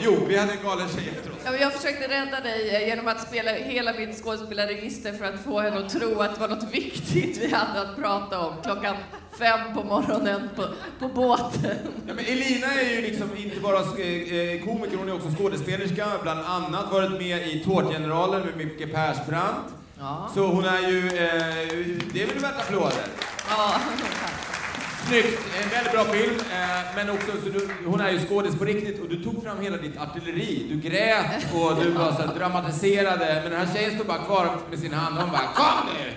Jo, 0.00 0.16
vi 0.28 0.36
hade 0.36 0.52
en 0.52 0.62
galen 0.64 0.88
tjej 0.88 1.08
efter 1.16 1.30
oss. 1.30 1.36
Ja, 1.44 1.50
men 1.50 1.60
jag 1.60 1.72
försökte 1.72 2.08
rädda 2.08 2.40
dig 2.40 2.76
eh, 2.76 2.88
genom 2.88 3.08
att 3.08 3.28
spela 3.28 3.50
hela 3.52 3.92
mitt 3.92 4.22
skådespelarregister 4.22 5.12
för 5.12 5.24
att 5.24 5.40
få 5.44 5.60
henne 5.60 5.78
att 5.86 5.92
tro 5.92 6.20
att 6.20 6.34
det 6.34 6.40
var 6.40 6.48
något 6.48 6.72
viktigt 6.74 7.36
vi 7.38 7.54
hade 7.54 7.80
att 7.80 7.96
prata 7.96 8.38
om 8.38 8.54
klockan 8.64 8.96
fem 9.38 9.60
på 9.74 9.84
morgonen 9.84 10.48
på, 10.56 10.64
på 10.98 11.08
båten. 11.08 11.76
Ja, 12.08 12.14
men 12.14 12.24
Elina 12.24 12.66
är 12.74 12.90
ju 12.96 13.00
liksom 13.02 13.30
inte 13.36 13.60
bara 13.60 13.78
sk- 13.78 14.56
eh, 14.56 14.64
komiker, 14.64 14.96
hon 14.96 15.08
är 15.08 15.14
också 15.14 15.28
skådespelerska. 15.38 16.06
Bland 16.22 16.40
annat 16.40 16.92
varit 16.92 17.10
med 17.12 17.48
i 17.48 17.64
Tårtgeneralen 17.64 18.42
med 18.42 18.56
Micke 18.56 18.92
Persbrandt. 18.94 19.68
Ja. 19.98 20.30
Så 20.34 20.46
hon 20.46 20.64
är 20.64 20.88
ju, 20.88 21.06
eh, 21.06 21.86
det 22.12 22.22
är 22.22 22.26
väl 22.26 22.38
värt 22.38 22.60
applåder. 22.60 23.04
Ja. 23.48 23.74
Snyggt, 25.06 25.40
en 25.62 25.68
väldigt 25.70 25.92
bra 25.92 26.04
film. 26.04 26.34
Eh, 26.52 26.96
men 26.96 27.10
också, 27.10 27.32
så 27.44 27.48
du, 27.48 27.68
hon 27.86 28.00
är 28.00 28.10
ju 28.10 28.26
skådis 28.26 28.58
på 28.58 28.64
riktigt 28.64 29.00
och 29.02 29.08
du 29.08 29.24
tog 29.24 29.44
fram 29.44 29.60
hela 29.60 29.76
ditt 29.76 30.00
artilleri. 30.00 30.66
Du 30.70 30.88
grät 30.88 31.54
och 31.54 31.76
du 31.84 31.90
var 31.90 32.12
så 32.12 32.38
dramatiserade. 32.38 33.40
Men 33.42 33.50
den 33.52 33.66
här 33.66 33.74
tjejen 33.74 33.94
stod 33.94 34.06
bara 34.06 34.18
kvar 34.18 34.56
med 34.70 34.78
sin 34.78 34.92
hand 34.92 35.16
och 35.16 35.22
hon 35.22 35.32
bara 35.32 35.52
Kom 35.54 35.88
nu! 35.94 36.12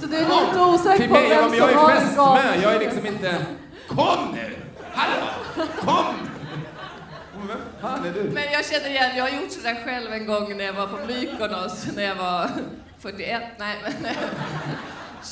Så 0.00 0.06
du 0.06 0.16
är 0.16 0.20
lite 0.20 0.60
osäker 0.60 0.96
Till 0.98 1.08
på 1.08 1.14
mig, 1.14 1.28
jag, 1.30 1.40
vem 1.42 1.48
som 1.50 1.58
jag 1.58 1.66
har 1.78 1.90
är 1.90 1.94
en 1.94 2.00
fäst 2.00 2.16
galen 2.16 2.46
med. 2.46 2.62
Jag 2.62 2.74
är 2.74 2.80
liksom 2.80 3.06
inte... 3.06 3.46
Kom 3.88 4.18
nu! 4.34 4.56
Hallå! 4.92 5.26
Kom! 5.80 6.04
Men 7.38 7.48
Vem 7.48 7.58
fan 7.80 8.04
är 8.06 8.12
du? 8.12 8.22
Men 8.22 8.44
jag 8.52 8.66
känner 8.66 8.88
igen, 8.90 9.16
jag 9.16 9.24
har 9.24 9.30
gjort 9.40 9.52
sådär 9.52 9.82
själv 9.84 10.12
en 10.12 10.26
gång 10.26 10.56
när 10.56 10.64
jag 10.64 10.72
var 10.72 10.86
på 10.86 11.06
Mykonos 11.06 11.86
när 11.96 12.02
jag 12.02 12.14
var 12.14 12.50
41, 12.98 13.42
nej 13.58 13.76
men 13.82 13.92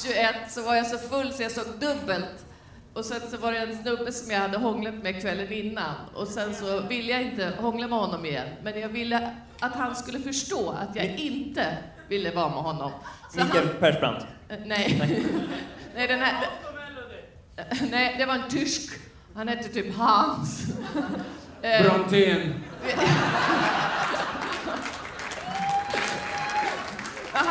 21 0.04 0.34
så 0.48 0.62
var 0.62 0.74
jag 0.74 0.86
så 0.86 0.98
full 0.98 1.32
så 1.32 1.42
jag 1.42 1.52
såg 1.52 1.64
dubbelt. 1.78 2.44
Och 2.94 3.04
sen 3.04 3.20
så 3.30 3.36
var 3.36 3.52
det 3.52 3.58
en 3.58 3.82
snubbe 3.82 4.12
som 4.12 4.30
jag 4.30 4.40
hade 4.40 4.58
hånglat 4.58 4.94
med 4.94 5.20
kvällen 5.20 5.52
innan 5.52 5.94
och 6.14 6.28
sen 6.28 6.54
så 6.54 6.80
ville 6.80 7.12
jag 7.12 7.22
inte 7.22 7.52
hångla 7.60 7.88
med 7.88 7.98
honom 7.98 8.26
igen. 8.26 8.48
Men 8.62 8.80
jag 8.80 8.88
ville 8.88 9.30
att 9.60 9.72
han 9.74 9.96
skulle 9.96 10.18
förstå 10.18 10.70
att 10.70 10.96
jag 10.96 11.06
inte 11.06 11.76
ville 12.08 12.30
vara 12.30 12.48
med 12.48 12.58
honom. 12.58 12.92
Så 13.30 13.44
Mikael 13.44 13.66
han- 13.66 13.76
Persbrandt. 13.80 14.26
Eh, 14.48 14.56
Nej. 14.66 15.02
Nej, 15.96 16.06
den 16.08 16.20
här... 16.20 16.34
Nej, 17.90 18.14
det 18.18 18.26
var 18.26 18.34
en 18.34 18.48
tysk. 18.48 18.92
Han 19.34 19.48
hette 19.48 19.68
typ 19.68 19.96
Hans. 19.96 20.64
Eh, 21.62 21.82
Brontén. 21.92 22.54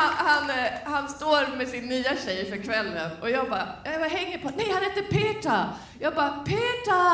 Han, 0.04 0.28
han, 0.28 0.50
eh, 0.50 0.72
han 0.86 1.10
står 1.10 1.58
med 1.58 1.68
sin 1.68 1.86
nya 1.88 2.14
tjej 2.26 2.50
för 2.50 2.58
kvällen 2.58 3.10
och 3.22 3.30
jag 3.30 3.50
bara, 3.50 3.68
eh, 3.86 3.92
jag 3.92 4.02
bara 4.02 4.10
hänger 4.20 4.38
på, 4.38 4.50
nej 4.58 4.70
han 4.74 4.84
heter 4.84 5.02
Peter. 5.18 5.66
Jag 6.00 6.16
bara, 6.16 6.30
Peter, 6.46 7.08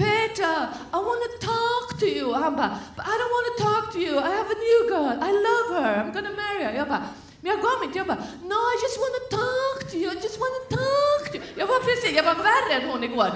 Peter, 0.00 0.56
I 0.96 0.98
wanna 1.08 1.30
talk 1.50 1.86
to 2.00 2.06
you. 2.06 2.24
Och 2.30 2.38
han 2.44 2.56
bara, 2.56 2.72
But 2.96 3.04
I 3.12 3.14
don't 3.20 3.32
wanna 3.36 3.54
talk 3.66 3.92
to 3.92 3.98
you, 3.98 4.14
I 4.18 4.30
have 4.40 4.48
a 4.56 4.58
new 4.68 4.80
girl, 4.92 5.16
I 5.28 5.30
love 5.48 5.66
her, 5.82 5.92
I'm 6.00 6.12
gonna 6.16 6.34
marry 6.42 6.64
her. 6.64 6.72
Jag 6.80 6.88
bara, 6.88 7.02
Men 7.40 7.52
jag 7.52 7.60
gav 7.66 7.78
mig 7.78 7.86
inte. 7.86 7.98
Jag 7.98 8.06
bara, 8.06 8.22
no 8.50 8.58
I 8.72 8.74
just 8.84 8.96
wanna 9.04 9.22
talk 9.38 9.78
to 9.90 9.96
you, 10.02 10.08
I 10.14 10.16
just 10.26 10.38
wanna 10.44 10.62
talk 10.78 11.22
to 11.32 11.36
you. 11.36 11.44
Jag 11.60 11.66
var 11.66 11.78
precis, 11.88 12.12
jag 12.20 12.24
var 12.30 12.36
värre 12.50 12.72
än 12.78 12.88
hon 12.90 13.04
igår. 13.04 13.30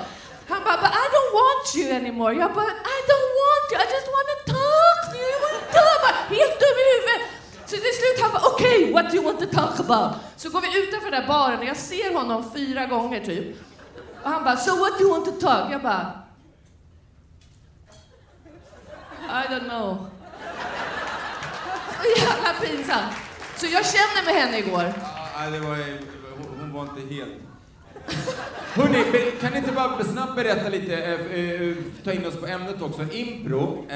Han 0.48 0.60
bara, 0.64 0.76
but 0.84 0.92
I 1.04 1.06
don't 1.14 1.32
want 1.40 1.64
you 1.78 1.86
anymore. 2.00 2.32
Jag 2.42 2.50
bara, 2.58 2.72
I 2.96 2.98
don't 3.10 3.30
want 3.42 3.64
you, 3.70 3.76
I 3.84 3.86
just 3.96 4.08
wanna 4.16 4.36
talk 4.56 4.98
to 5.10 5.16
you, 5.22 5.28
I 5.36 5.38
wanna 5.44 5.62
talk. 5.76 5.86
Jag 5.92 6.00
bara, 6.04 6.16
Helt 6.36 6.56
dum 6.62 6.76
i 6.82 6.86
huvudet. 6.94 7.22
Så 7.68 7.76
till 7.76 7.80
slut 8.00 8.20
han 8.22 8.32
bara, 8.32 8.42
okej, 8.54 8.78
okay, 8.78 8.92
what 8.92 9.10
do 9.10 9.16
you 9.16 9.24
want 9.24 9.40
to 9.40 9.46
talk 9.46 9.80
about? 9.80 10.16
Så 10.36 10.50
går 10.50 10.60
vi 10.60 10.82
utanför 10.82 11.10
den 11.10 11.20
där 11.20 11.28
baren 11.28 11.58
och 11.58 11.64
jag 11.64 11.76
ser 11.76 12.14
honom 12.14 12.50
fyra 12.54 12.86
gånger 12.86 13.24
typ. 13.24 13.56
Och 14.22 14.30
han 14.30 14.44
bara, 14.44 14.56
so 14.56 14.76
what 14.76 14.98
do 14.98 15.04
you 15.04 15.10
want 15.12 15.24
to 15.24 15.32
talk? 15.32 15.72
Jag 15.72 15.82
bara, 15.82 16.12
I 19.20 19.48
don't 19.52 19.68
know. 19.68 20.06
Så 22.02 22.20
jävla 22.20 22.52
pinsamt. 22.60 23.12
Så 23.56 23.66
jag 23.66 23.86
känner 23.86 24.24
med 24.24 24.34
henne 24.42 24.58
igår. 24.58 24.92
Ja, 25.34 25.50
det 25.50 25.60
var, 25.60 25.76
hon 26.60 26.72
var 26.72 26.82
inte 26.82 27.14
helt... 27.14 27.32
Hörni, 28.74 29.04
kan 29.40 29.52
ni 29.52 29.58
inte 29.58 29.72
bara 29.72 30.04
snabbt 30.04 30.36
berätta 30.36 30.68
lite, 30.68 30.96
eh, 30.96 31.12
eh, 31.12 31.62
eh, 31.62 31.76
ta 32.04 32.12
in 32.12 32.26
oss 32.26 32.36
på 32.36 32.46
ämnet 32.46 32.82
också, 32.82 33.02
impro. 33.12 33.86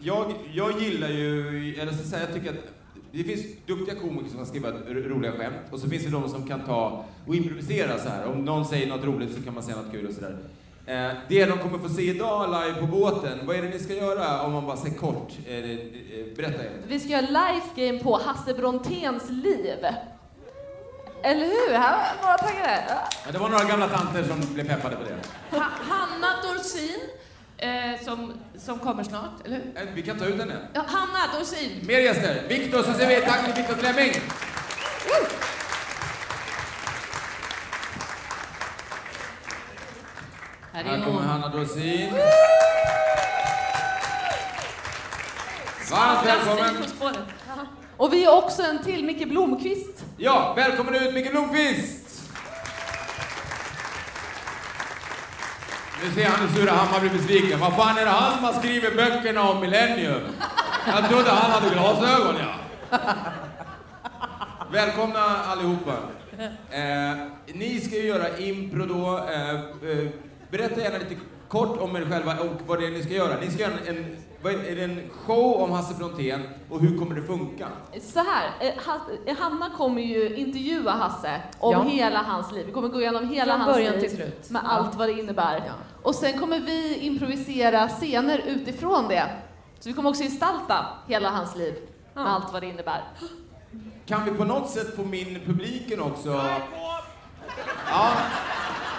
Jag, 0.00 0.34
jag 0.52 0.80
gillar 0.80 1.08
ju, 1.08 1.74
eller 1.80 1.92
så 1.92 2.08
säga, 2.08 2.22
jag 2.22 2.34
tycker 2.34 2.50
att 2.50 2.64
det 3.12 3.24
finns 3.24 3.42
duktiga 3.66 3.94
komiker 3.94 4.28
som 4.28 4.36
kan 4.36 4.46
skriva 4.46 4.70
roliga 4.86 5.32
skämt 5.32 5.56
och 5.70 5.80
så 5.80 5.88
finns 5.88 6.04
det 6.04 6.10
de 6.10 6.28
som 6.28 6.48
kan 6.48 6.60
ta 6.60 7.04
och 7.26 7.34
improvisera 7.34 7.98
så 7.98 8.08
här. 8.08 8.26
Om 8.26 8.44
någon 8.44 8.64
säger 8.64 8.86
något 8.86 9.04
roligt 9.04 9.34
så 9.34 9.42
kan 9.42 9.54
man 9.54 9.62
säga 9.62 9.76
något 9.76 9.92
kul 9.92 10.06
och 10.06 10.14
sådär. 10.14 10.38
Eh, 10.86 11.10
det 11.28 11.44
de 11.44 11.58
kommer 11.58 11.78
få 11.78 11.88
se 11.88 12.02
idag 12.02 12.46
live 12.50 12.80
på 12.80 12.86
båten, 12.86 13.38
vad 13.46 13.56
är 13.56 13.62
det 13.62 13.68
ni 13.68 13.78
ska 13.78 13.94
göra 13.94 14.42
om 14.42 14.52
man 14.52 14.66
bara 14.66 14.76
säger 14.76 14.96
kort? 14.96 15.32
Eh, 15.46 15.54
eh, 15.54 15.78
berätta 16.36 16.64
er. 16.64 16.70
Vi 16.88 17.00
ska 17.00 17.08
göra 17.08 17.20
life 17.20 17.68
game 17.86 17.98
på 17.98 18.20
Hasse 18.24 18.54
Bronténs 18.54 19.30
liv. 19.30 19.86
Eller 21.22 21.46
hur? 21.46 21.74
Här 21.74 21.92
var 21.92 22.22
några 22.22 22.38
taggade. 22.38 22.84
Ja. 22.88 23.08
Ja, 23.26 23.32
det 23.32 23.38
var 23.38 23.48
några 23.48 23.64
gamla 23.64 23.88
tanter 23.88 24.22
som 24.22 24.54
blev 24.54 24.68
peppade 24.68 24.96
på 24.96 25.02
det. 25.02 25.16
Ha 25.56 25.64
Hanna 25.88 26.28
Dorsin, 26.42 27.00
eh, 27.58 28.00
som, 28.04 28.32
som 28.58 28.78
kommer 28.78 29.02
snart, 29.02 29.46
eller 29.46 29.56
hur? 29.56 29.82
Eh, 29.82 29.88
Vi 29.94 30.02
kan 30.02 30.18
ta 30.18 30.24
ut 30.24 30.40
henne. 30.40 30.54
Ja, 30.74 30.84
Hanna 30.86 31.38
Dorsin. 31.38 31.86
Mer 31.86 31.98
gäster. 31.98 32.42
Viktor, 32.48 32.82
så 32.82 32.92
säger 32.92 33.20
vi 33.20 33.26
tack 33.26 33.44
till 33.44 33.54
Viktor 33.54 33.74
Klemming. 33.74 34.12
Här 40.72 40.84
är 40.84 40.88
Här 40.98 41.04
kommer. 41.04 41.20
Hanna 41.20 41.48
Dorsin. 41.48 42.12
Varmt 45.90 46.26
välkommen. 46.26 46.84
Och 47.96 48.12
vi 48.12 48.24
är 48.24 48.34
också 48.36 48.62
en 48.62 48.84
till, 48.84 49.04
Micke 49.04 49.28
Blomqvist. 49.28 50.04
Ja, 50.16 50.52
välkommen 50.56 50.94
ut 50.94 51.14
Micke 51.14 51.30
Blomqvist. 51.30 52.07
Nu 56.08 56.14
ser 56.14 56.28
han 56.28 56.48
hur 56.48 56.60
Surahammar 56.60 57.00
blir 57.00 57.10
besviken. 57.10 57.60
Vad 57.60 57.76
fan 57.76 57.98
är 57.98 58.04
det 58.04 58.10
han 58.10 58.34
som 58.34 58.44
har 58.44 58.52
skrivit 58.52 58.96
böckerna 58.96 59.50
om 59.50 59.60
Millennium? 59.60 60.20
Jag 60.86 61.08
trodde 61.08 61.30
han 61.30 61.50
hade 61.50 61.74
glasögon, 61.74 62.34
ja. 62.40 62.54
Välkomna 64.72 65.20
allihopa. 65.20 65.92
Eh, 66.70 67.16
ni 67.54 67.80
ska 67.80 67.96
ju 67.96 68.02
göra 68.02 68.38
impro 68.38 68.86
då. 68.86 69.18
Eh, 69.32 69.54
eh, 69.54 70.08
berätta 70.50 70.80
gärna 70.80 70.98
lite 70.98 71.16
kort 71.48 71.80
om 71.80 71.96
er 71.96 72.06
själva 72.10 72.36
och 72.38 72.60
vad 72.66 72.80
det 72.80 72.86
är 72.86 72.90
ni 72.90 73.02
ska 73.02 73.14
göra. 73.14 73.40
Ni 73.40 73.50
ska 73.50 73.62
göra 73.62 73.72
en, 73.86 73.96
en, 73.96 74.16
vad 74.42 74.52
är, 74.54 74.58
är 74.64 74.76
det 74.76 74.84
en 74.84 75.00
show 75.26 75.62
om 75.62 75.70
Hasse 75.72 75.94
Brontén 75.94 76.42
och 76.70 76.80
hur 76.80 76.98
kommer 76.98 77.14
det 77.14 77.22
funka? 77.22 77.68
Så 78.02 78.18
här, 78.18 78.50
eh, 78.60 78.74
eh, 79.26 79.36
Hanna 79.38 79.70
kommer 79.76 80.02
ju 80.02 80.36
intervjua 80.36 80.90
Hasse 80.92 81.40
om 81.58 81.72
Ja. 81.72 81.82
hela 81.82 82.18
hans 82.22 82.52
liv. 82.52 82.66
Vi 82.66 82.72
kommer 82.72 82.88
gå 82.88 83.00
igenom 83.00 83.28
hela 83.28 83.52
Från 83.52 83.60
hans 83.60 83.74
början 83.76 83.92
liv 83.94 84.00
till 84.00 84.16
slut. 84.16 84.50
med 84.50 84.62
Ja. 84.64 84.68
allt 84.70 84.94
vad 84.94 85.08
det 85.08 85.12
innebär. 85.12 85.72
Och 86.02 86.14
sen 86.14 86.38
kommer 86.38 86.60
vi 86.60 86.96
improvisera 86.98 87.88
scener 87.88 88.38
utifrån 88.46 89.08
det. 89.08 89.30
Så 89.80 89.88
vi 89.88 89.94
kommer 89.94 90.10
också 90.10 90.22
gestalta 90.22 90.86
hela 91.06 91.30
hans 91.30 91.56
liv 91.56 91.74
med 92.14 92.26
allt 92.26 92.52
vad 92.52 92.62
det 92.62 92.66
innebär. 92.66 93.04
Kan 94.06 94.24
vi 94.24 94.30
på 94.30 94.44
något 94.44 94.70
sätt 94.70 94.96
få 94.96 95.02
min 95.04 95.40
publiken 95.46 96.00
också? 96.02 96.28
Ja. 97.90 98.12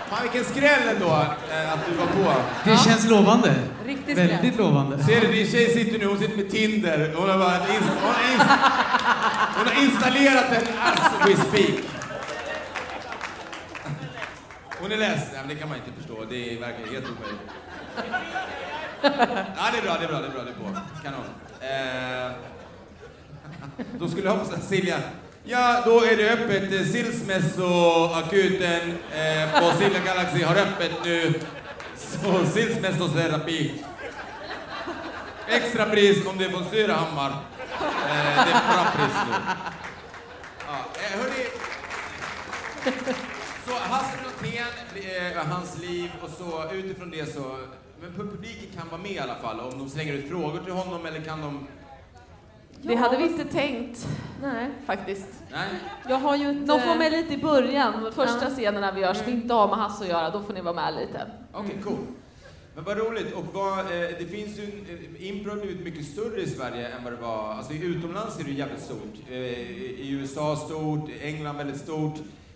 Fan 0.09 0.21
vilken 0.23 0.45
skräll 0.45 0.87
ändå 0.95 1.07
eh, 1.51 1.73
att 1.73 1.79
du 1.89 1.95
var 1.95 2.05
på. 2.05 2.41
Det 2.65 2.77
känns 2.77 3.09
lovande. 3.09 3.55
Riktigt 3.85 4.17
Väldigt 4.17 4.57
lovande. 4.57 5.03
Ser 5.03 5.21
du, 5.21 5.27
din 5.31 5.47
tjej 5.47 5.69
sitter 5.73 5.99
nu, 5.99 6.05
hon 6.05 6.19
sitter 6.19 6.37
med 6.37 6.51
Tinder. 6.51 7.13
Hon 7.15 7.29
har, 7.29 7.37
bara 7.37 7.57
inst- 7.57 7.89
hon 8.01 8.13
har, 8.13 8.23
inst- 8.33 8.59
hon 9.57 9.67
har 9.67 9.83
installerat 9.83 10.45
den 10.49 10.61
as 10.83 11.27
we 11.27 11.35
speak. 11.35 11.85
Hon 14.81 14.91
är 14.91 14.97
less. 14.97 15.19
Nej, 15.31 15.39
men 15.39 15.47
det 15.47 15.55
kan 15.55 15.69
man 15.69 15.77
inte 15.77 15.91
förstå. 15.97 16.25
Det 16.29 16.59
verkar 16.59 16.77
helt 16.93 17.05
omöjligt. 17.05 17.49
Ja, 19.57 19.69
det 19.73 19.77
är 19.77 19.81
bra, 19.81 19.97
det 19.99 20.03
är 20.05 20.07
bra, 20.07 20.19
det 20.19 20.27
är 20.27 20.31
bra. 20.31 20.43
Det 20.43 20.49
är 20.49 20.53
på. 20.53 20.79
Kanon. 21.03 21.25
Eh, 21.61 22.31
då 23.99 24.07
skulle 24.07 24.25
jag 24.27 24.31
hoppas 24.31 24.53
att 24.53 24.63
Silja... 24.63 24.97
Ja, 25.51 25.81
då 25.85 26.03
är 26.03 26.17
det 26.17 26.29
öppet. 26.31 26.73
Eh, 26.73 26.83
Silsmässoakuten 26.85 28.97
eh, 29.11 29.51
på 29.61 29.71
Silja 29.77 29.99
Galaxy 30.05 30.43
har 30.43 30.55
öppet 30.55 30.91
nu. 31.05 31.33
Så 31.97 32.45
silsmässoterapi. 32.45 33.83
Extra 35.47 35.85
pris 35.85 36.27
om 36.27 36.37
du 36.37 36.45
är 36.45 36.49
från 36.49 36.65
Surahammar. 36.69 37.29
Eh, 37.29 37.35
det 38.45 38.51
är 38.51 38.73
bra 38.73 38.85
pris 38.95 39.15
nu. 39.27 39.33
Ja, 40.67 40.77
eh, 41.01 41.11
hörni. 41.19 41.45
Så 43.65 43.73
Hasse 43.75 44.17
Brontén, 44.21 44.67
eh, 44.95 45.37
hans 45.45 45.77
liv 45.77 46.11
och 46.21 46.29
så 46.29 46.69
utifrån 46.73 47.11
det 47.11 47.33
så... 47.33 47.57
Men 48.01 48.13
publiken 48.13 48.69
kan 48.77 48.89
vara 48.89 49.01
med 49.01 49.11
i 49.11 49.19
alla 49.19 49.35
fall 49.35 49.59
om 49.59 49.79
de 49.79 49.89
slänger 49.89 50.13
ut 50.13 50.29
frågor 50.29 50.59
till 50.63 50.73
honom 50.73 51.05
eller 51.05 51.21
kan 51.21 51.41
de... 51.41 51.67
Det 52.81 52.95
hade 52.95 53.17
vi 53.17 53.23
inte 53.23 53.45
tänkt. 53.45 54.07
Nej, 54.41 54.69
faktiskt. 54.85 55.27
Nej? 55.51 55.69
Jag 56.09 56.17
har 56.17 56.35
ju 56.35 56.49
inte... 56.49 56.65
De 56.65 56.79
får 56.79 56.95
med 56.95 57.11
lite 57.11 57.33
i 57.33 57.37
början, 57.37 58.11
första 58.15 58.43
Ja. 58.43 58.49
scenerna 58.49 58.91
vi 58.91 59.01
gör 59.01 59.13
som 59.13 59.31
inte 59.31 59.53
har 59.53 59.67
med 59.67 59.77
Hasse 59.77 60.03
att 60.03 60.09
göra, 60.09 60.29
då 60.29 60.41
får 60.41 60.53
ni 60.53 60.61
vara 60.61 60.73
med 60.73 60.93
lite. 60.93 61.21
Okej, 61.53 61.75
cool. 61.83 61.97
Men 62.75 62.83
vad 62.83 62.97
roligt. 62.97 63.33
Och 63.33 63.45
vad, 63.53 63.79
eh, 63.79 63.85
det 64.19 64.25
finns 64.31 64.57
ju, 64.57 64.63
eh, 64.63 65.27
impro 65.29 65.49
har 65.49 65.57
blivit 65.57 65.83
mycket 65.83 66.05
större 66.05 66.41
i 66.41 66.49
Sverige 66.49 66.87
än 66.87 67.03
vad 67.03 67.13
det 67.13 67.21
var. 67.21 67.53
Alltså 67.53 67.73
utomlands 67.73 68.39
är 68.39 68.43
det 68.43 68.51
jävligt 68.51 68.81
stort. 68.81 69.13
Eh, 69.29 69.35
I 69.37 70.09
USA 70.11 70.55
stort, 70.55 71.09
i 71.09 71.27
England 71.27 71.57
väldigt 71.57 71.81
stort. 71.81 72.15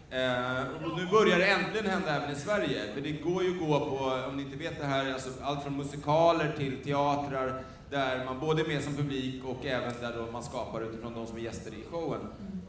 Eh, 0.10 0.86
och 0.92 0.98
nu 0.98 1.08
börjar 1.12 1.40
det 1.40 1.46
äntligen 1.46 1.92
hända 1.92 2.16
även 2.16 2.32
i 2.32 2.36
Sverige. 2.36 2.82
För 2.94 3.02
det 3.02 3.12
går 3.12 3.44
ju 3.44 3.52
att 3.52 3.60
gå 3.68 3.80
på, 3.80 4.26
om 4.30 4.38
ni 4.38 4.44
inte 4.44 4.58
vet 4.58 4.80
det 4.80 4.86
här, 4.86 5.14
alltså 5.14 5.30
allt 5.42 5.64
från 5.64 5.78
musikaler 5.78 6.54
till 6.58 6.84
teatrar 6.84 7.62
där 7.94 8.26
man 8.26 8.40
både 8.40 8.62
är 8.62 8.68
med 8.68 8.84
som 8.84 8.96
publik 8.96 9.44
och 9.46 9.66
även 9.66 9.94
där 10.02 10.14
då 10.18 10.32
man 10.32 10.44
skapar 10.44 10.82
utifrån 10.82 11.14
de 11.14 11.28
som 11.28 11.38
är 11.38 11.42
gäster 11.42 11.72
i 11.74 11.84
showen. 11.92 12.20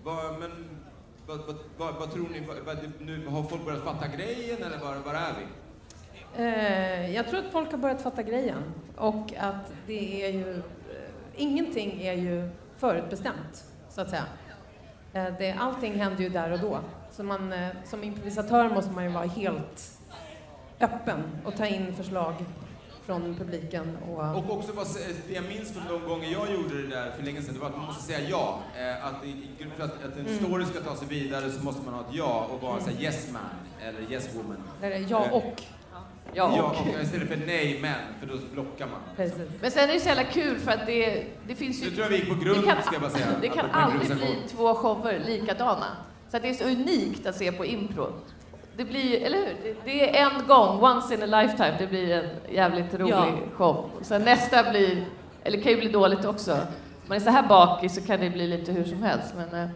Vad, 0.03 0.39
men, 0.41 0.51
vad, 1.27 1.41
vad, 1.79 1.95
vad, 1.95 2.13
tror 2.13 2.29
ni, 2.29 2.43
nu, 2.99 3.27
har 3.27 3.43
folk 3.43 3.65
börjat 3.65 3.85
fatta 3.85 4.09
grejen 4.09 4.63
eller 4.63 4.79
var, 4.79 4.97
var 4.97 5.15
är 5.15 5.35
vi? 5.39 5.47
Eh, 6.43 7.15
jag 7.15 7.29
tror 7.29 7.39
att 7.41 7.53
folk 7.53 7.71
har 7.71 7.79
börjat 7.79 8.03
fatta 8.03 8.23
grejen 8.23 8.63
och 8.97 9.33
att 9.39 9.73
det 9.87 10.27
är 10.27 10.33
ju... 10.33 10.51
Eh, 10.51 10.63
ingenting 11.37 12.03
är 12.03 12.15
ju 12.15 12.51
förutbestämt, 12.77 13.65
så 13.89 14.01
att 14.01 14.11
säga. 14.11 14.25
Eh, 15.13 15.27
det, 15.39 15.53
allting 15.53 15.95
händer 15.95 16.23
ju 16.23 16.29
där 16.29 16.53
och 16.53 16.59
då. 16.59 16.79
Så 17.11 17.23
man, 17.23 17.53
eh, 17.53 17.71
som 17.85 18.05
improvisatör 18.05 18.69
måste 18.69 18.91
man 18.91 19.05
ju 19.05 19.11
vara 19.11 19.27
helt 19.27 20.01
öppen 20.81 21.23
och 21.45 21.57
ta 21.57 21.67
in 21.67 21.95
förslag 21.95 22.35
från 23.07 23.35
publiken. 23.39 23.99
Och, 24.09 24.19
Och 24.39 24.59
också 24.59 24.73
vad, 24.73 24.87
det 25.29 25.35
jag 25.35 25.45
minns 25.45 25.73
från 25.73 25.83
de 26.01 26.09
gånger 26.09 26.33
jag 26.33 26.53
gjorde 26.53 26.83
det 26.83 26.89
där 26.89 27.11
för 27.11 27.23
länge 27.23 27.43
sedan, 27.43 27.55
det 27.55 27.61
var 27.61 27.67
att 27.69 27.77
man 27.77 27.87
måste 27.87 28.03
säga 28.03 28.29
ja. 28.29 28.61
Eh, 28.79 29.07
Att, 29.07 29.25
i- 29.25 29.67
för 29.77 29.85
att, 29.85 30.05
att 30.05 30.17
en 30.17 30.27
Mm. 30.27 30.45
story 30.45 30.65
ska 30.65 30.81
ta 30.81 30.97
sig 30.97 31.09
vidare 31.09 31.51
så 31.51 31.65
måste 31.65 31.83
man 31.85 31.95
ha 31.95 32.01
ett 32.01 32.07
ja 32.15 32.49
och 32.53 32.61
vara 32.63 32.81
här 32.81 33.03
yes 33.03 33.29
man 33.33 33.43
eller 33.83 34.13
yes 34.13 34.29
woman. 34.35 34.57
Eller 34.83 35.07
ja 35.09 35.25
Eh, 35.27 35.33
och. 35.33 35.63
Ja, 36.37 36.73
och. 36.73 37.03
istället 37.03 37.29
för 37.29 37.37
nej 37.47 37.79
men, 37.83 37.95
för 38.21 38.27
då 38.27 38.35
blockar 38.53 38.87
man. 38.87 39.01
Precis. 39.17 39.39
Men 39.61 39.71
sen 39.71 39.89
är 39.91 39.93
det 39.95 40.01
så 40.01 40.09
jävla 40.09 40.25
kul 40.25 40.59
för 40.59 40.71
att 40.71 40.87
det, 40.87 41.27
det 41.47 41.55
finns 41.55 41.83
ju... 41.83 41.85
Nu 41.85 41.91
tror 41.91 42.03
jag 42.03 42.11
vi 42.11 42.17
gick 42.17 42.29
på 42.29 42.35
grund, 42.35 42.61
det 42.61 42.67
kan, 42.67 42.83
ska 42.83 42.93
jag 42.93 43.03
bara 43.03 43.11
säga. 43.11 43.27
Det 43.41 43.49
kan 43.49 43.71
aldrig 43.71 44.17
bli 44.17 44.37
två 44.49 44.75
shower 44.75 45.23
likadana. 45.27 45.87
Så 46.31 46.37
att 46.37 46.43
det 46.43 46.49
är 46.49 46.55
så 46.55 46.65
unikt 46.65 47.27
att 47.27 47.37
se 47.37 47.53
på 47.53 47.65
impro. 47.65 48.13
Det 48.77 48.85
blir, 48.85 49.23
eller 49.23 49.39
hur? 49.39 49.77
Det, 49.85 50.19
är 50.19 50.27
en 50.27 50.47
gång, 50.49 50.83
once 50.85 51.15
in 51.15 51.23
a 51.23 51.43
lifetime, 51.43 51.77
det 51.79 51.87
blir 51.87 52.11
en 52.15 52.55
jävligt 52.55 52.95
rolig 52.95 53.13
Ja. 53.13 53.27
show. 53.57 53.91
Sen 54.03 54.23
nästa 54.23 54.71
blir, 54.71 55.05
eller 55.45 55.61
kan 55.61 55.73
ju 55.73 55.79
bli 55.79 55.89
dåligt 55.89 56.25
också. 56.25 56.59
Man 57.07 57.17
är 57.17 57.21
så 57.21 57.31
här 57.31 57.49
bakis 57.49 57.95
så 57.95 58.01
kan 58.01 58.21
det 58.21 58.31
bli 58.31 58.47
lite 58.47 58.73
hur 58.73 58.85
som 58.85 59.03
helst, 59.03 59.35
men 59.37 59.63
eh, 59.63 59.69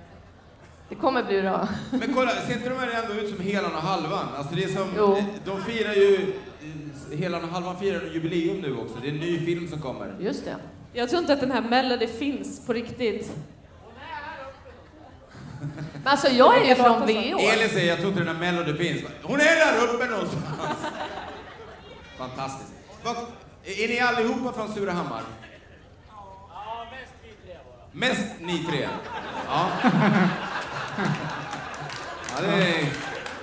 det 0.89 0.95
kommer 0.95 1.23
bli 1.25 1.43
bra. 1.43 1.69
Men 1.91 2.15
kolla, 2.15 2.31
ser 2.31 2.53
inte 2.55 2.69
de 2.69 2.75
här 2.79 3.03
ändå 3.03 3.23
ut 3.23 3.35
som 3.37 3.45
Helan 3.45 3.75
och 3.75 3.83
Halvan? 3.83 4.25
Alltså 4.37 4.55
det 4.55 4.65
är 4.65 4.69
som, 4.69 4.89
Jo. 4.97 5.17
de 5.45 5.63
firar 5.63 5.95
ju, 5.95 6.35
eh, 7.13 7.19
Helan 7.19 7.45
och 7.45 7.49
Halvan 7.51 7.77
firar 7.77 8.01
jubileum 8.15 8.61
nu 8.61 8.77
också. 8.77 8.95
Det 9.03 9.09
är 9.09 9.13
en 9.13 9.19
ny 9.19 9.39
film 9.39 9.69
som 9.69 9.81
kommer. 9.81 10.15
Just 10.21 10.45
det. 10.45 10.57
Jag 10.93 11.09
tror 11.09 11.21
inte 11.21 11.33
att 11.33 11.41
den 11.41 11.51
här 11.51 11.63
Melody 11.63 12.07
finns 12.07 12.67
på 12.67 12.73
riktigt. 12.73 13.33
Men 15.61 16.03
alltså 16.05 16.29
jag 16.29 16.59
är 16.59 16.69
ju 16.69 16.75
från 16.75 17.01
VÅ. 17.01 17.39
Elin 17.39 17.69
säger, 17.69 17.89
jag 17.89 17.99
tror 17.99 18.09
inte 18.09 18.25
den 18.25 18.37
här 18.37 18.53
Melody 18.53 18.77
finns. 18.77 19.03
Hon 19.23 19.41
är 19.41 19.45
där 19.45 19.95
uppe 19.95 20.07
någonstans. 20.07 20.45
Fantastiskt. 22.19 22.73
Vad, 23.03 23.17
är 23.65 23.89
ni 23.89 24.01
allihopa 24.01 24.53
från 24.53 24.75
Surahammar? 24.75 25.23
Mest 27.93 28.27
ni 28.41 28.65
tre? 28.65 28.89
Ja. 29.49 29.69
ja 32.35 32.43
det 32.43 32.47
är, 32.47 32.87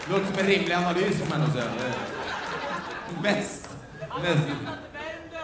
låter 0.09 0.25
som 0.25 0.39
en 0.39 0.45
rimlig 0.45 0.73
analys 0.73 1.19
får 1.19 1.29
man 1.29 1.41
ändå 1.41 1.53
säga. 1.53 1.71
Mest. 3.23 3.69
Mest. 4.21 4.47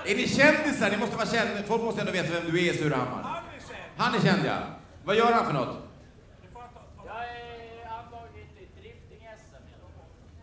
Är 0.06 0.16
ni 0.16 0.28
kändisar? 0.28 0.92
Ni 0.92 0.98
måste 0.98 1.18
vara 1.18 1.28
kända. 1.28 1.64
Folk 1.68 1.84
måste 1.84 2.02
ändå 2.02 2.12
veta 2.14 2.34
vem 2.34 2.52
du 2.52 2.68
är 2.68 2.74
i 2.74 2.78
Surahammar. 2.78 3.44
Han 3.98 4.16
är 4.16 4.20
känd 4.20 4.42
ja. 4.46 4.58
Vad 5.04 5.16
gör 5.16 5.32
han 5.32 5.46
för 5.46 5.54
något? 5.54 5.91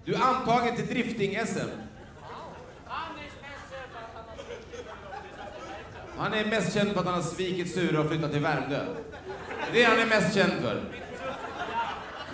Du 0.09 0.14
är 0.14 0.20
antagen 0.20 0.76
till 0.76 0.86
drifting-SM. 0.86 1.68
Han 6.16 6.34
är 6.34 6.44
mest 6.44 6.74
känd 6.74 6.92
för 6.92 7.00
att 7.00 7.06
han 7.06 7.14
har 7.14 7.22
svikit 7.22 7.74
Sura 7.74 8.00
och 8.00 8.09
flyttat 8.09 8.32
till 8.32 8.40
Värmdö. 8.40 8.80
Det 9.72 9.82
är 9.82 9.88
han 9.88 9.98
är 9.98 10.06
mest 10.06 10.34
känd 10.34 10.52
för. 10.62 10.82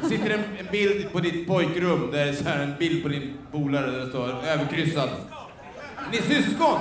Det 0.01 0.09
sitter 0.09 0.31
en, 0.31 0.45
en 0.59 0.67
bild 0.73 1.13
på 1.13 1.21
ditt 1.21 1.47
pojkrum, 1.47 2.11
där 2.13 2.27
det 2.27 2.47
är 2.47 2.59
en 2.59 2.75
bild 2.79 3.03
på 3.03 3.09
din 3.09 3.39
polare 3.53 3.91
där 3.91 4.01
det 4.01 4.09
står 4.09 4.29
överkryssad. 4.29 5.11
Ni 6.13 6.19
är 6.19 6.23
syskon? 6.23 6.81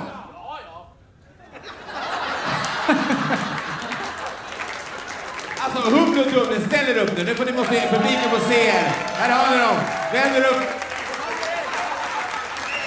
Alltså 5.58 5.90
hugg 5.90 6.26
och 6.26 6.32
dubbel, 6.32 6.66
ställ 6.66 6.88
er 6.88 7.02
upp 7.02 7.16
nu. 7.16 7.24
Nu 7.24 7.34
får 7.34 7.44
ni 7.44 7.52
må 7.52 7.64
publiken 7.64 8.30
få 8.30 8.38
se 8.48 8.66
er. 8.66 8.82
Här 9.12 9.30
har 9.30 9.56
ni 9.56 9.62
dem. 9.62 9.76
Vänd 10.12 10.36
er 10.36 10.48
upp. 10.50 10.83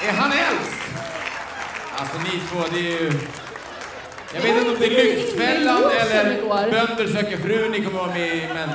Är 0.04 0.12
han 0.14 0.32
äldst? 0.32 0.82
Alltså 1.98 2.18
ni 2.18 2.40
två, 2.50 2.60
det 2.74 2.80
är 2.80 3.02
ju... 3.02 3.12
Jag 4.34 4.42
vet 4.42 4.58
inte 4.58 4.70
om 4.70 4.76
det 4.80 4.86
är 4.86 5.04
Lyxfällan 5.16 5.84
eller 6.02 6.42
Bönder 6.72 7.08
söker 7.08 7.38
fru 7.38 7.70
ni 7.70 7.86
kommer 7.86 8.00
vara 8.00 8.08
med 8.14 8.28
i, 8.36 8.50
men... 8.54 8.70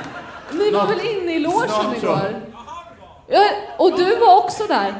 Ni 0.51 0.71
var 0.71 0.87
väl 0.87 0.99
inne 0.99 1.35
i 1.35 1.39
logen 1.39 1.95
igår? 1.97 2.41
Ja, 3.27 3.49
och 3.77 3.97
du 3.97 4.15
var 4.15 4.37
också 4.37 4.63
där? 4.67 4.93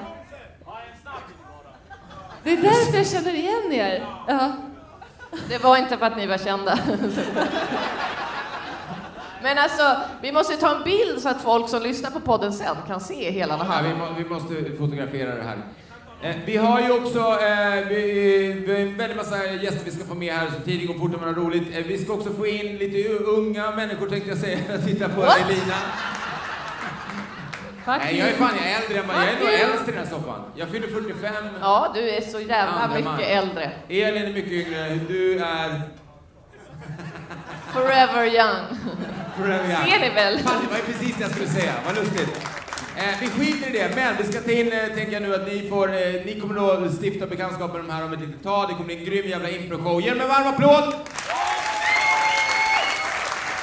Det 2.44 2.52
är 2.52 2.58
därför 2.58 2.98
jag 2.98 3.08
känner 3.08 3.34
igen 3.36 3.72
er. 3.74 4.06
Ja. 4.28 4.52
Det 5.50 5.58
var 5.64 5.78
inte 5.78 5.98
för 5.98 6.06
att 6.06 6.18
ni 6.18 6.28
var 6.28 6.38
kända. 6.38 6.80
Men 9.44 9.58
alltså, 9.58 9.96
vi 10.22 10.32
måste 10.32 10.58
ta 10.58 10.76
en 10.76 10.84
bild 10.84 11.22
så 11.22 11.30
att 11.30 11.42
folk 11.42 11.70
som 11.70 11.82
lyssnar 11.84 12.12
på 12.12 12.20
podden 12.20 12.54
sen 12.54 12.76
kan 12.88 13.00
se 13.00 13.32
hela 13.32 13.58
det 13.58 13.64
Ja, 13.68 13.72
här. 13.72 13.84
vi, 13.84 13.94
må, 13.94 14.06
vi 14.18 14.26
måste 14.26 14.78
fotografera 14.78 15.36
det 15.36 15.44
här. 15.44 15.58
Eh, 16.24 16.36
vi 16.46 16.58
har 16.58 16.82
ju 16.82 16.92
också 16.92 17.20
eh, 17.20 17.88
vi, 17.90 18.64
vi 18.66 18.72
har 18.74 18.80
en 18.80 18.98
väldigt 18.98 19.18
massa 19.18 19.46
gäster 19.46 19.82
vi 19.86 19.92
ska 19.92 20.06
få 20.06 20.16
med 20.16 20.34
här, 20.34 20.48
så 20.48 20.60
tiden 20.66 20.88
går 20.88 20.94
fort 20.94 21.14
och 21.14 21.22
man 21.22 21.34
har 21.34 21.42
roligt. 21.44 21.78
Eh, 21.78 21.84
vi 21.84 21.98
ska 21.98 22.14
också 22.14 22.34
få 22.34 22.48
in 22.48 22.78
lite 22.78 23.10
unga 23.10 23.72
människor 23.72 24.10
tänkte 24.10 24.30
jag 24.30 24.38
säga. 24.38 24.58
Titta 24.86 25.10
på 25.10 25.22
What? 25.22 25.38
Elina. 25.42 25.76
Fuck 27.86 27.98
Nej, 28.00 28.18
jag 28.20 28.28
är 28.30 28.34
fan 28.34 28.52
jag 28.58 28.72
är 28.72 28.82
äldre 28.82 29.00
än 29.00 29.06
jag 29.10 29.30
är 29.30 29.40
nog 29.40 29.72
äldst 29.72 29.88
i 29.88 29.92
den 29.92 30.00
här 30.06 30.10
soffan. 30.12 30.42
Jag 30.56 30.70
fyller 30.70 30.88
45. 30.88 31.34
Ja, 31.62 31.92
du 31.96 32.10
är 32.10 32.22
så 32.22 32.40
jävla 32.40 32.88
mycket 32.88 33.06
maj. 33.06 33.24
äldre. 33.26 33.72
Elin 33.90 34.24
är 34.24 34.34
mycket 34.34 34.52
yngre. 34.52 35.00
Du 35.08 35.40
är... 35.40 35.82
Forever 37.74 38.26
young. 38.26 38.78
Forever 39.38 39.70
young. 39.70 39.92
Ser 39.92 40.00
ni 40.00 40.10
väl? 40.10 40.40
Fan, 40.40 40.62
det 40.64 40.70
var 40.70 40.78
ju 40.78 40.84
precis 40.84 41.16
det 41.16 41.22
jag 41.22 41.32
skulle 41.32 41.48
säga. 41.48 41.74
Vad 41.86 41.96
lustigt. 41.96 42.63
Eh, 42.98 43.20
vi 43.22 43.28
skiter 43.28 43.70
i 43.70 43.72
det, 43.72 43.96
men 43.96 44.18
vi 44.18 44.24
ska 44.24 44.42
ta 44.42 44.52
in, 44.52 44.72
eh, 44.72 44.96
tänker 44.96 45.14
jag 45.14 45.22
nu, 45.22 45.36
att 45.36 45.48
ni 45.48 45.70
får, 45.70 45.88
eh, 45.88 46.26
ni 46.26 46.40
kommer 46.42 46.56
då 46.56 46.90
stifta 47.02 47.28
bekantskap 47.28 47.74
med 47.74 47.82
de 47.82 47.90
här 47.90 48.06
om 48.06 48.14
ett 48.14 48.20
litet 48.20 48.44
tag. 48.44 48.70
Det 48.70 48.74
kommer 48.74 48.86
bli 48.86 48.98
en 48.98 49.06
grym 49.06 49.30
jävla 49.30 49.50
improshow. 49.50 50.02
Ge 50.02 50.10
dem 50.10 50.22
en 50.22 50.28
varm 50.28 50.48
applåd! 50.48 50.94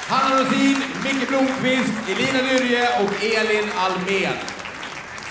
Hanna 0.09 0.41
Rosin, 0.41 0.77
Micke 1.03 1.27
Blomqvist, 1.29 1.93
Elina 2.09 2.41
Nyrje 2.47 2.83
och 3.03 3.23
Elin 3.23 3.69
Almed. 3.77 4.37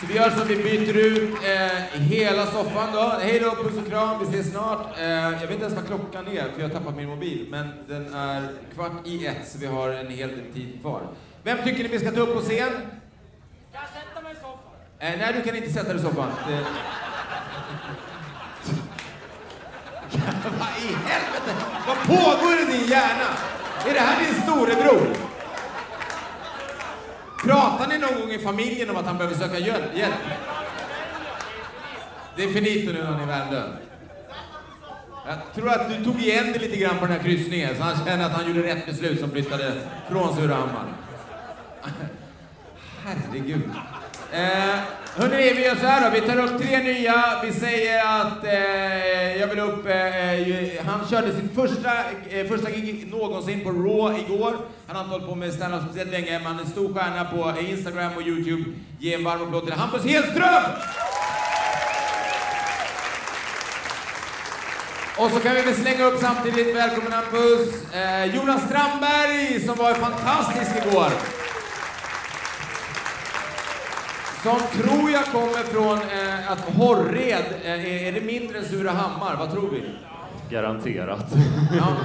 Så 0.01 0.07
vi 0.07 0.15
gör 0.15 0.31
så 0.31 0.43
att 0.43 0.51
vi 0.51 0.57
byter 0.57 0.97
ut 0.97 1.35
eh, 1.45 2.01
hela 2.01 2.47
soffan 2.47 2.89
då. 2.93 3.13
Hej 3.23 3.41
då, 3.41 3.51
puss 3.51 3.79
och 3.79 3.91
kram, 3.91 4.19
vi 4.21 4.39
ses 4.39 4.53
snart. 4.53 4.99
Eh, 4.99 5.09
jag 5.09 5.41
vet 5.41 5.51
inte 5.51 5.65
ens 5.65 5.75
vad 5.75 5.87
klockan 5.87 6.29
är, 6.29 6.43
för 6.43 6.61
jag 6.61 6.69
har 6.69 6.75
tappat 6.75 6.97
min 6.97 7.09
mobil. 7.09 7.47
Men 7.51 7.69
den 7.89 8.15
är 8.15 8.49
kvart 8.75 8.93
i 9.07 9.27
ett, 9.27 9.49
så 9.49 9.59
vi 9.59 9.67
har 9.67 9.91
en 9.91 10.09
hel 10.11 10.29
del 10.29 10.53
tid 10.55 10.81
kvar. 10.81 11.03
Vem 11.43 11.59
tycker 11.65 11.83
ni 11.83 11.89
vi 11.89 11.99
ska 11.99 12.11
ta 12.11 12.21
upp 12.21 12.35
på 12.35 12.41
scen? 12.41 12.73
Jag 13.73 13.83
sätter 13.83 14.23
mig 14.23 14.33
i 14.33 14.37
soffan. 14.37 14.77
Eh, 14.99 15.19
nej, 15.19 15.33
du 15.33 15.43
kan 15.43 15.57
inte 15.57 15.71
sätta 15.71 15.89
dig 15.89 15.97
i 15.97 16.05
soffan. 16.05 16.31
Det... 16.49 16.65
vad 20.59 20.69
i 20.83 20.95
helvete? 21.07 21.53
Vad 21.87 21.97
pågår 22.07 22.61
i 22.63 22.65
din 22.73 22.87
hjärna? 22.89 23.29
Är 23.87 23.95
det 23.95 24.01
här 24.01 24.25
din 24.25 24.43
storebror? 24.43 25.17
Pratar 27.45 27.87
ni 27.89 27.99
någon 27.99 28.21
gång 28.21 28.31
i 28.31 28.39
familjen 28.39 28.91
om 28.91 28.97
att 28.97 29.07
han 29.07 29.19
behöver 29.19 29.37
söka 29.37 29.59
hjälp? 29.59 30.15
Det 32.37 32.45
är 32.45 32.49
finito 32.49 32.93
nu 32.93 32.99
när 32.99 33.13
han 33.13 33.21
är 33.21 33.27
Värmdö. 33.27 33.63
Jag 35.27 35.55
tror 35.55 35.69
att 35.69 35.89
du 35.89 36.05
tog 36.05 36.21
igen 36.21 36.53
det 36.53 36.59
lite 36.59 36.77
grann 36.77 36.99
på 36.99 37.07
den 37.07 37.17
här 37.17 37.23
kryssningen, 37.23 37.77
så 37.77 37.83
han 37.83 38.07
känner 38.07 38.27
att 38.27 38.33
han 38.33 38.47
gjorde 38.49 38.63
rätt 38.63 38.87
beslut 38.87 39.21
som 39.21 39.31
flyttade 39.31 39.73
från 40.09 40.37
Surahammar. 40.37 40.85
Herregud. 43.05 43.63
Eh, 44.33 44.81
hörni, 45.17 45.55
vi 45.55 45.65
gör 45.65 45.75
så 45.75 45.87
här 45.87 46.11
då. 46.11 46.21
Vi 46.21 46.21
tar 46.21 46.45
upp 46.45 46.63
tre 46.63 46.79
nya. 46.79 47.43
Vi 47.45 47.53
säger 47.53 48.21
att 48.21 48.45
eh, 48.45 49.37
jag 49.41 49.47
vill 49.47 49.59
upp... 49.59 49.87
Eh, 49.87 50.51
eh 50.51 50.87
han 50.87 51.09
körde 51.09 51.33
sin 51.33 51.49
första, 51.55 51.91
eh, 52.31 52.47
första 52.49 52.71
gig 52.71 53.11
någonsin 53.11 53.65
på 53.65 53.71
Raw 53.71 54.21
igår. 54.21 54.57
Han 54.87 54.97
har 54.97 55.03
inte 55.03 55.13
hållit 55.13 55.29
på 55.29 55.35
med 55.35 55.53
standup 55.53 55.83
speciellt 55.83 56.11
länge, 56.11 56.39
men 56.39 56.47
han 56.47 56.57
är 56.59 56.63
en 56.63 56.71
stor 56.71 56.95
stjärna 56.95 57.25
på 57.25 57.61
Instagram 57.61 58.13
och 58.17 58.23
Youtube. 58.23 58.71
Ge 58.99 59.15
en 59.15 59.25
varm 59.25 59.43
applåd 59.43 59.65
till 59.65 59.75
Hampus 59.75 60.05
Hedström! 60.05 60.63
Och 65.17 65.31
så 65.31 65.41
kan 65.41 65.55
vi 65.55 65.63
väl 65.63 65.75
slänga 65.75 66.05
upp 66.05 66.21
samtidigt, 66.21 66.77
välkommen 66.77 67.13
Hampus, 67.13 67.93
eh, 67.95 68.37
Jonas 68.37 68.63
Strandberg 68.63 69.61
som 69.67 69.77
var 69.77 69.95
fantastisk 69.95 70.71
igår. 70.87 71.40
Som 74.43 74.83
tror 74.83 75.11
jag 75.11 75.25
kommer 75.25 75.63
från 75.65 75.99
eh, 75.99 76.53
att 76.53 76.61
Horred, 76.61 77.45
eh, 77.65 78.07
är, 78.07 78.13
det 78.13 78.21
mindre 78.21 78.59
än 78.59 78.65
Surahammar? 78.65 79.37
Vad 79.39 79.53
tror 79.53 79.71
vi? 79.71 79.83
Garanterat. 80.51 81.27
Ja. 81.79 81.97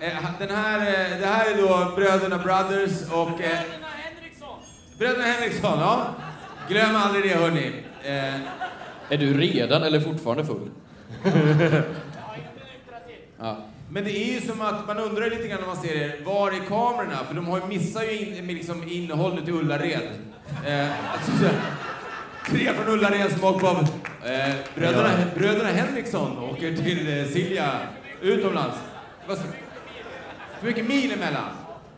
Eh, 0.00 0.24
den 0.38 0.56
här, 0.56 0.78
eh, 0.78 1.20
det 1.20 1.26
här 1.26 1.50
är 1.50 1.56
då 1.56 1.96
Bröderna 1.96 2.38
Brothers 2.38 3.10
och... 3.12 3.40
Eh, 3.40 3.58
Bröderna 4.98 5.24
Henriksson, 5.24 5.78
ja. 5.80 6.06
Glöm 6.68 6.96
aldrig 6.96 7.24
det 7.24 7.38
hörni. 7.38 7.72
Eh, 8.02 8.34
Är 9.08 9.18
du 9.18 9.40
redan 9.40 9.82
eller 9.82 10.00
fortfarande 10.00 10.44
full? 10.44 10.70
ja. 13.38 13.56
Men 13.90 14.04
det 14.04 14.10
är 14.10 14.34
ju 14.34 14.40
som 14.40 14.60
att 14.60 14.86
man 14.86 14.98
undrar 14.98 15.30
lite 15.30 15.48
grann 15.48 15.60
när 15.60 15.66
man 15.66 15.76
ser 15.76 15.94
er, 15.94 16.24
var 16.24 16.50
är 16.50 16.60
kamerorna? 16.68 17.18
För 17.28 17.34
de 17.34 17.46
har 17.46 17.58
ju 17.58 17.66
missar 17.66 18.02
ju 18.02 18.18
in, 18.18 18.46
med 18.46 18.54
liksom 18.54 18.88
innehållet 18.88 19.48
i 19.48 19.52
Ullared. 19.52 20.08
Eh, 20.66 21.12
alltså, 21.12 21.32
tre 22.46 22.72
från 22.74 22.94
åker 22.94 23.58
på 23.58 23.68
eh, 24.26 24.54
bröderna, 24.74 25.08
bröderna 25.34 25.68
Henriksson 25.68 26.38
åker 26.38 26.76
till 26.76 27.18
eh, 27.18 27.24
Silja 27.24 27.70
utomlands. 28.20 28.76
Vad 29.28 29.38
För 30.60 30.66
mycket 30.66 30.88
mil 30.88 31.12
emellan. 31.12 31.44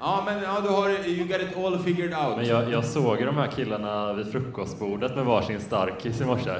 Ja, 0.00 0.22
men 0.26 0.42
ja, 0.42 0.60
du 0.62 0.68
har 0.68 0.88
you 0.88 1.26
got 1.28 1.40
it 1.40 1.56
all 1.56 1.78
figured 1.78 2.14
out. 2.14 2.36
Men 2.36 2.46
jag, 2.46 2.72
jag 2.72 2.84
såg 2.84 3.18
de 3.18 3.36
här 3.36 3.46
killarna 3.46 4.12
vid 4.12 4.32
frukostbordet 4.32 5.16
med 5.16 5.24
varsin 5.24 5.60
starkis 5.60 6.20
i 6.20 6.24
morse. 6.24 6.50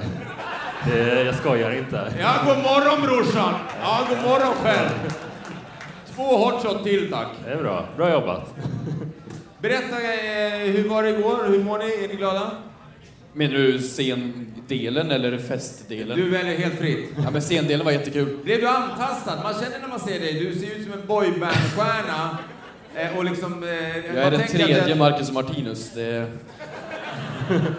Det, 0.87 1.23
jag 1.23 1.35
skojar 1.35 1.71
inte. 1.71 2.13
Ja, 2.21 2.33
god 2.47 2.57
morgon 2.57 3.03
brorsan! 3.03 3.55
Ja, 3.83 4.01
god 4.09 4.19
morgon 4.19 4.55
själv. 4.63 4.89
Två 6.15 6.37
hot 6.37 6.63
shot 6.63 6.85
till 6.85 7.11
tack. 7.11 7.29
Det 7.45 7.51
är 7.51 7.63
bra. 7.63 7.85
Bra 7.97 8.13
jobbat. 8.13 8.55
Berätta, 9.61 9.97
eh, 10.03 10.59
hur 10.73 10.89
var 10.89 11.03
det 11.03 11.11
igår? 11.11 11.45
Hur 11.49 11.65
mår 11.65 11.79
ni? 11.79 12.05
Är 12.05 12.09
ni 12.09 12.15
glada? 12.15 12.51
Menar 13.33 13.55
du 13.55 13.79
scendelen 13.79 15.11
eller 15.11 15.39
festdelen? 15.39 16.19
Du 16.19 16.29
väljer 16.31 16.59
helt 16.59 16.79
fritt. 16.79 17.11
Ja, 17.25 17.31
men 17.31 17.43
scendelen 17.43 17.85
var 17.85 17.93
jättekul. 17.93 18.39
Blev 18.45 18.61
du 18.61 18.69
antastad? 18.69 19.41
Man 19.43 19.55
känner 19.55 19.79
när 19.81 19.89
man 19.89 20.01
ser 20.01 20.21
dig, 20.21 20.33
du 20.33 20.59
ser 20.59 20.77
ut 20.77 20.85
som 20.85 20.93
en 20.93 21.07
boybandstjärna. 21.07 22.39
Eh, 22.95 23.17
och 23.19 23.25
liksom... 23.25 23.63
Eh, 23.63 23.69
Jag 24.15 24.25
är 24.25 24.31
den 24.31 24.47
tredje 24.47 24.95
Marcus 24.95 25.29
och 25.29 25.35
Martinus. 25.35 25.91
Det... 25.95 26.33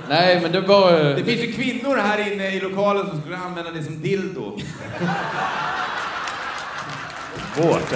Nej, 0.09 0.39
men 0.41 0.51
det 0.51 0.61
var... 0.61 0.91
Det 0.91 1.23
finns 1.23 1.41
ju 1.43 1.51
kvinnor 1.51 1.97
här 1.97 2.33
inne 2.33 2.49
i 2.55 2.59
lokalen 2.59 3.07
som 3.09 3.21
skulle 3.21 3.37
använda 3.37 3.71
det 3.71 3.83
som 3.83 4.01
dildo. 4.01 4.57
Vårt 7.57 7.93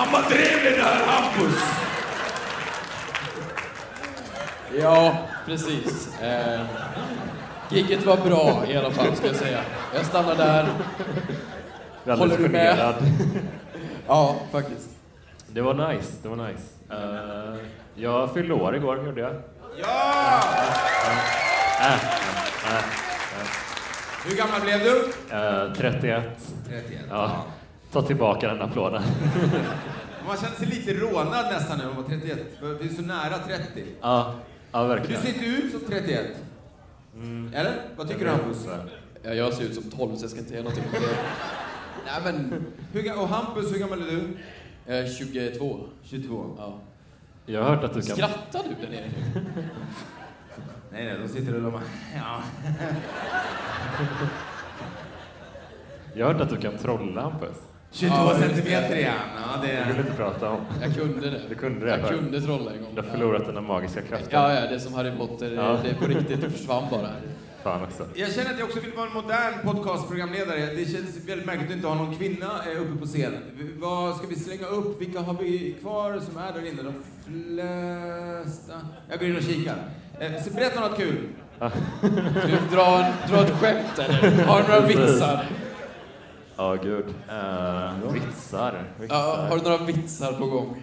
Han 0.00 0.12
var 0.12 0.22
trevlig 0.22 0.72
där, 0.72 1.06
Hampus! 1.06 1.62
Ja, 4.78 5.18
precis. 5.46 6.20
Eh, 6.20 6.60
gigget 7.68 8.06
var 8.06 8.16
bra 8.16 8.64
i 8.68 8.76
alla 8.76 8.90
fall, 8.90 9.16
ska 9.16 9.26
jag 9.26 9.36
säga. 9.36 9.60
Jag 9.94 10.06
stannar 10.06 10.34
där. 10.34 10.66
Håller 12.16 12.36
du 12.38 12.48
med? 12.48 12.94
Ja, 14.06 14.36
faktiskt. 14.52 14.88
Det 15.46 15.60
var 15.60 15.92
nice, 15.92 16.12
det 16.22 16.28
var 16.28 16.36
nice. 16.36 16.62
Eh, 16.90 17.60
jag 17.94 18.34
fyllde 18.34 18.54
år 18.54 18.76
igår, 18.76 19.06
gjorde 19.06 19.20
jag. 19.20 19.32
Ja! 19.80 20.40
Äh, 21.80 21.86
äh, 21.86 22.76
äh. 22.76 22.84
Hur 24.24 24.36
gammal 24.36 24.60
blev 24.60 24.80
du? 24.80 25.12
Eh, 25.36 25.72
31. 25.72 26.22
31, 26.68 27.00
Ja. 27.10 27.44
Ta 27.92 28.02
tillbaka 28.02 28.48
den 28.48 28.62
applåden. 28.62 29.02
Man 30.26 30.36
känner 30.36 30.56
sig 30.56 30.66
lite 30.66 30.94
rånad 30.94 31.46
nästan 31.52 31.78
när 31.78 31.86
man 31.86 31.96
var 31.96 32.02
31. 32.02 32.38
för 32.60 32.74
Vi 32.74 32.88
är 32.88 32.94
så 32.94 33.02
nära 33.02 33.38
30. 33.38 33.84
ja, 34.00 34.34
ja, 34.72 34.82
Du 34.82 34.88
verkligen. 34.88 35.22
ser 35.22 35.28
inte 35.28 35.44
ut 35.46 35.72
som 35.72 35.80
31. 35.88 36.26
Mm. 37.14 37.52
Eller? 37.54 37.74
Vad 37.96 38.08
tycker 38.08 38.24
du 38.24 38.30
Hampus? 38.30 38.66
Ja, 39.22 39.34
jag 39.34 39.52
ser 39.54 39.64
ut 39.64 39.74
som 39.74 39.82
12 39.90 40.16
så 40.16 40.24
jag 40.24 40.30
ska 40.30 40.38
inte 40.38 40.50
säga 40.50 40.62
någonting 40.62 40.84
om 40.86 40.90
det. 40.92 41.08
Nej 42.06 42.20
men... 42.24 42.64
Hur, 42.92 43.02
ga- 43.02 43.14
och 43.14 43.28
Hampus, 43.28 43.72
hur 43.74 43.78
gammal 43.78 44.02
är 44.02 44.06
du? 44.06 44.36
Eh, 44.94 45.06
22. 45.18 45.80
22. 46.04 46.54
Ja. 46.58 46.78
Jag 47.46 47.62
har 47.62 47.70
hört 47.74 47.84
att 47.84 47.94
du 47.94 48.02
kan... 48.02 48.16
Skrattar 48.16 48.62
du 48.68 48.86
där 48.86 48.92
nere 48.92 49.10
nu? 49.34 49.42
Nej, 50.92 51.04
nej, 51.04 51.18
de 51.22 51.28
sitter 51.28 51.54
och 51.54 51.62
de 51.62 51.72
bara, 51.72 51.82
ja. 52.16 52.42
Jag 56.14 56.26
har 56.26 56.32
hört 56.32 56.42
att 56.42 56.50
du 56.50 56.56
kan 56.56 56.78
trolla, 56.78 57.22
Hampus. 57.22 57.56
22 57.92 58.14
Ja, 58.16 58.28
just 58.28 58.40
centimeter 58.46 58.88
det. 58.94 59.00
igen. 59.00 59.14
Ja, 59.36 59.60
det 59.62 59.66
Det 59.72 59.84
vill 59.86 59.94
du 59.96 60.00
inte 60.02 60.14
prata 60.16 60.50
om. 60.50 60.60
Jag 60.82 60.94
kunde 60.94 61.30
det. 61.30 61.40
Du 61.48 61.54
kunde 61.54 61.84
det. 61.86 61.90
Jag 61.90 62.00
förut. 62.00 62.20
kunde 62.20 62.40
trolla 62.40 62.70
en 62.72 62.82
gång. 62.82 62.94
Du 62.94 63.00
har 63.02 63.08
förlorat 63.08 63.46
dina 63.46 63.60
magiska 63.60 64.02
krafter. 64.02 64.28
Ja, 64.30 64.54
ja, 64.54 64.60
det 64.60 64.74
är 64.74 64.78
som 64.78 64.94
Harry 64.94 65.10
Potter. 65.18 65.52
Ja. 65.56 65.78
Det 65.84 65.90
är 65.90 65.94
på 65.94 66.04
riktigt, 66.06 66.40
det 66.40 66.50
försvann 66.50 66.84
bara. 66.90 67.08
Fan 67.62 67.82
också. 67.82 68.06
Jag 68.14 68.32
känner 68.32 68.50
att 68.52 68.58
jag 68.58 68.68
också 68.68 68.80
vill 68.80 68.92
vara 68.92 69.06
en 69.06 69.12
modern 69.14 69.54
podcastprogramledare. 69.64 70.66
Det 70.76 70.84
känns 70.92 71.16
väldigt 71.28 71.46
märkligt 71.46 71.70
att 71.70 71.76
inte 71.76 71.88
ha 71.88 71.94
någon 71.94 72.16
kvinna 72.16 72.46
eh, 72.72 72.82
uppe 72.82 73.00
på 73.00 73.06
scen. 73.06 73.32
V- 73.58 73.64
Vad 73.78 74.16
ska 74.16 74.26
vi 74.26 74.34
slänga 74.34 74.66
upp? 74.66 75.00
Vilka 75.00 75.20
har 75.20 75.34
vi 75.34 75.76
kvar 75.80 76.20
som 76.20 76.36
är 76.38 76.52
där 76.52 76.68
inne? 76.68 76.82
De 76.82 76.94
flesta... 78.44 78.72
Jag 79.10 79.18
går 79.18 79.28
in 79.28 79.36
och 79.36 79.42
kikar. 79.42 79.74
Eh, 80.20 80.42
så 80.44 80.50
berätta 80.54 80.80
något 80.80 80.96
kul. 80.96 81.18
Ska 81.58 82.46
vi 82.46 82.76
dra, 82.76 83.04
dra 83.28 83.42
ett 83.44 83.52
skämt 83.60 83.98
eller? 83.98 84.44
Har 84.44 84.62
du 84.62 84.68
några 84.68 84.86
vitsar? 84.86 85.46
Ja, 86.60 86.74
gud. 86.74 87.04
Uh, 87.04 88.12
vitsar. 88.12 88.84
vitsar. 89.00 89.16
Ja, 89.16 89.46
har 89.48 89.56
du 89.56 89.62
några 89.62 89.84
vitsar 89.84 90.32
på 90.32 90.46
gång? 90.46 90.82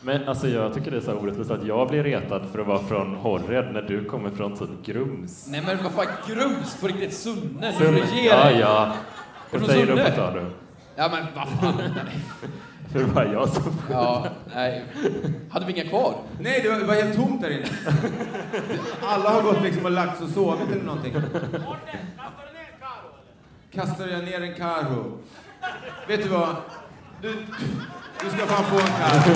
Men 0.00 0.28
alltså 0.28 0.48
jag 0.48 0.74
tycker 0.74 0.90
det 0.90 0.96
är 0.96 1.00
så 1.00 1.12
orättvist 1.12 1.50
att 1.50 1.66
jag 1.66 1.88
blir 1.88 2.02
retad 2.02 2.42
för 2.52 2.58
att 2.58 2.66
vara 2.66 2.78
från 2.78 3.14
Horred 3.14 3.72
när 3.72 3.82
du 3.82 4.04
kommer 4.04 4.30
från 4.30 4.56
typ 4.56 4.68
Grums. 4.84 5.46
Nej 5.48 5.62
men 5.66 5.82
vad 5.82 5.92
fan, 5.92 6.06
Grums 6.26 6.80
på 6.80 6.86
riktigt, 6.86 7.14
Sunne? 7.14 7.74
Du 7.78 7.84
Sunne. 7.84 8.00
Ja, 8.24 8.50
ja. 8.50 8.92
Du 9.50 9.64
säger 9.64 9.86
du 9.86 9.92
Sunne? 9.92 10.10
tal 10.10 10.34
då? 10.34 10.46
Ja 10.96 11.10
men 11.12 11.26
vad 11.34 11.48
fan. 11.48 11.82
För 12.92 12.98
det 12.98 13.04
var 13.04 13.24
jag 13.24 13.48
som... 13.48 13.72
Ja, 13.90 14.26
nej. 14.54 14.84
Hade 15.50 15.66
vi 15.66 15.72
inga 15.72 15.88
kvar? 15.88 16.14
Nej, 16.40 16.60
det 16.62 16.70
var, 16.70 16.78
det 16.78 16.84
var 16.84 16.94
helt 16.94 17.16
tomt 17.16 17.42
där 17.42 17.50
inne. 17.50 17.66
Alla 19.02 19.30
har 19.30 19.42
gått 19.42 19.62
liksom 19.62 19.84
och 19.84 19.90
lagt 19.90 20.18
sig 20.18 20.26
och 20.26 20.32
sovit 20.32 20.70
eller 20.72 20.84
någonting. 20.84 21.14
Kastar 23.76 24.08
jag 24.08 24.24
ner 24.24 24.40
en 24.40 24.54
karo? 24.54 25.18
Vet 26.08 26.22
du 26.22 26.28
vad? 26.28 26.56
Du, 27.22 27.32
du 28.20 28.30
ska 28.30 28.46
fan 28.46 28.64
få 28.64 28.76
en 28.76 28.86
karo. 28.86 29.34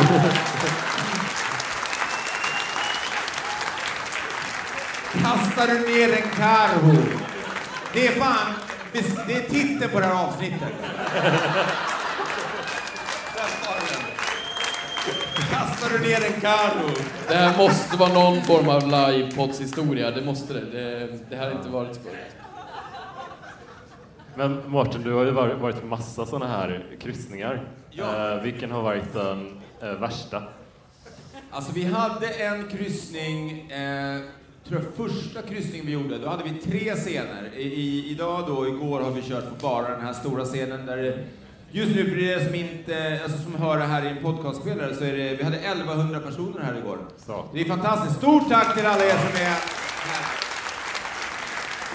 Kastar 5.22 5.66
du 5.66 5.80
ner 5.80 6.22
en 6.22 6.30
karo? 6.30 6.96
Det 7.92 8.06
är 8.06 8.12
fan, 8.12 8.54
det 9.26 9.34
är 9.34 9.48
titeln 9.48 9.90
på 9.90 10.00
det 10.00 10.06
här 10.06 10.24
avsnittet. 10.24 10.72
Kastar 15.50 15.90
du 15.90 15.98
ner 15.98 16.24
en 16.34 16.40
karo? 16.40 16.90
Det 17.28 17.34
här 17.34 17.58
måste 17.58 17.96
vara 17.96 18.12
någon 18.12 18.42
form 18.42 18.68
av 18.68 18.82
livepods-historia, 18.82 20.10
det 20.10 20.22
måste 20.22 20.52
det. 20.52 20.60
det. 20.60 21.18
Det 21.30 21.36
här 21.36 21.44
har 21.44 21.52
inte 21.52 21.68
varit 21.68 21.96
förut. 21.96 22.39
Men 24.34 24.62
Mårten, 24.66 25.02
du 25.02 25.12
har 25.12 25.24
ju 25.24 25.30
varit, 25.30 25.80
på 25.80 25.86
massa 25.86 26.26
sådana 26.26 26.46
här 26.46 26.86
kryssningar. 27.00 27.62
Ja. 27.90 28.34
Eh, 28.34 28.42
vilken 28.42 28.70
har 28.70 28.82
varit 28.82 29.12
den 29.12 29.60
eh, 29.82 29.92
värsta? 29.92 30.42
Alltså 31.50 31.72
vi 31.72 31.84
hade 31.84 32.26
en 32.26 32.68
kryssning, 32.68 33.70
eh, 33.70 34.20
tror 34.68 34.82
jag 34.82 35.08
första 35.08 35.42
kryssningen 35.42 35.86
vi 35.86 35.92
gjorde, 35.92 36.18
då 36.18 36.28
hade 36.28 36.44
vi 36.44 36.50
tre 36.50 36.94
scener. 36.94 37.50
I, 37.56 37.62
i, 37.62 38.10
idag 38.10 38.44
då, 38.46 38.68
igår 38.68 39.00
har 39.00 39.10
vi 39.10 39.22
kört 39.22 39.48
på 39.48 39.54
bara 39.66 39.90
den 39.90 40.00
här 40.00 40.12
stora 40.12 40.44
scenen 40.44 40.86
där 40.86 40.96
det, 40.96 41.18
just 41.70 41.96
nu 41.96 42.10
för 42.10 42.18
er 42.18 42.44
som 42.44 42.54
inte, 42.54 43.20
alltså 43.22 43.38
som 43.38 43.54
hör 43.54 43.78
det 43.78 43.84
här 43.84 44.04
i 44.04 44.08
en 44.08 44.22
podcastspelare 44.22 44.94
så 44.94 45.04
är 45.04 45.12
det, 45.12 45.36
vi 45.36 45.44
hade 45.44 45.56
1100 45.56 46.20
personer 46.20 46.60
här 46.60 46.78
igår. 46.78 46.98
Så. 47.26 47.44
Det 47.52 47.60
är 47.60 47.64
fantastiskt. 47.64 48.18
Stort 48.18 48.48
tack 48.48 48.76
till 48.76 48.86
alla 48.86 49.04
er 49.04 49.10
som 49.10 49.40
är 49.40 49.44
här. 49.44 50.49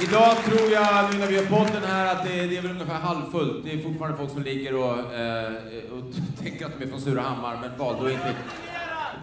Idag 0.02 0.36
tror 0.46 0.72
jag, 0.72 1.14
nu 1.14 1.20
när 1.20 1.28
vi 1.28 1.38
har 1.38 1.46
podden 1.46 1.84
här, 1.84 2.16
att 2.16 2.24
det, 2.24 2.48
det 2.48 2.58
är 2.58 2.62
väl 2.62 2.72
ungefär 2.72 2.93
halvfullt. 2.93 3.66
Det 3.66 3.72
är 3.74 3.84
fortfarande 3.84 4.18
folk 4.18 4.32
som 4.32 4.43
ligger 4.43 4.76
och, 4.76 5.14
eh, 5.14 5.54
och 5.91 6.04
tänker 6.43 6.66
att 6.66 6.80
de 6.80 6.86
är 6.86 6.89
från 6.89 7.02
Surahammar, 7.02 7.58
men 7.62 7.78
valde 7.78 8.06
att 8.06 8.12
inte 8.12 8.34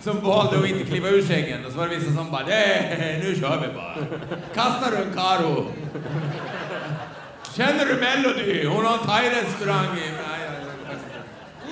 som 0.01 0.21
valde 0.21 0.59
att 0.59 0.69
inte 0.69 0.85
kliva 0.85 1.09
ur 1.09 1.23
sängen. 1.23 1.65
Och 1.67 1.73
så 1.73 1.79
var 1.79 1.89
det 1.89 1.97
vissa 1.97 2.15
som 2.15 2.31
bara, 2.31 2.47
nej, 2.47 3.21
nu 3.25 3.41
kör 3.41 3.61
vi 3.61 3.75
bara. 3.75 3.95
Kastar 4.55 4.91
du 4.91 4.97
en 4.97 5.15
karo? 5.15 5.67
Känner 7.57 7.87
du 7.87 7.95
Melody? 7.95 8.67
Hon 8.67 8.85
har 8.85 8.93
en 8.93 9.07
thai-restaurang 9.07 9.99
i... 9.99 10.01
Nej, 10.01 10.41
jag, 10.45 10.55
jag, 10.55 10.97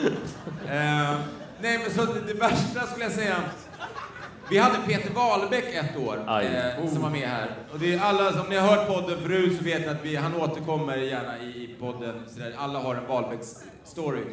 jag, 0.03 0.13
inte. 0.13 0.75
Eh, 0.75 1.19
nej, 1.61 1.79
men 1.79 1.91
så 1.91 2.13
det, 2.13 2.21
det 2.27 2.35
värsta 2.35 2.87
skulle 2.87 3.05
jag 3.05 3.13
säga, 3.13 3.37
vi 4.51 4.59
hade 4.59 4.79
Peter 4.87 5.15
Wahlbeck 5.15 5.75
ett 5.75 5.97
år 5.97 6.25
Aj. 6.27 6.47
eh, 6.47 6.89
som 6.89 7.03
var 7.03 7.11
med 7.11 7.29
här. 7.29 7.57
Och 7.73 7.79
det 7.79 7.95
är 7.95 8.01
alla, 8.01 8.33
som 8.33 8.49
ni 8.49 8.57
har 8.57 8.69
hört 8.77 8.89
podden 8.89 9.21
förut 9.23 9.59
så 9.59 9.65
vet 9.65 9.81
ni 9.81 9.89
att 9.89 10.05
vi, 10.05 10.17
han 10.17 10.35
återkommer 10.35 10.97
gärna 10.97 11.39
i, 11.39 11.49
i 11.49 11.77
podden. 11.81 12.23
Så 12.29 12.39
där, 12.39 12.55
alla 12.59 12.79
har 12.79 12.95
en 12.95 13.07
Wahlbecks-story. 13.07 14.25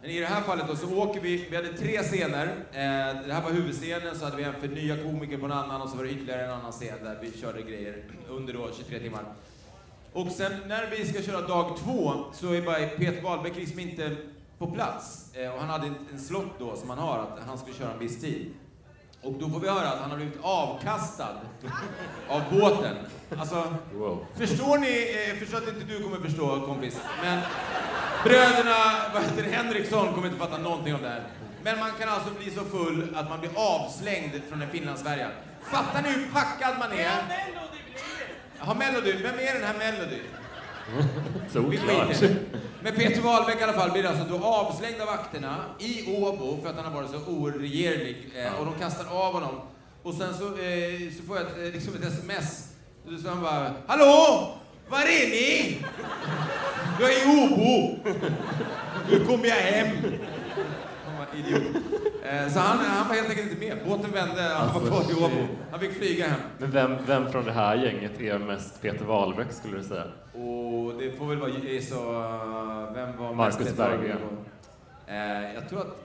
Men 0.00 0.10
i 0.10 0.20
det 0.20 0.26
här 0.26 0.42
fallet 0.42 0.68
då 0.68 0.76
så 0.76 0.98
åker 0.98 1.20
vi, 1.20 1.46
vi 1.50 1.56
hade 1.56 1.72
tre 1.72 1.98
scener. 2.02 2.46
Eh, 2.72 3.26
det 3.26 3.32
här 3.34 3.42
var 3.42 3.50
huvudscenen, 3.50 4.18
så 4.18 4.24
hade 4.24 4.36
vi 4.36 4.42
en 4.42 4.54
för 4.60 4.68
nya 4.68 4.96
komiker 4.96 5.38
på 5.38 5.46
en 5.46 5.52
annan 5.52 5.82
och 5.82 5.88
så 5.88 5.96
var 5.96 6.04
det 6.04 6.10
ytterligare 6.10 6.44
en 6.44 6.50
annan 6.50 6.72
scen 6.72 7.04
där 7.04 7.18
vi 7.22 7.40
körde 7.40 7.62
grejer 7.62 8.04
under 8.28 8.52
då 8.52 8.68
23 8.78 8.98
timmar. 8.98 9.24
Och 10.12 10.28
sen 10.28 10.52
när 10.66 10.90
vi 10.90 11.06
ska 11.06 11.22
köra 11.22 11.40
dag 11.40 11.76
två 11.84 12.12
så 12.32 12.52
är 12.52 12.62
bara 12.62 12.86
Peter 12.88 13.22
Wahlbeck 13.22 13.56
liksom 13.56 13.78
inte 13.80 14.16
på 14.58 14.66
plats. 14.66 15.34
Eh, 15.34 15.54
och 15.54 15.60
han 15.60 15.68
hade 15.70 15.86
en, 15.86 15.94
en 16.12 16.18
slott 16.20 16.58
då 16.58 16.76
som 16.76 16.90
han 16.90 16.98
har, 16.98 17.18
att 17.18 17.38
han 17.46 17.58
skulle 17.58 17.76
köra 17.76 17.92
en 17.92 17.98
viss 17.98 18.20
tid. 18.20 18.54
Och 19.24 19.32
då 19.32 19.48
får 19.48 19.60
vi 19.60 19.68
höra 19.68 19.88
att 19.88 20.00
han 20.00 20.10
har 20.10 20.16
blivit 20.16 20.38
avkastad 20.42 21.28
av 22.28 22.42
båten. 22.50 22.96
Alltså, 23.38 23.74
Wow. 23.92 24.26
förstår 24.36 24.78
ni, 24.78 25.26
eh, 25.30 25.38
förstår 25.38 25.58
att 25.58 25.68
inte 25.68 25.84
du 25.84 26.02
kommer 26.02 26.16
förstå 26.28 26.60
kompis, 26.66 27.00
men 27.22 27.40
bröderna 28.24 28.76
vad 29.14 29.22
heter 29.22 29.42
Henriksson 29.52 30.14
kommer 30.14 30.26
inte 30.28 30.38
fatta 30.40 30.58
någonting 30.58 30.94
om 30.94 31.02
det 31.02 31.08
här. 31.08 31.22
Men 31.62 31.78
man 31.78 31.90
kan 32.00 32.08
alltså 32.08 32.30
bli 32.40 32.50
så 32.50 32.64
full 32.64 33.16
att 33.16 33.28
man 33.30 33.40
blir 33.40 33.50
avslängd 33.56 34.40
från 34.48 34.62
en 34.62 34.70
finlandsfärja. 34.70 35.28
Fattar 35.62 36.02
ni 36.02 36.08
hur 36.08 36.26
packad 36.32 36.78
man 36.78 36.92
är? 36.92 37.12
Ja, 38.66 38.74
Melody. 38.74 39.12
Vem 39.12 39.34
är 39.38 39.52
den 39.54 39.64
här 39.64 39.74
Melody? 39.78 40.20
Vi 41.52 41.78
Såklart. 41.78 42.22
Men 42.82 42.94
Peter 42.94 43.22
Wahlbeck 43.22 43.60
i 43.60 43.62
alla 43.62 43.72
fall 43.72 43.90
blir 43.90 44.06
alltså 44.06 44.24
då 44.24 44.44
avslängd 44.44 45.00
av 45.00 45.06
vakterna 45.06 45.56
i 45.78 46.16
Åbo 46.16 46.58
för 46.62 46.70
att 46.70 46.76
han 46.76 46.84
har 46.84 46.92
varit 47.02 47.10
så 47.10 47.32
oregerlig. 47.32 48.16
Eh, 48.36 48.60
och 48.60 48.66
de 48.66 48.74
kastar 48.74 49.04
av 49.16 49.32
honom. 49.32 49.60
Och 50.02 50.14
sen 50.14 50.34
så, 50.34 50.44
eh, 50.44 51.12
så 51.16 51.22
får 51.26 51.36
jag 51.36 51.46
ett, 51.46 51.56
eh, 51.58 51.72
liksom 51.72 51.94
ett 51.94 52.04
sms. 52.04 52.68
Sa 53.22 53.28
han 53.30 53.42
bara 53.42 53.72
Hallå! 53.86 54.48
Var 54.88 54.98
är 54.98 55.30
ni? 55.30 55.78
Jag 57.00 57.12
är 57.12 57.22
i 57.22 57.44
Åbo. 57.44 57.98
Nu 59.10 59.24
kommer 59.24 59.46
jag 59.46 59.54
hem. 59.54 59.96
Han 61.06 61.16
var 61.18 61.26
idiot. 61.38 61.62
Eh, 62.24 62.52
så 62.52 62.58
han, 62.58 62.78
han 62.78 63.08
var 63.08 63.14
helt 63.14 63.28
enkelt 63.30 63.50
inte 63.50 63.66
med. 63.66 63.78
Båten 63.86 64.12
vände, 64.12 64.42
han 64.42 64.74
var 64.74 64.90
kvar 64.90 65.02
i 65.10 65.14
Åbo. 65.24 65.46
Han 65.70 65.80
fick 65.80 65.92
flyga 65.92 66.28
hem. 66.28 66.40
Men 66.58 66.70
vem, 66.70 66.96
vem 67.06 67.32
från 67.32 67.44
det 67.44 67.52
här 67.52 67.76
gänget 67.76 68.20
är 68.20 68.38
mest 68.38 68.82
Peter 68.82 69.04
Wahlbeck 69.04 69.52
skulle 69.52 69.76
du 69.76 69.84
säga? 69.84 70.04
Och 70.34 70.94
det 70.98 71.12
får 71.18 71.26
väl 71.26 71.38
vara 71.38 71.50
är 71.50 71.80
så... 71.80 72.02
Vem 72.94 73.16
var 73.16 73.34
Marcus 73.34 73.76
Berggren. 73.76 74.18
Eh, 75.06 75.54
jag 75.54 75.68
tror 75.68 75.80
att 75.80 75.96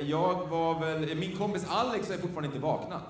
jag, 0.00 0.46
var 0.48 0.80
väl... 0.80 1.16
Min 1.16 1.36
kompis 1.36 1.66
Alex 1.70 2.08
har 2.10 2.16
fortfarande 2.16 2.46
inte 2.46 2.58
vaknat. 2.58 3.02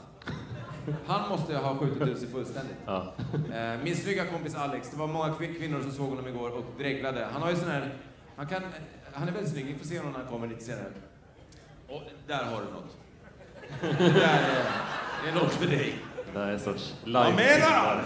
Han 1.06 1.28
måste 1.28 1.56
ha 1.56 1.76
skjutit 1.76 2.08
ut 2.08 2.18
sig 2.18 2.28
fullständigt. 2.28 2.76
Ja. 2.86 3.12
Eh, 3.54 3.78
min 3.84 3.96
snygga 3.96 4.26
kompis 4.26 4.54
Alex, 4.54 4.90
det 4.90 4.96
var 4.98 5.06
många 5.06 5.28
kvin- 5.34 5.54
kvinnor 5.58 5.80
som 5.82 5.92
såg 5.92 6.08
honom 6.08 6.28
igår 6.28 6.50
och 6.50 6.64
dreglade. 6.78 7.26
Han 7.32 7.42
har 7.42 7.50
ju 7.50 7.56
sån 7.56 7.70
här... 7.70 7.94
Han, 8.36 8.46
kan, 8.46 8.62
han 9.12 9.28
är 9.28 9.32
väldigt 9.32 9.52
snygg, 9.52 9.66
vi 9.66 9.78
får 9.78 9.84
se 9.86 9.98
honom 9.98 10.12
när 10.12 10.18
han 10.20 10.28
kommer 10.28 10.46
lite 10.46 10.64
senare. 10.64 10.86
Och 11.88 12.02
där 12.26 12.44
har 12.44 12.60
du 12.60 12.72
något. 12.72 12.96
Det 13.98 14.12
där 14.12 14.38
är, 14.38 14.64
Det 15.24 15.30
är 15.30 15.34
något 15.34 15.52
för 15.52 15.66
dig. 15.66 15.94
Det 16.32 16.38
här 16.38 16.46
är 16.46 16.52
en 16.52 16.60
sorts 16.60 16.94
Vad 17.04 17.12
live 17.26 17.36
menar 17.36 18.04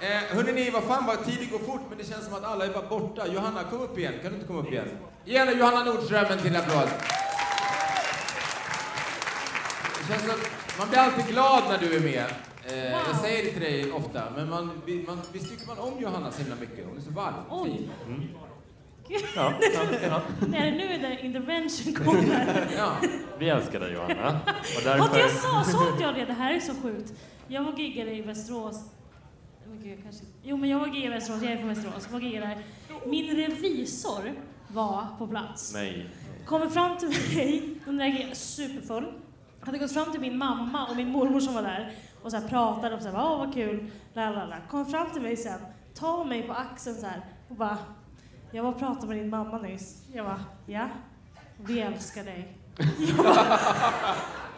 Eh, 0.00 0.36
hörrni 0.36 0.52
ni, 0.52 0.70
vad 0.70 0.82
fan 0.84 1.06
vad 1.06 1.24
tiden 1.24 1.48
går 1.52 1.58
fort, 1.58 1.80
men 1.88 1.98
det 1.98 2.04
känns 2.04 2.24
som 2.24 2.34
att 2.34 2.44
alla 2.44 2.64
är 2.64 2.68
bara 2.72 2.88
borta. 2.88 3.26
Johanna, 3.26 3.62
kom 3.64 3.80
upp 3.80 3.98
igen. 3.98 4.12
Kan 4.22 4.30
du 4.30 4.34
inte 4.36 4.46
komma 4.46 4.60
upp 4.60 4.72
igen? 4.72 4.88
Ge 5.24 5.38
henne 5.38 5.52
Johanna 5.52 5.84
Nordström 5.84 6.24
en 6.30 6.38
till 6.38 6.56
applåd. 6.56 6.88
Det 10.00 10.08
känns 10.12 10.22
som 10.22 10.30
att 10.30 10.78
man 10.78 10.88
blir 10.88 10.98
alltid 10.98 11.26
glad 11.26 11.62
när 11.68 11.78
du 11.78 11.96
är 11.96 12.00
med. 12.00 12.24
Eh, 12.64 12.90
Jag 12.92 13.16
säger 13.22 13.44
det 13.44 13.50
till 13.50 13.60
dig 13.62 13.92
ofta, 13.92 14.22
men 14.36 14.50
man, 14.50 14.82
vi- 14.86 15.04
man, 15.06 15.20
visst 15.32 15.50
tycker 15.50 15.66
man 15.66 15.78
om 15.78 15.92
Johanna 16.00 16.30
så 16.30 16.38
himla 16.42 16.56
mycket? 16.56 16.86
Hon 16.88 16.96
är 16.96 17.00
så 17.00 17.10
varm 17.10 17.34
och 17.48 17.62
Oj. 17.62 17.70
fin. 18.06 18.30
Gud. 19.08 19.20
Ja, 19.36 19.52
ja, 19.74 19.80
ja. 20.02 20.20
Det 20.40 20.56
är 20.56 20.70
nu 20.70 20.98
där 21.02 21.24
intervention 21.24 21.94
kommer. 22.04 22.66
Ja. 22.76 22.92
Vi 23.38 23.48
älskar 23.48 23.80
dig 23.80 23.92
Johanna. 23.92 24.40
Och 24.46 24.76
Och 24.76 24.82
därför... 24.84 25.18
jag 25.18 25.30
sa, 25.30 25.64
sa 25.64 25.88
inte 25.90 26.02
jag 26.02 26.14
det? 26.14 26.24
Det 26.24 26.32
här 26.32 26.54
är 26.54 26.60
så 26.60 26.72
sjukt. 26.82 27.12
Jag 27.48 27.62
var 27.62 27.72
giggade 27.72 28.10
i 28.14 28.22
Västerås. 28.22 28.76
Jag 29.84 29.98
kanske... 30.02 30.24
Jo, 30.42 30.56
men 30.56 30.70
jag 30.70 30.78
var 30.78 31.04
i 31.04 31.08
Västerås. 31.08 31.42
Jag 31.42 31.52
är 31.52 31.56
från 31.56 31.68
Västerås. 31.68 32.10
Var 32.10 32.20
där. 32.20 32.58
Min 33.06 33.36
revisor 33.36 34.32
var 34.68 35.06
på 35.18 35.26
plats. 35.26 35.74
Nej. 35.74 36.06
Kommer 36.46 36.66
fram 36.66 36.98
till 36.98 37.08
mig, 37.08 37.74
under 37.86 38.08
grejen, 38.08 38.34
superfull. 38.34 39.12
Hade 39.60 39.78
gått 39.78 39.92
fram 39.92 40.12
till 40.12 40.20
min 40.20 40.38
mamma 40.38 40.86
och 40.86 40.96
min 40.96 41.08
mormor 41.08 41.40
som 41.40 41.54
var 41.54 41.62
där 41.62 41.92
och 42.22 42.30
så 42.30 42.36
här 42.36 42.48
pratade 42.48 42.94
och 42.94 43.02
så 43.02 43.08
här, 43.08 43.16
åh 43.16 43.38
vad 43.38 43.54
kul, 43.54 43.90
la 44.14 44.30
la 44.30 44.44
la. 44.44 44.56
Kom 44.70 44.86
fram 44.86 45.10
till 45.10 45.22
mig 45.22 45.36
sen, 45.36 45.60
tar 45.94 46.24
mig 46.24 46.42
på 46.42 46.52
axeln 46.52 46.96
så 46.96 47.06
här 47.06 47.20
och 47.48 47.56
bara, 47.56 47.78
jag 48.52 48.62
var 48.62 48.70
och 48.70 48.78
pratade 48.78 49.06
med 49.06 49.16
din 49.16 49.30
mamma 49.30 49.58
nyss. 49.58 50.04
Jag 50.12 50.24
bara, 50.26 50.44
ja, 50.66 50.88
vi 51.56 51.80
älskar 51.80 52.24
dig. 52.24 52.57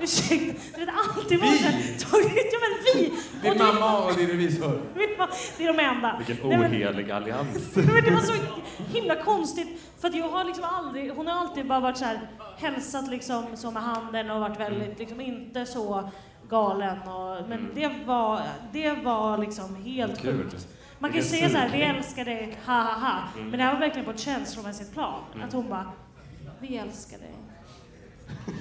Ursäkta, 0.01 0.61
du 0.75 0.85
vet 0.85 0.95
alltid 1.17 1.41
var 1.41 1.47
så 1.47 1.65
här, 1.65 1.73
tagit, 2.11 2.53
ja 2.53 2.59
men 2.61 2.79
vi! 2.95 3.13
Din 3.43 3.59
mamma 3.59 3.99
och 4.05 4.15
din 4.17 4.29
revisor. 4.29 4.81
Det 5.59 5.65
är 5.65 5.73
de 5.77 5.83
enda. 5.83 6.17
Vilken 6.27 6.49
Nej, 6.49 6.59
men- 6.59 6.71
ohelig 6.73 7.11
allians. 7.11 7.77
men 7.77 8.05
det 8.05 8.11
var 8.11 8.21
så 8.21 8.33
himla 8.93 9.23
konstigt, 9.23 9.81
för 10.01 10.09
att 10.09 10.15
jag 10.15 10.29
har 10.29 10.45
liksom 10.45 10.65
aldrig, 10.65 11.13
hon 11.13 11.27
har 11.27 11.41
alltid 11.41 11.67
bara 11.67 11.81
varit 11.81 11.97
så 11.97 12.05
här, 12.05 12.21
hälsat 12.59 13.09
liksom 13.09 13.45
så 13.55 13.71
med 13.71 13.83
handen 13.83 14.31
och 14.31 14.41
varit 14.41 14.61
väldigt, 14.61 14.99
liksom 14.99 15.21
inte 15.21 15.67
så 15.67 16.11
galen 16.49 16.99
och, 17.09 17.49
men 17.49 17.59
Mm. 17.59 17.71
det 17.75 17.91
var, 18.07 18.41
det 18.73 18.91
var 19.05 19.39
liksom 19.39 19.77
helt 19.85 20.23
Kul. 20.23 20.39
sjukt. 20.51 20.69
Man 20.99 21.11
kan 21.11 21.21
ju 21.21 21.23
Vilken 21.23 21.39
säga 21.39 21.51
så 21.51 21.57
här, 21.57 21.67
vi 21.69 21.73
sugning. 21.73 21.97
älskar 21.97 22.25
dig, 22.25 22.59
ha 22.67 22.75
ha 22.83 22.93
ha. 22.93 23.19
Mm. 23.37 23.49
Men 23.51 23.59
det 23.59 23.65
här 23.65 23.73
var 23.73 23.81
verkligen 23.81 24.05
på 24.05 24.11
ett 24.11 24.21
känslomässigt 24.21 24.93
plan. 24.93 25.21
Mm. 25.35 25.47
Att 25.47 25.53
hon 25.53 25.69
bara, 25.69 25.93
vi 26.61 26.77
älskar 26.77 27.19
dig. 27.19 27.35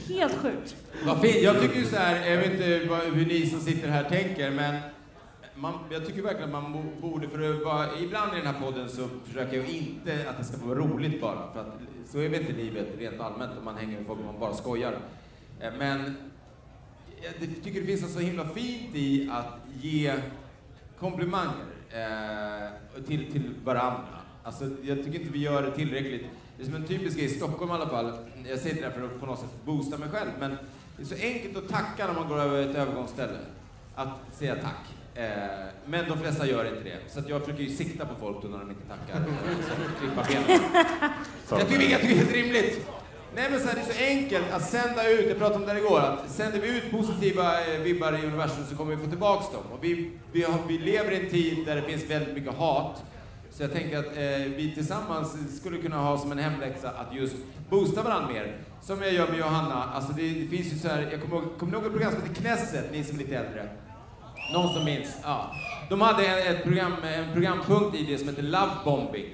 Helt 0.08 0.36
sjukt. 0.36 0.76
Vad 1.06 1.22
fint. 1.22 1.42
Jag 1.42 1.62
tycker 1.62 1.76
ju 1.76 1.86
så 1.86 1.96
här, 1.96 2.30
jag 2.30 2.38
vet 2.38 2.52
inte 2.52 2.88
vad, 2.90 3.00
hur 3.00 3.26
ni 3.26 3.46
som 3.46 3.60
sitter 3.60 3.88
här 3.88 4.04
tänker, 4.04 4.52
men 4.52 4.76
man, 5.56 5.74
jag 5.92 6.06
tycker 6.06 6.22
verkligen 6.22 6.56
att 6.56 6.64
man 6.64 6.92
borde, 7.02 7.30
för 7.30 7.54
att 7.54 7.64
vara, 7.64 8.00
ibland 8.00 8.34
i 8.34 8.38
den 8.38 8.48
här 8.48 8.62
podden 8.62 8.90
så 8.90 9.08
försöker 9.26 9.58
jag 9.58 9.70
inte 9.70 10.30
att 10.30 10.38
det 10.38 10.44
ska 10.44 10.66
vara 10.66 10.80
roligt 10.80 11.22
bara, 11.22 11.54
för 11.54 11.60
att 11.60 11.80
så 12.12 12.20
är 12.20 12.30
väl 12.30 12.42
inte 12.42 12.54
livet 12.54 12.88
rent 12.98 13.20
allmänt 13.20 13.52
om 13.60 13.66
man 13.66 13.78
hänger 13.78 13.98
med 13.98 14.08
folk 14.08 14.20
och 14.20 14.26
man 14.26 14.40
bara 14.40 14.54
skojar. 14.54 14.98
Eh, 15.60 15.74
men 15.78 16.16
jag 17.22 17.64
tycker 17.64 17.82
det 17.82 17.88
finns 17.88 18.02
något 18.02 18.12
så 18.12 18.20
himla 18.20 18.46
fint 18.46 18.96
i 18.96 19.30
att 19.32 19.60
ge 19.82 20.14
komplimanger 21.00 21.66
eh, 21.90 23.04
till, 23.08 23.32
till 23.32 23.54
varandra. 23.64 24.20
Alltså, 24.44 24.70
jag 24.84 25.04
tycker 25.04 25.20
inte 25.20 25.34
vi 25.34 25.40
gör 25.40 25.64
det 25.64 25.72
tillräckligt. 25.72 26.26
Det 26.60 26.64
är 26.64 26.66
som 26.66 26.76
en 26.76 26.88
typisk 26.88 27.18
grej 27.18 27.26
i 27.26 27.30
Stockholm 27.30 27.72
i 27.72 27.74
alla 27.74 27.90
fall. 27.90 28.14
Jag 28.46 28.54
inte 28.54 28.82
det 28.82 28.92
för 28.92 29.06
att 29.06 29.20
på 29.20 29.26
något 29.26 29.40
sätt 29.40 29.50
boosta 29.66 29.98
mig 29.98 30.10
själv, 30.10 30.30
men 30.40 30.58
det 30.98 31.04
är 31.04 31.06
så 31.06 31.16
enkelt 31.16 31.58
att 31.58 31.70
tacka 31.70 32.08
när 32.08 32.14
man 32.14 32.30
går 32.30 32.40
över 32.40 32.70
ett 32.70 32.76
övergångsställe. 32.76 33.38
Att 33.96 34.08
säga 34.34 34.56
tack. 34.56 35.16
Eh, 35.16 35.66
men 35.86 36.10
de 36.10 36.20
flesta 36.20 36.48
gör 36.48 36.66
inte 36.66 36.84
det. 36.84 36.98
Så 37.14 37.20
att 37.20 37.30
jag 37.30 37.42
försöker 37.42 37.64
ju 37.64 37.70
sikta 37.70 38.06
på 38.06 38.16
folk 38.20 38.42
då 38.42 38.48
när 38.48 38.60
de 38.60 38.70
inte 38.70 38.82
tackar. 38.88 39.26
Klippa 40.00 40.24
benen. 40.24 40.62
Jag 41.50 41.68
tycker, 41.68 41.92
jag 41.92 42.02
tycker 42.02 42.16
det 42.16 42.22
är 42.22 42.26
helt 42.26 42.34
rimligt. 42.34 42.88
Nej 43.36 43.48
men 43.52 43.60
så 43.60 43.68
här, 43.68 43.76
det 43.76 43.82
är 43.82 43.94
så 43.94 44.04
enkelt 44.04 44.52
att 44.52 44.70
sända 44.70 45.10
ut, 45.10 45.30
jag 45.30 45.38
pratade 45.38 45.66
om 45.66 45.66
det 45.66 45.80
igår, 45.80 46.00
att 46.00 46.32
sänder 46.32 46.60
vi 46.60 46.78
ut 46.78 46.92
positiva 46.92 47.68
eh, 47.68 47.82
vibbar 47.82 48.20
i 48.20 48.26
universum 48.26 48.66
så 48.70 48.76
kommer 48.76 48.96
vi 48.96 49.04
få 49.04 49.10
tillbaks 49.10 49.52
dem. 49.52 49.64
Och 49.72 49.84
vi, 49.84 50.12
vi, 50.32 50.44
har, 50.44 50.60
vi 50.68 50.78
lever 50.78 51.12
i 51.12 51.20
en 51.20 51.30
tid 51.30 51.66
där 51.66 51.76
det 51.76 51.82
finns 51.82 52.10
väldigt 52.10 52.34
mycket 52.34 52.54
hat. 52.54 53.04
Så 53.60 53.64
jag 53.64 53.74
tänker 53.74 53.98
att 54.00 54.06
eh, 54.06 54.54
vi 54.56 54.72
tillsammans 54.76 55.58
skulle 55.60 55.78
kunna 55.78 55.98
ha 55.98 56.18
som 56.18 56.32
en 56.32 56.38
hemläxa 56.40 56.90
att 56.90 57.16
just 57.16 57.36
boosta 57.70 58.04
varandra 58.04 58.34
mer. 58.34 58.58
Som 58.82 59.02
jag 59.02 59.14
gör 59.14 59.28
med 59.28 59.40
Johanna. 59.40 59.84
Alltså 59.84 60.14
det, 60.14 60.30
det 60.30 60.48
finns 60.48 60.74
ju 60.74 60.78
så 60.78 60.88
här, 60.88 61.08
jag 61.12 61.22
kommer 61.22 61.36
ihåg, 61.36 61.58
kommer 61.58 61.72
ni 61.72 61.78
ihåg 61.78 61.86
ett 61.86 61.92
program 61.92 62.12
som 62.12 62.22
heter 62.22 62.36
Knesset, 62.36 62.92
ni 62.92 63.04
som 63.04 63.16
är 63.16 63.24
lite 63.24 63.36
äldre? 63.36 63.70
Någon 64.54 64.74
som 64.74 64.86
minns? 64.86 65.18
Ja. 65.24 65.52
De 65.90 66.02
hade 66.02 66.28
en, 66.28 66.56
ett 66.56 66.64
program, 66.64 66.94
en 67.04 67.34
programpunkt 67.34 67.96
i 67.98 68.04
det 68.04 68.18
som 68.18 68.30
heter 68.30 68.44
Love 68.44 68.72
Bombing. 68.86 69.26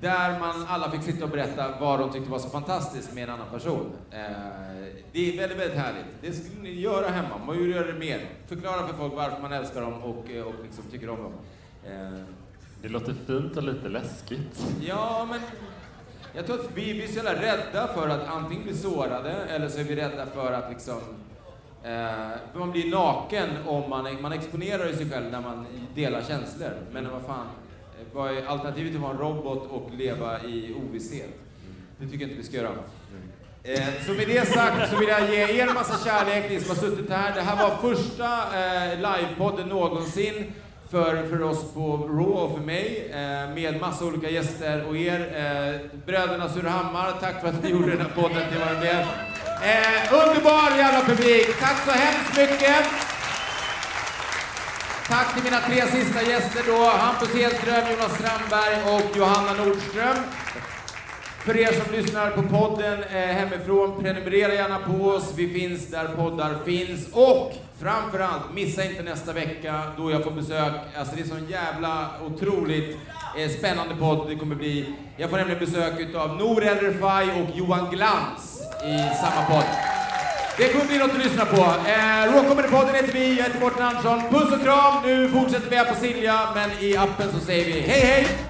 Där 0.00 0.40
man 0.40 0.66
alla 0.68 0.90
fick 0.90 1.02
sitta 1.02 1.24
och 1.24 1.30
berätta 1.30 1.74
vad 1.80 2.00
de 2.00 2.12
tyckte 2.12 2.30
var 2.30 2.38
så 2.38 2.48
fantastiskt 2.48 3.14
med 3.14 3.24
en 3.24 3.30
annan 3.30 3.50
person. 3.50 3.92
Eh, 4.10 4.18
det 5.12 5.32
är 5.32 5.36
väldigt, 5.36 5.58
väldigt 5.58 5.78
härligt. 5.78 6.06
Det 6.20 6.32
skulle 6.32 6.62
ni 6.62 6.80
göra 6.80 7.08
hemma. 7.08 7.38
Man 7.38 7.46
borde 7.46 7.68
göra 7.68 7.86
det 7.86 7.98
mer. 7.98 8.20
Förklara 8.46 8.86
för 8.86 8.94
folk 8.94 9.14
varför 9.14 9.42
man 9.42 9.52
älskar 9.52 9.80
dem 9.80 10.02
och, 10.02 10.18
och 10.18 10.54
liksom 10.64 10.84
tycker 10.90 11.10
om 11.10 11.22
dem. 11.22 11.32
Eh, 11.86 12.22
det 12.82 12.88
låter 12.88 13.14
fint 13.26 13.56
och 13.56 13.62
lite 13.62 13.88
läskigt. 13.88 14.66
Ja, 14.80 15.26
men 15.30 15.40
jag 16.34 16.46
tror 16.46 16.60
att 16.60 16.70
vi, 16.74 16.92
vi 16.92 17.04
är 17.04 17.08
så 17.08 17.14
jävla 17.14 17.34
rädda 17.34 17.88
för 17.94 18.08
att 18.08 18.28
antingen 18.28 18.64
bli 18.64 18.74
sårade 18.76 19.30
eller 19.30 19.68
så 19.68 19.80
är 19.80 19.84
vi 19.84 19.96
rädda 19.96 20.26
för 20.26 20.52
att 20.52 20.70
liksom 20.70 20.98
eh, 21.82 21.90
för 22.52 22.58
man 22.58 22.70
blir 22.70 22.90
naken 22.90 23.48
om 23.66 23.90
man, 23.90 24.22
man 24.22 24.32
exponerar 24.32 24.86
ju 24.86 24.96
sig 24.96 25.10
själv 25.10 25.30
när 25.30 25.40
man 25.40 25.66
delar 25.94 26.22
känslor. 26.22 26.70
Men 26.92 27.10
vad 27.10 27.22
fan, 27.22 27.46
vad 28.12 28.36
är 28.36 28.46
alternativet 28.46 28.94
att 28.94 29.00
vara 29.00 29.12
en 29.12 29.18
robot 29.18 29.70
och 29.70 29.90
leva 29.94 30.44
i 30.44 30.74
ovisshet? 30.74 31.34
Det 31.98 32.06
tycker 32.06 32.20
jag 32.20 32.30
inte 32.30 32.42
vi 32.42 32.46
ska 32.46 32.56
göra. 32.56 32.70
Eh, 33.62 34.04
så 34.06 34.12
med 34.12 34.28
det 34.28 34.48
sagt 34.48 34.90
så 34.90 34.96
vill 34.96 35.08
jag 35.08 35.30
ge 35.30 35.60
er 35.60 35.66
en 35.66 35.74
massa 35.74 36.04
kärlek, 36.04 36.50
ni 36.50 36.60
som 36.60 36.76
har 36.76 36.82
suttit 36.82 37.10
här. 37.10 37.34
Det 37.34 37.40
här 37.40 37.68
var 37.68 37.94
första 37.94 38.24
eh, 38.24 38.96
livepodden 38.96 39.68
någonsin 39.68 40.52
för, 40.90 41.28
för 41.28 41.42
oss 41.42 41.72
på 41.74 41.96
Raw 41.96 42.32
och 42.32 42.58
för 42.58 42.64
mig, 42.66 43.10
eh, 43.10 43.54
med 43.54 43.80
massa 43.80 44.04
olika 44.04 44.30
gäster 44.30 44.84
och 44.88 44.96
er. 44.96 45.20
Eh, 45.20 46.00
bröderna 46.06 46.48
Surhammar, 46.48 47.12
tack 47.20 47.40
för 47.40 47.48
att 47.48 47.62
ni 47.62 47.70
gjorde 47.70 47.90
den 47.90 48.00
här 48.00 48.22
podden 48.22 48.42
till 48.50 48.58
vad 48.58 48.68
den 48.68 48.80
blev. 48.80 49.00
Eh, 49.62 50.12
underbar 50.12 50.76
jävla 50.76 51.00
publik! 51.00 51.60
Tack 51.60 51.84
så 51.84 51.90
hemskt 51.90 52.36
mycket! 52.36 52.86
Tack 55.08 55.34
till 55.34 55.44
mina 55.44 55.60
tre 55.60 55.82
sista 55.86 56.22
gäster 56.22 56.62
då, 56.66 56.84
Hampus 56.84 57.34
Hedström, 57.34 57.84
Jonas 57.90 58.14
Strandberg 58.18 58.94
och 58.94 59.16
Johanna 59.16 59.64
Nordström. 59.64 60.16
För 61.44 61.56
er 61.56 61.72
som 61.72 61.92
lyssnar 61.92 62.30
på 62.30 62.42
podden 62.42 63.02
eh, 63.02 63.16
hemifrån, 63.16 64.02
prenumerera 64.02 64.54
gärna 64.54 64.78
på 64.78 65.04
oss. 65.04 65.32
Vi 65.36 65.48
finns 65.48 65.90
där 65.90 66.08
poddar 66.08 66.54
finns. 66.64 67.08
Och 67.12 67.52
framförallt, 67.80 68.54
missa 68.54 68.84
inte 68.84 69.02
nästa 69.02 69.32
vecka 69.32 69.82
då 69.96 70.10
jag 70.10 70.24
får 70.24 70.30
besök. 70.30 70.72
Alltså 70.98 71.16
det 71.16 71.22
är 71.22 71.26
sån 71.26 71.48
jävla 71.48 72.10
otroligt 72.26 72.96
eh, 73.38 73.50
spännande 73.50 73.94
podd 73.96 74.28
det 74.28 74.36
kommer 74.36 74.54
bli. 74.54 74.94
Jag 75.16 75.30
får 75.30 75.36
nämligen 75.36 75.60
besök 75.60 76.00
utav 76.00 76.36
Nour 76.36 76.64
El 76.64 76.78
Refai 76.78 77.24
och 77.24 77.56
Johan 77.56 77.90
Glans 77.90 78.62
i 78.84 79.16
samma 79.16 79.46
podd. 79.46 79.66
Det 80.58 80.68
kommer 80.68 80.86
bli 80.86 80.98
något 80.98 81.10
att 81.10 81.24
lyssna 81.24 81.44
på. 81.44 81.62
Eh, 81.62 82.32
Raw 82.32 82.48
Comedy-podden 82.48 82.94
heter 82.94 83.12
vi, 83.12 83.38
jag 83.38 83.44
heter 83.44 83.60
Mårten 83.60 83.82
Andersson. 83.82 84.22
Puss 84.30 84.52
och 84.52 84.62
kram! 84.62 84.94
Nu 85.04 85.28
fortsätter 85.28 85.70
vi 85.70 85.76
här 85.76 85.84
på 85.84 85.94
Silja, 85.94 86.38
men 86.54 86.70
i 86.80 86.96
appen 86.96 87.32
så 87.32 87.46
säger 87.46 87.64
vi 87.64 87.80
hej 87.80 88.00
hej! 88.00 88.49